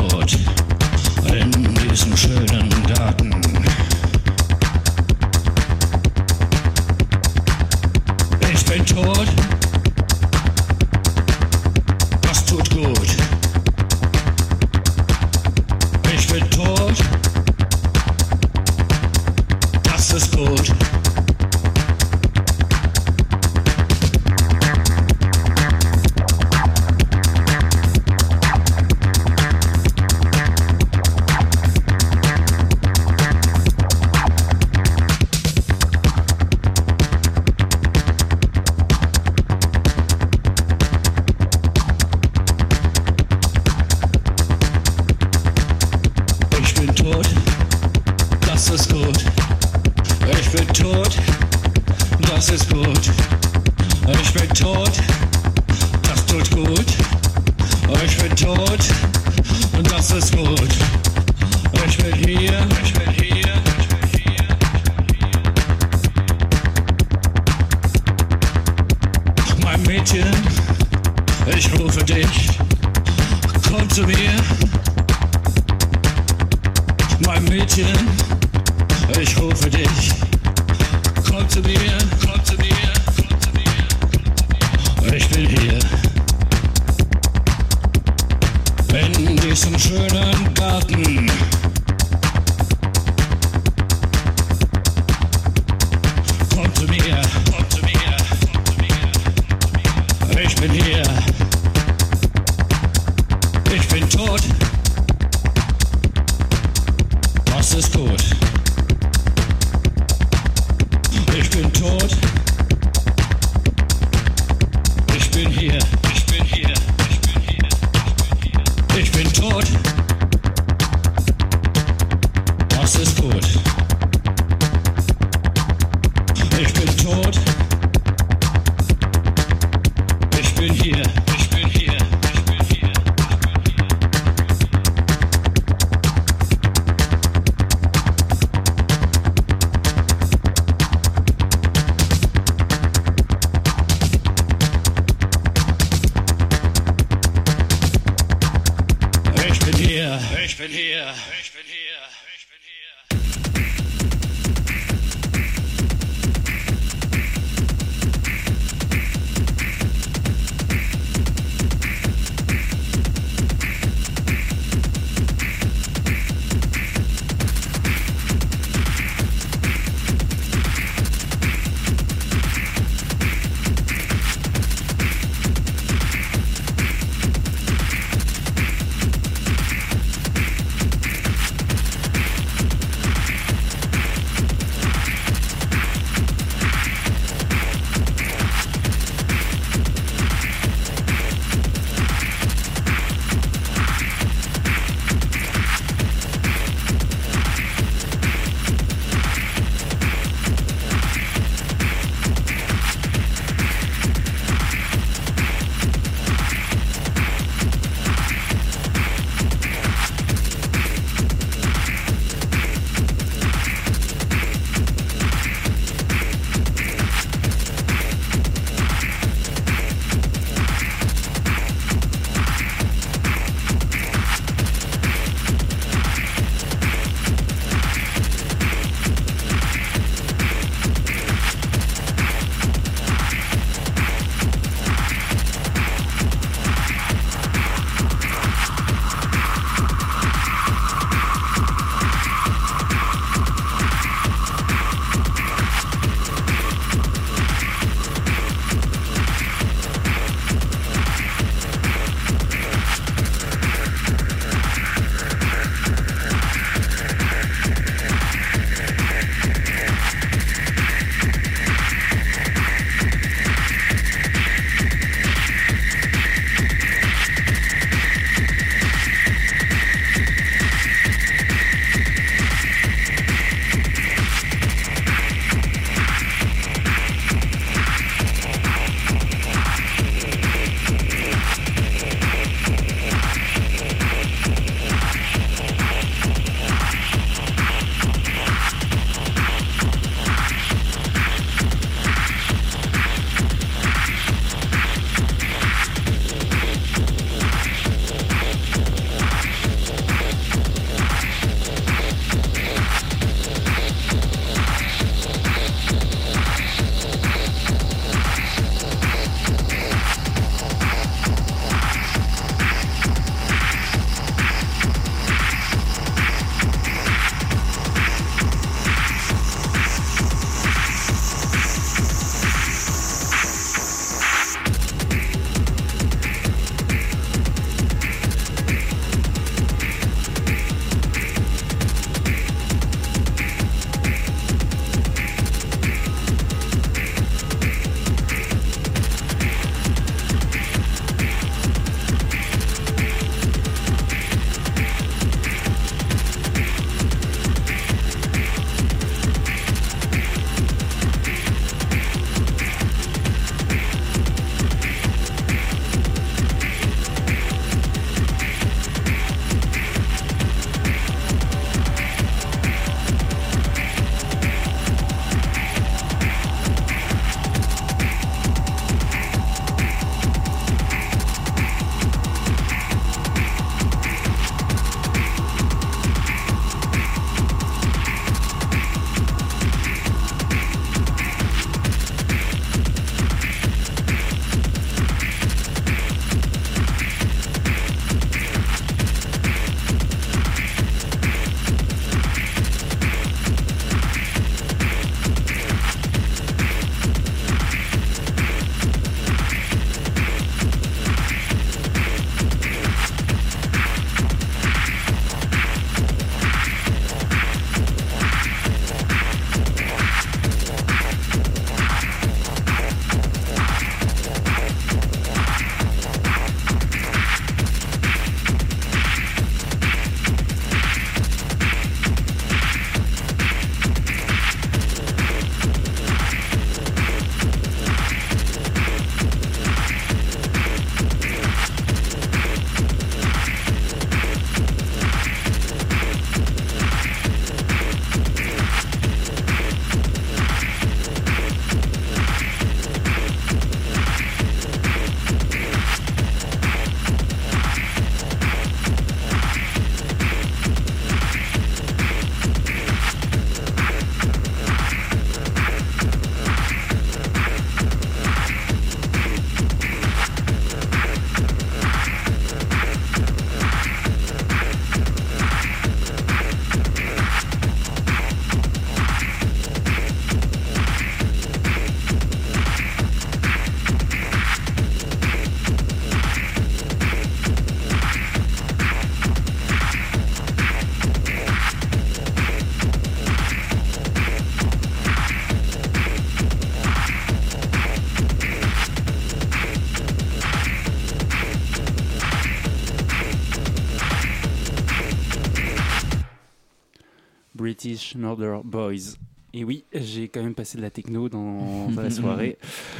[497.96, 499.16] British Murder Boys.
[499.54, 502.58] Et oui, j'ai quand même passé de la techno dans, dans la soirée.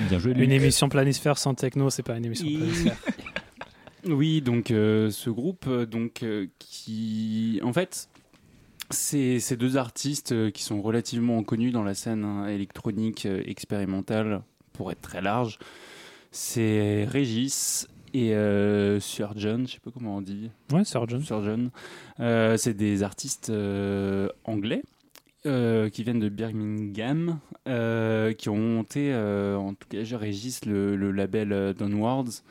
[0.09, 2.97] Bien joué, Une émission planisphère sans techno, c'est pas une émission Et- planisphère.
[4.09, 8.09] Oui, donc euh, ce groupe, euh, donc euh, qui, en fait,
[8.89, 13.43] c'est ces deux artistes euh, qui sont relativement connus dans la scène hein, électronique euh,
[13.47, 14.43] expérimentale,
[14.75, 15.59] pour être très large.
[16.31, 20.51] C'est Régis et euh, Surgeon, je sais pas comment on dit.
[20.73, 21.21] Ouais, Surgeon.
[21.21, 21.71] Surgeon.
[22.21, 24.83] Euh, c'est des artistes euh, anglais.
[25.47, 27.39] euh, qui viennent de Birmingham,
[27.69, 32.43] euh, qui ont monté, en tout cas, je Régis, le, le label Downwards.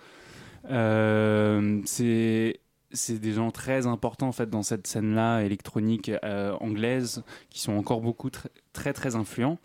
[1.85, 2.59] C'est
[2.91, 7.73] c'est des gens très importants en fait dans cette scène-là électronique euh, anglaise qui sont
[7.73, 9.57] encore beaucoup tr- très très influents.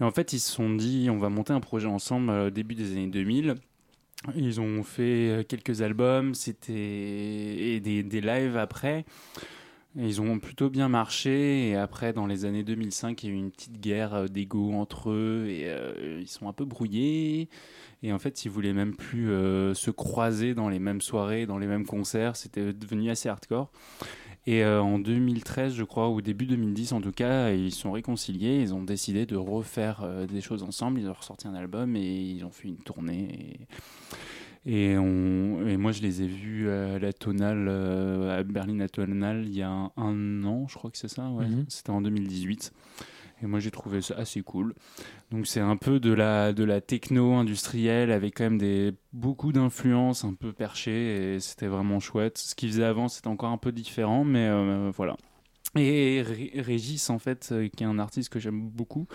[0.00, 2.74] Et en fait, ils se sont dit on va monter un projet ensemble euh, début
[2.74, 3.56] des années 2000.
[4.34, 9.04] Ils ont fait euh, quelques albums, c'était et des, des lives après.
[9.96, 13.38] Ils ont plutôt bien marché et après dans les années 2005 il y a eu
[13.38, 17.48] une petite guerre euh, d'ego entre eux et euh, ils sont un peu brouillés
[18.02, 19.26] et en fait ils voulaient même plus
[19.74, 23.72] se croiser dans les mêmes soirées, dans les mêmes concerts, c'était devenu assez hardcore.
[24.48, 28.62] Et euh, en 2013 je crois, ou début 2010 en tout cas, ils sont réconciliés,
[28.62, 32.00] ils ont décidé de refaire euh, des choses ensemble, ils ont ressorti un album et
[32.00, 33.58] ils ont fait une tournée.
[34.64, 38.80] Et, et, on, et moi, je les ai vus à la Tonale, euh, à Berlin
[38.80, 41.46] à Tonale, il y a un, un an, je crois que c'est ça, ouais.
[41.46, 41.66] Mhm.
[41.68, 42.72] C'était en 2018.
[43.42, 44.74] Et moi, j'ai trouvé ça assez cool.
[45.30, 49.52] Donc, c'est un peu de la, de la techno industrielle avec quand même des, beaucoup
[49.52, 52.38] d'influences un peu perchées et c'était vraiment chouette.
[52.38, 55.16] Ce qu'ils faisaient avant, c'était encore un peu différent, mais euh, voilà.
[55.76, 59.06] Et Ré- Régis, en fait, euh, qui est un artiste que j'aime beaucoup,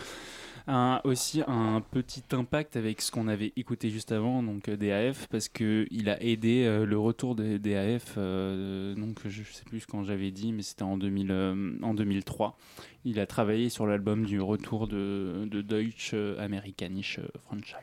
[0.67, 5.27] a aussi un petit impact avec ce qu'on avait écouté juste avant, donc euh, DAF,
[5.27, 8.15] parce que il a aidé euh, le retour des DAF.
[8.17, 12.57] euh, donc je sais plus quand j'avais dit, mais c'était en 2000, euh, en 2003.
[13.05, 17.75] Il a travaillé sur l'album du retour de, de Deutsche Amerikanische Franchise.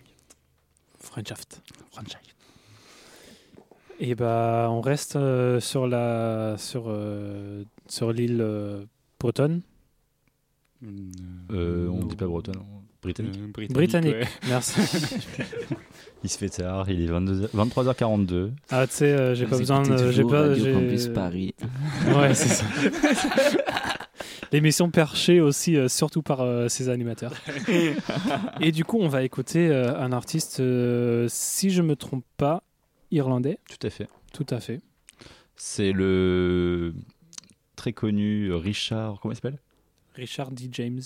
[0.98, 1.62] Freundschaft.
[1.90, 2.16] Franchise.
[3.98, 5.18] Et bah, on reste
[5.60, 6.94] sur la sur
[7.86, 8.86] sur l'île
[9.18, 9.60] bretonne.
[10.82, 12.62] Euh, on dit pas britannique.
[12.62, 14.14] Euh, britannique, Britannique.
[14.14, 14.28] ouais.
[14.48, 14.80] Merci.
[16.24, 18.50] il se fait tard, il est 22 23h42.
[18.70, 20.10] Ah, tu sais, euh, j'ai pas besoin de.
[20.12, 20.48] J'ai pas.
[20.48, 21.54] Radio j'ai- Campus Paris.
[22.16, 22.64] Ouais, c'est ça.
[24.52, 27.32] L'émission perchée aussi, euh, surtout par euh, ses animateurs.
[28.60, 32.64] Et du coup, on va écouter euh, un artiste, euh, si je me trompe pas,
[33.12, 33.58] irlandais.
[33.68, 34.08] Tout à fait.
[34.32, 34.80] Tout à fait.
[35.56, 36.94] C'est le
[37.76, 39.58] très connu Richard, comment il s'appelle?
[40.20, 40.68] Richard D.
[40.70, 41.00] James.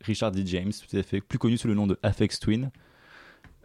[0.00, 0.42] Richard D.
[0.46, 2.70] James, tout à fait, plus connu sous le nom de Afex Twin.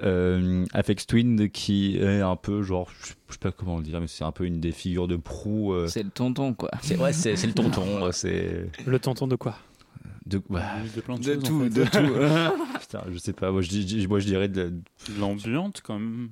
[0.01, 3.99] Euh, Afex Twin qui est un peu genre, je je sais pas comment le dire,
[3.99, 5.73] mais c'est un peu une des figures de proue.
[5.73, 6.69] euh, C'est le tonton, quoi.
[6.81, 9.57] c'est ouais, c'est le tonton, c'est Le tonton de quoi?
[10.29, 10.61] De, bah,
[10.95, 11.69] De plein de, De choses, en tout, fait.
[11.69, 12.53] de tout.
[12.79, 14.71] putain, je sais pas, moi je, dis- moi, je dirais de,
[15.19, 16.29] L'ambiance, quand même.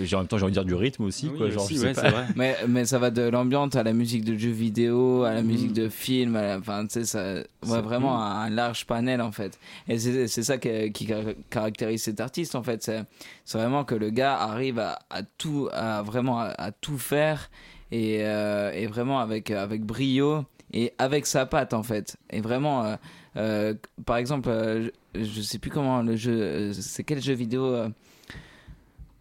[0.00, 1.74] j'ai- en même temps j'ai envie de dire du rythme aussi, Oui, quoi, genre, aussi,
[1.76, 2.00] je sais ouais, pas.
[2.02, 2.26] c'est vrai.
[2.36, 5.46] Mais, mais ça va de l'ambiance à la musique de jeux vidéo, à la Mhm.
[5.48, 7.34] musique de film, enfin, tu sais, ça,
[7.66, 9.58] ouais, vraiment un, un large panel en fait.
[9.88, 12.82] Et c'est ça qui, qui car- caractérise cet artiste en fait.
[12.82, 13.02] C'est
[13.44, 17.50] c'est vraiment que le gars arrive à, à tout, à vraiment à, à tout faire
[17.92, 22.16] et, euh, et vraiment avec, avec brio et avec sa patte en fait.
[22.30, 22.96] Et vraiment, euh,
[23.36, 23.74] euh,
[24.04, 27.64] par exemple, euh, je, je sais plus comment le jeu, euh, c'est quel jeu vidéo
[27.66, 27.88] euh,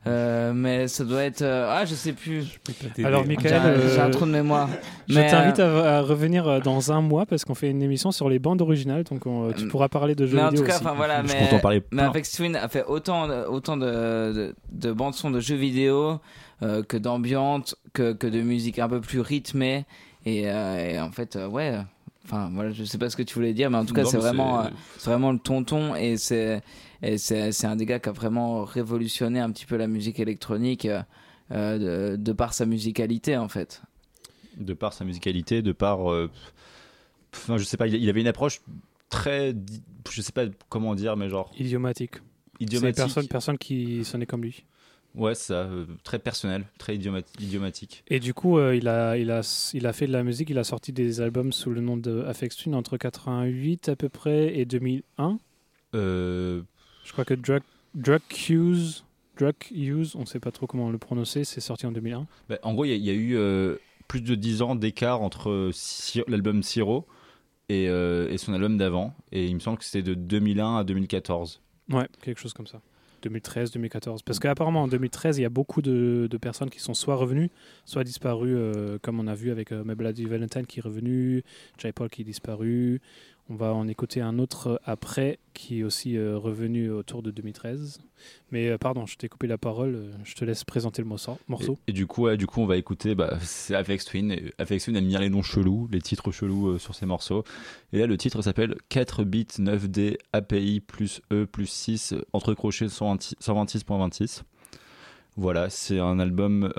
[0.07, 1.41] euh, mais ça doit être.
[1.41, 2.59] euh, ah, je sais plus.
[3.03, 4.69] Alors, Michael, j'ai un trou de mémoire.
[5.07, 8.11] Je Mais, t'invite euh, à, à revenir dans un mois parce qu'on fait une émission
[8.11, 10.67] sur les bandes originales, donc on- tu pourras parler de jeux mais en vidéo tout
[10.67, 10.95] cas, aussi.
[10.95, 12.03] voilà, Je mais, en parler mais.
[12.03, 13.85] Apex Twin a fait autant, de- autant de,
[14.31, 16.19] de, de bandes son de jeux vidéo
[16.61, 19.85] euh, que d'ambiance, que, que de musique un peu plus rythmée.
[20.25, 21.77] Et, euh, et en fait, euh, ouais.
[22.25, 24.17] Enfin voilà, je sais pas ce que tu voulais dire, mais en tout cas, c'est
[24.17, 26.63] vraiment, c'est- euh, c'est vraiment le tonton et c'est
[27.03, 30.19] et c'est c'est un des gars qui a vraiment révolutionné un petit peu la musique
[30.19, 30.87] électronique
[31.51, 33.83] de, de par sa musicalité en fait.
[34.57, 36.11] de par sa musicalité, de par.
[36.11, 36.31] euh,
[37.33, 38.61] Enfin, je sais pas, il il avait une approche
[39.09, 39.53] très.
[40.09, 41.51] Je sais pas comment dire, mais genre.
[41.59, 42.15] Idiomatique.
[42.59, 42.95] Idiomatique.
[42.95, 44.63] Personne, personne qui sonnait comme lui.
[45.15, 48.03] Ouais, ça, euh, très personnel, très idioma- idiomatique.
[48.09, 49.41] Et du coup, euh, il, a, il, a,
[49.73, 52.23] il a fait de la musique, il a sorti des albums sous le nom de
[52.23, 55.39] Afex Twin entre 88 à peu près et 2001.
[55.95, 56.61] Euh,
[57.05, 57.61] Je crois que Drug,
[57.93, 59.05] Drug Use,
[59.37, 62.27] Drug Use, on ne sait pas trop comment le prononcer, c'est sorti en 2001.
[62.49, 63.77] bah, en gros, il y, a- il y a eu
[64.07, 65.71] plus de 10 ans d'écart entre
[66.27, 67.05] l'album Siro
[67.69, 69.15] et, et son album d'avant.
[69.31, 71.61] Et il me semble que c'était de 2001 à 2014.
[71.91, 72.81] Ouais, quelque chose comme ça.
[73.25, 74.21] 2013, 2014.
[74.21, 77.49] Parce qu'apparemment, en 2013, il y a beaucoup de, personnes qui sont soit revenues,
[77.85, 81.43] soit disparues, euh, comme on a vu avec euh, My Valentine qui est revenu,
[81.79, 83.01] Jay Paul qui est disparu.
[83.47, 87.29] On va en écouter un autre euh, après qui est aussi euh, revenu autour de
[87.29, 87.99] 2013.
[88.49, 90.11] Mais euh, pardon, je t'ai coupé la parole.
[90.23, 91.37] Je te laisse présenter le morceau.
[91.85, 93.13] Et, et du coup, du coup, on va écouter.
[93.13, 93.37] Bah,
[93.71, 94.35] Apex Twin.
[94.57, 97.43] Apex Twin aime bien les noms chelous, les titres chelous sur ses morceaux.
[97.93, 102.89] Et là, le titre s'appelle 4 bits 9D API plus E plus 6 entre crochets
[102.89, 104.41] 120 126.26.
[105.37, 106.73] Voilà, c'est un album,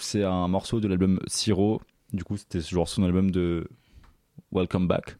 [0.00, 1.80] c'est un morceau de l'album Siro.
[2.12, 3.68] Du coup, c'était genre son album de
[4.50, 5.16] Welcome Back.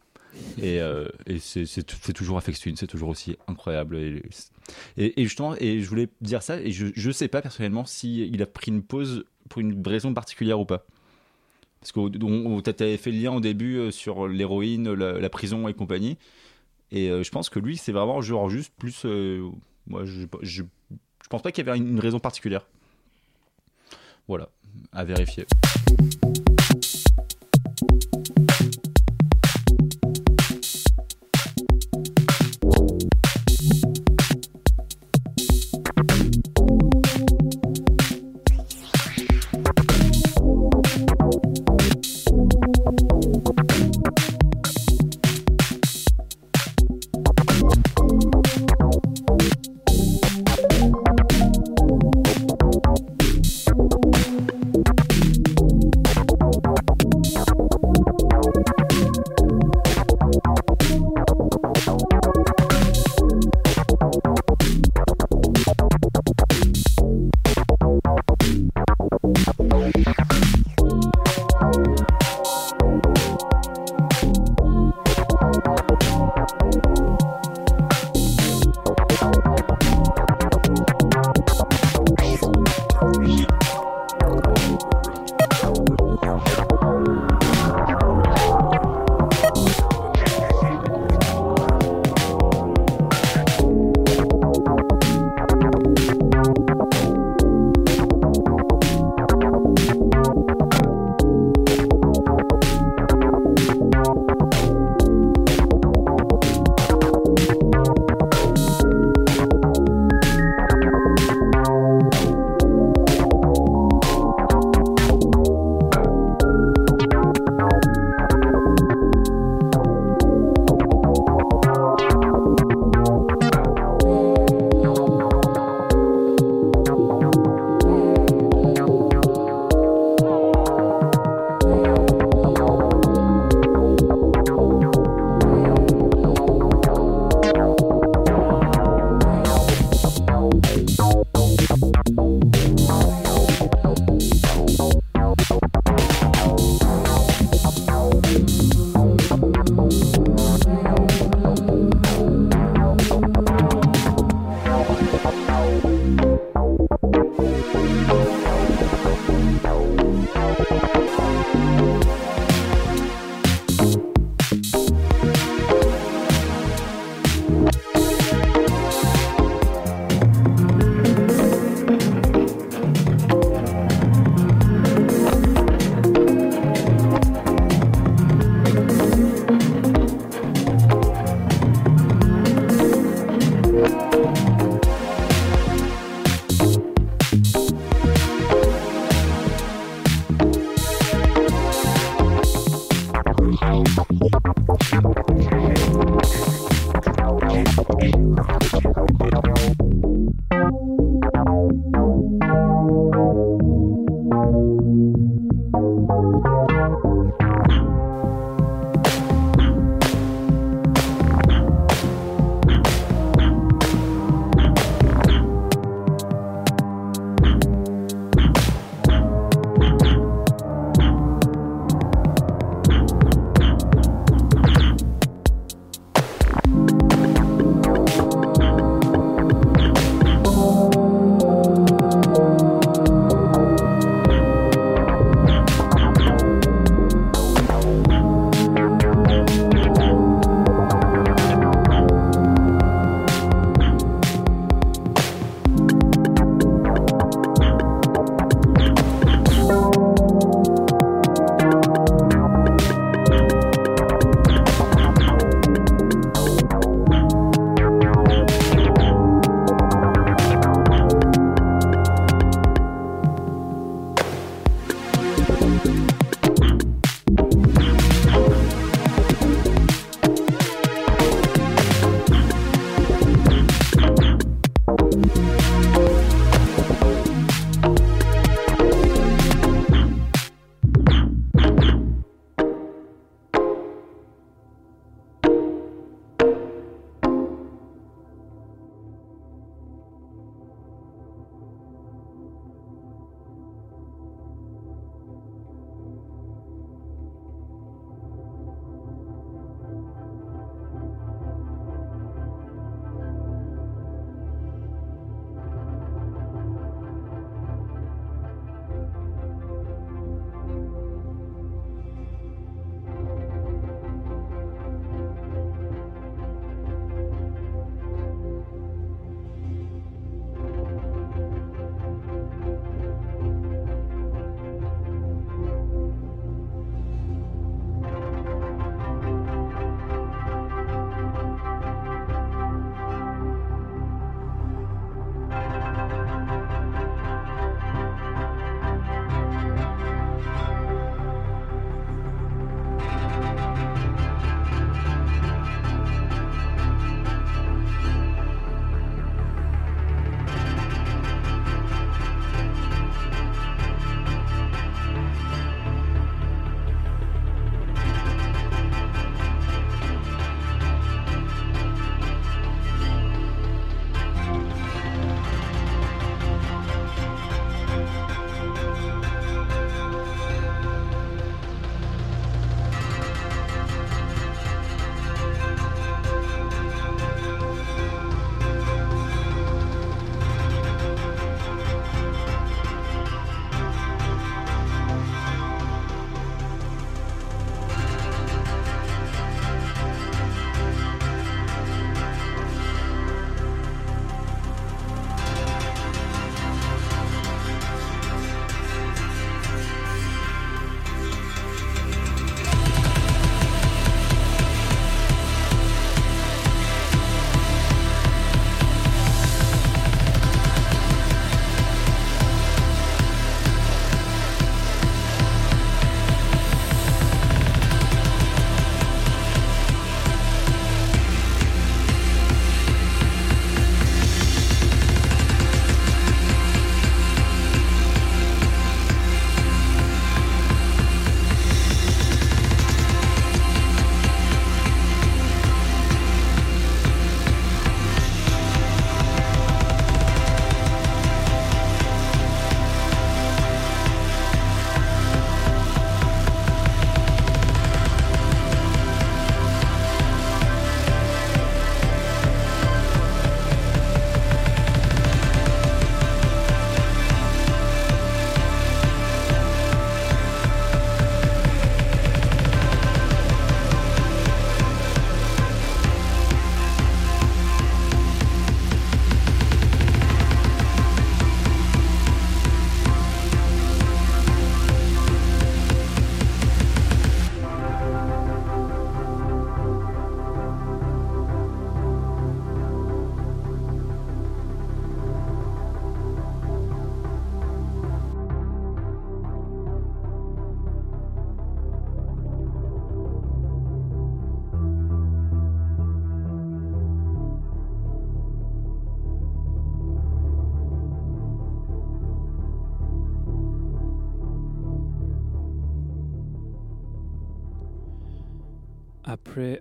[0.60, 1.64] Et, euh, et c'est,
[2.14, 3.96] toujours Twin, c'est toujours aussi incroyable.
[4.96, 8.42] Et, justement, et je voulais dire ça, et je, je sais pas personnellement si il
[8.42, 10.84] a pris une pause pour une raison particulière ou pas.
[11.80, 15.74] Parce que tu avais fait le lien au début euh, sur l'héroïne, la, prison et
[15.74, 16.18] compagnie.
[16.90, 19.04] Et euh, je pense que lui, c'est vraiment genre juste plus.
[19.86, 20.62] moi, je, je,
[21.28, 22.66] je pense pas qu'il y avait une raison particulière.
[24.26, 24.48] Voilà,
[24.92, 25.46] à vérifier.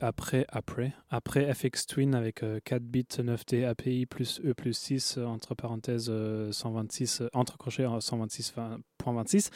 [0.02, 5.18] Après, après, après, FX Twin avec euh, 4 bits 9T API plus E plus 6
[5.18, 9.50] euh, entre parenthèses euh, 126 euh, entre crochets euh, 126.26.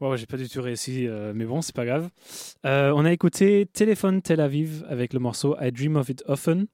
[0.00, 2.10] Wow, j'ai pas du tout réussi, euh, mais bon, c'est pas grave.
[2.66, 6.66] Euh, on a écouté Téléphone Tel Aviv avec le morceau I Dream of It Often.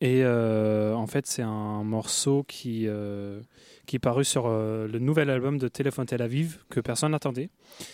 [0.00, 3.40] Et euh, en fait, c'est un morceau qui, euh,
[3.86, 7.50] qui est paru sur euh, le nouvel album de Téléphone Tel Aviv que personne n'attendait.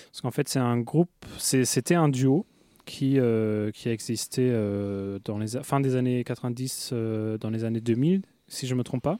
[0.07, 2.47] Parce qu'en fait, c'est un groupe, c'était un duo
[2.89, 7.65] qui, euh, qui a existé euh, dans les fin des années 90, euh, dans les
[7.65, 9.19] années 2000, si je ne me trompe pas,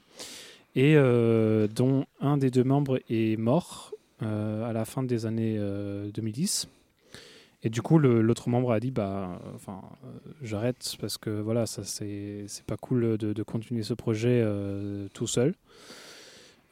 [0.75, 6.69] et dont un des deux membres est mort à la fin des années euh, 2010.
[7.65, 9.41] Et du coup, l'autre membre a dit bah,
[10.43, 14.45] j'arrête parce que voilà, ça c'est pas cool de, continuer ce projet
[15.13, 15.55] tout seul.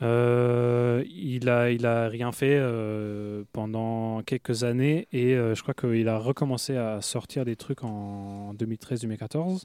[0.03, 5.73] Euh, il a il a rien fait euh, pendant quelques années et euh, je crois
[5.73, 9.65] qu'il a recommencé à sortir des trucs en 2013-2014,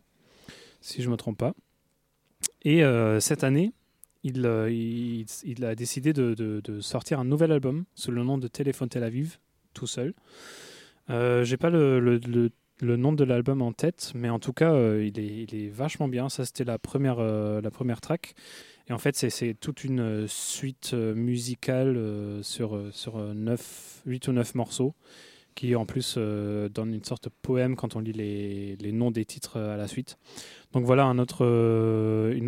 [0.79, 1.53] si je me trompe pas.
[2.63, 2.83] Et
[3.19, 3.73] cette année,
[4.23, 9.39] il, a décidé de, sortir un nouvel album sous le nom de Téléphone Tel Aviv,
[9.73, 10.13] tout seul.
[11.09, 12.19] J'ai pas le,
[12.81, 16.29] nom de l'album en tête, mais en tout cas, il, est, il est vachement bien.
[16.29, 18.35] Ça, c'était la première, la première track.
[18.91, 24.27] Et en fait, c'est- toute une euh, suite euh, musicale euh, sur, sur 9, 8
[24.27, 24.95] ou 9 morceaux
[25.55, 29.25] qui en plus donne une sorte de poème quand on lit les, les noms des
[29.25, 30.17] titres à la suite.
[30.71, 31.19] Donc voilà une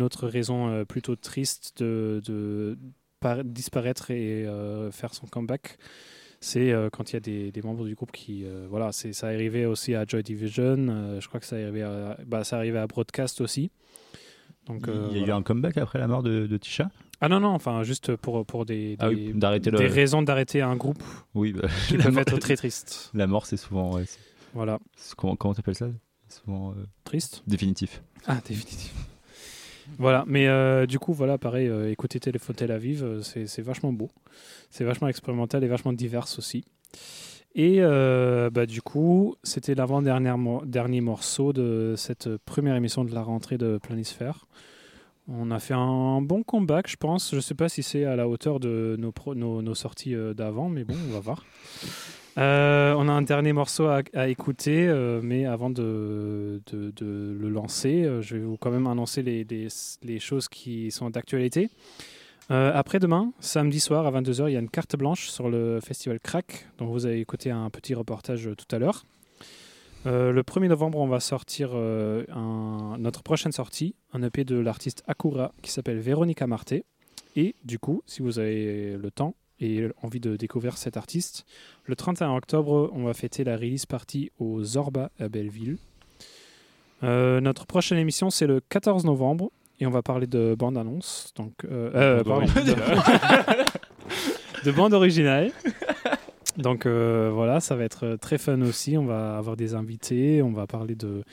[0.02, 2.78] autre raison plutôt triste de, de
[3.20, 4.46] par- disparaître et
[4.90, 5.76] faire son comeback.
[6.40, 8.46] C'est quand il y a des, membres du groupe qui.
[8.70, 11.18] voilà, c'est- ça arrivait aussi à Joy Division.
[11.20, 13.70] je crois que ça arrivait à, bah, ça arrivait à Broadcast aussi.
[14.66, 15.36] Donc, euh, Il y a eu voilà.
[15.36, 18.64] un comeback après la mort de, de Tisha Ah non, non, enfin, juste pour, pour
[18.64, 21.02] des, Ah oui, des, le- des raisons d'arrêter un groupe
[21.34, 23.10] Oui, bah, qui peuvent être très tristes.
[23.14, 23.92] La mort, c'est souvent.
[23.94, 24.04] ouais,
[24.54, 24.78] Voilà.
[25.16, 25.88] Comment comment t'appelles ça?
[26.28, 26.70] Souvent.
[26.72, 27.42] euh, Triste?
[27.46, 28.02] Définitif.
[28.26, 28.92] Ah, définitif.
[29.98, 33.60] Voilà, mais euh, du coup, voilà, pareil, euh, écouter Téléphone Tel Aviv, euh, c'est c'est
[33.60, 34.10] vachement beau.
[34.70, 36.64] C'est vachement expérimental et vachement divers aussi.
[37.54, 40.34] Et euh, bah, du coup, c'était l'avant-dernier
[40.66, 44.46] dernier morceau de cette première émission de la rentrée de Planisphère.
[45.28, 47.30] On a fait un bon comeback, je pense.
[47.30, 49.12] Je ne sais pas si c'est à la hauteur de nos,
[49.62, 51.44] nos, sorties euh, d'avant, mais bon, on va voir.
[52.36, 58.36] Euh, on a un dernier morceau à, écouter, mais avant de, de- le lancer, je
[58.36, 59.46] vais vous quand même annoncer les-
[60.02, 61.70] les choses qui sont d'actualité.
[62.50, 66.20] Euh, Après-demain, samedi soir à 22h, il y a une carte blanche sur le festival
[66.20, 69.06] Crack, dont vous avez écouté un petit reportage euh, tout à l'heure.
[70.04, 75.52] Euh, le 1er novembre, on va sortir notre prochaine sortie, un EP de l'artiste Akura
[75.62, 76.84] qui s'appelle Véronica Marté.
[77.36, 81.46] Et du coup, si vous avez le temps et envie de découvrir cet artiste,
[81.84, 85.78] le 31 octobre, on va fêter la release party au Zorba à Belleville.
[87.02, 89.50] Notre prochaine émission, c'est le 14 novembre
[89.80, 91.32] et on va parler de bande-annonce.
[91.36, 95.52] Donc, euh, euh, Bande pardon, de, de bande originale.
[96.56, 98.96] Donc euh, voilà, ça va être très fun aussi.
[98.96, 101.24] On va avoir des invités, on va parler de,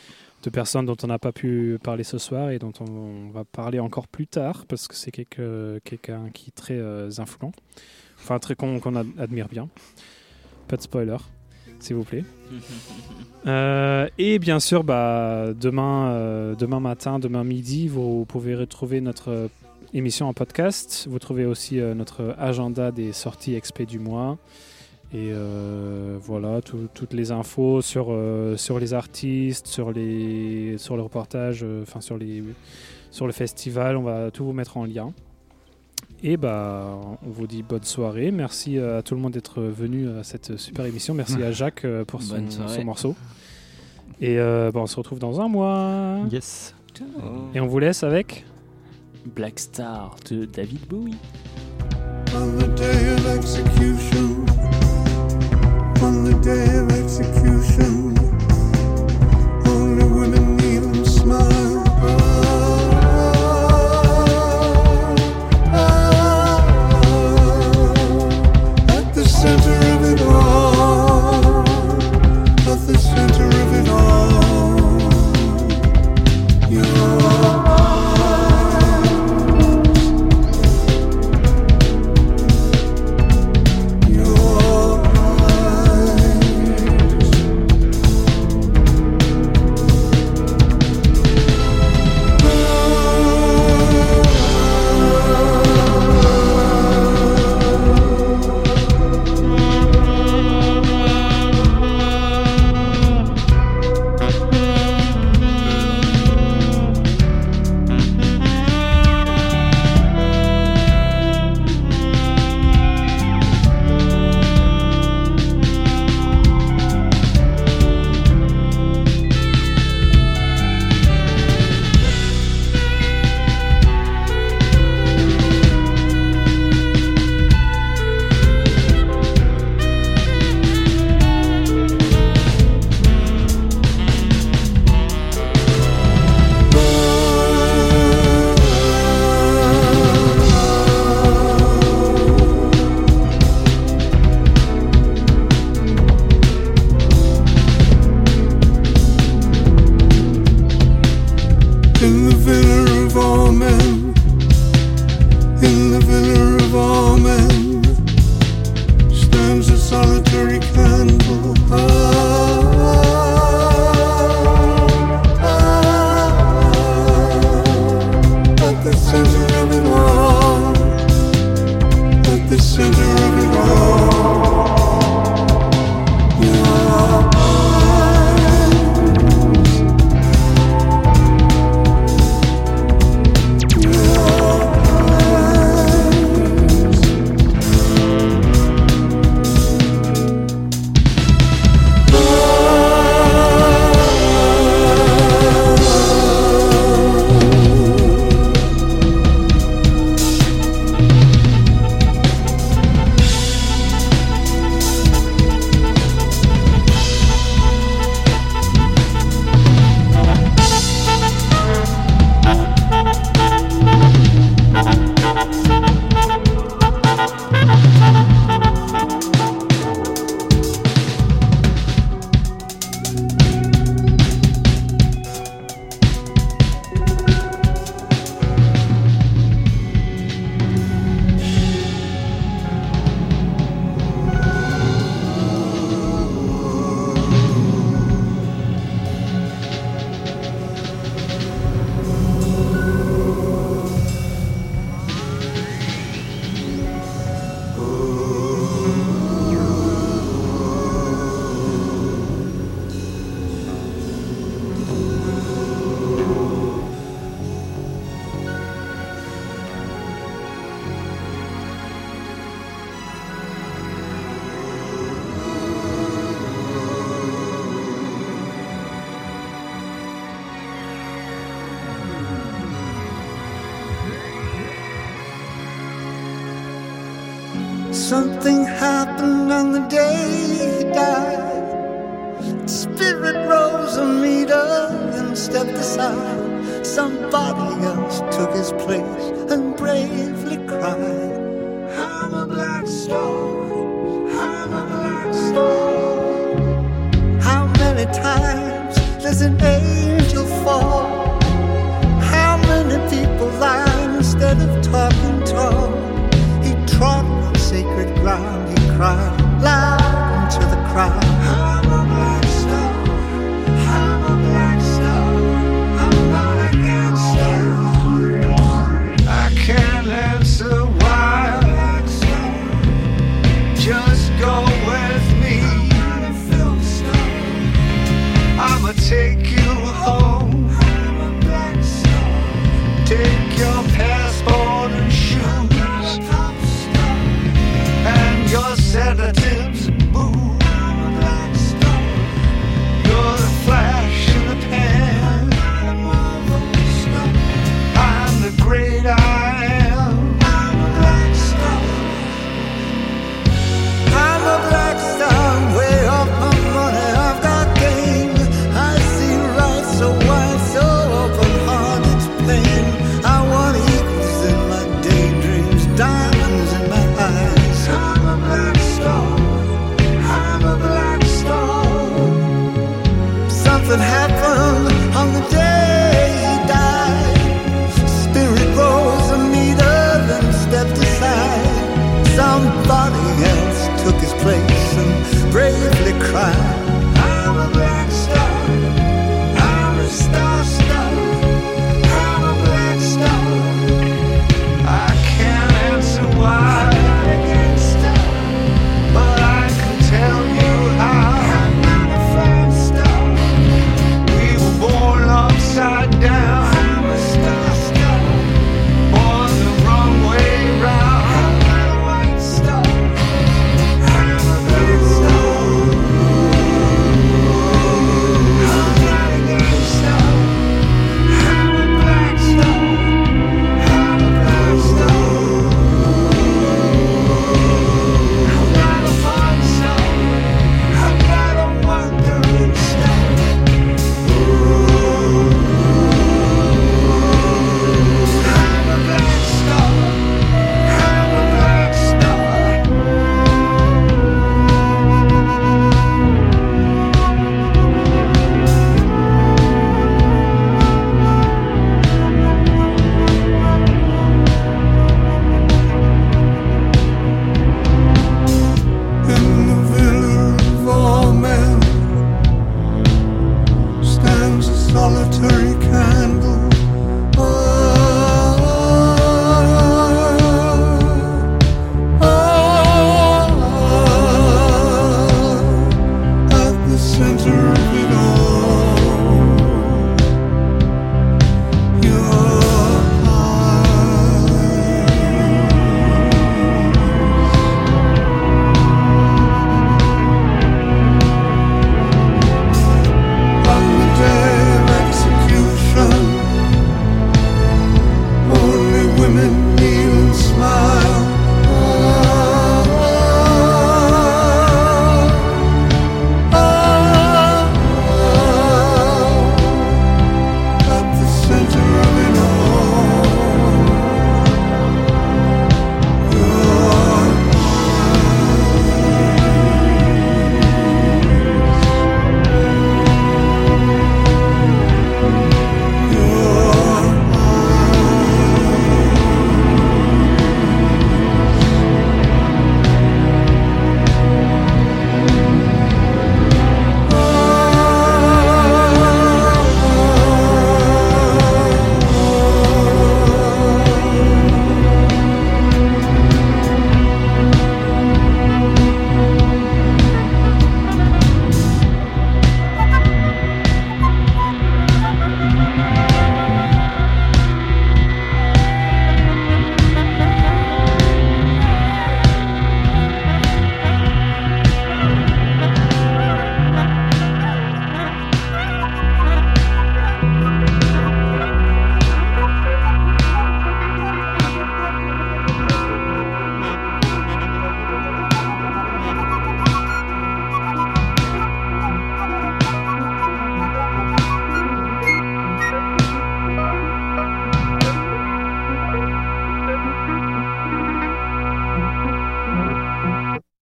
[0.41, 3.80] de personnes dont on n'a pas pu parler ce soir et dont on, va parler
[3.80, 6.81] encore plus tard parce que c'est quelqu'un qui est très
[7.19, 7.51] influent,
[8.18, 9.69] enfin très qu'on qu'on ad- admire bien.
[10.68, 11.18] Pas de spoiler,
[11.84, 12.24] s'il vous plaît.
[13.48, 19.49] Euh, et bien sûr, bah, demain, euh, demain matin, demain midi, vous pouvez retrouver notre
[19.95, 21.08] émission en podcast.
[21.10, 24.38] Vous trouvez aussi euh, notre agenda des sorties XP du mois.
[25.12, 25.32] Et
[26.22, 28.16] voilà, tout- toutes les infos sur,
[28.58, 32.44] sur les artistes, sur, les, sur le reportage, enfin sur, les,
[33.10, 33.98] sur le festival.
[33.98, 35.12] On va tout vous mettre en lien.
[36.23, 38.30] Et bah, on vous dit bonne soirée.
[38.30, 41.15] Merci euh, à tout le monde d'être venu à cette super émission.
[41.15, 42.43] Merci à Jacques euh, pour son,
[42.85, 43.15] morceau.
[44.19, 46.19] Et euh, bah, on se retrouve dans un mois.
[46.31, 46.76] Yes.
[47.56, 48.45] Et on vous laisse avec
[49.35, 51.15] Black Star de David Bowie.
[52.35, 54.45] On the day of execution,
[56.02, 58.01] on the day of execution,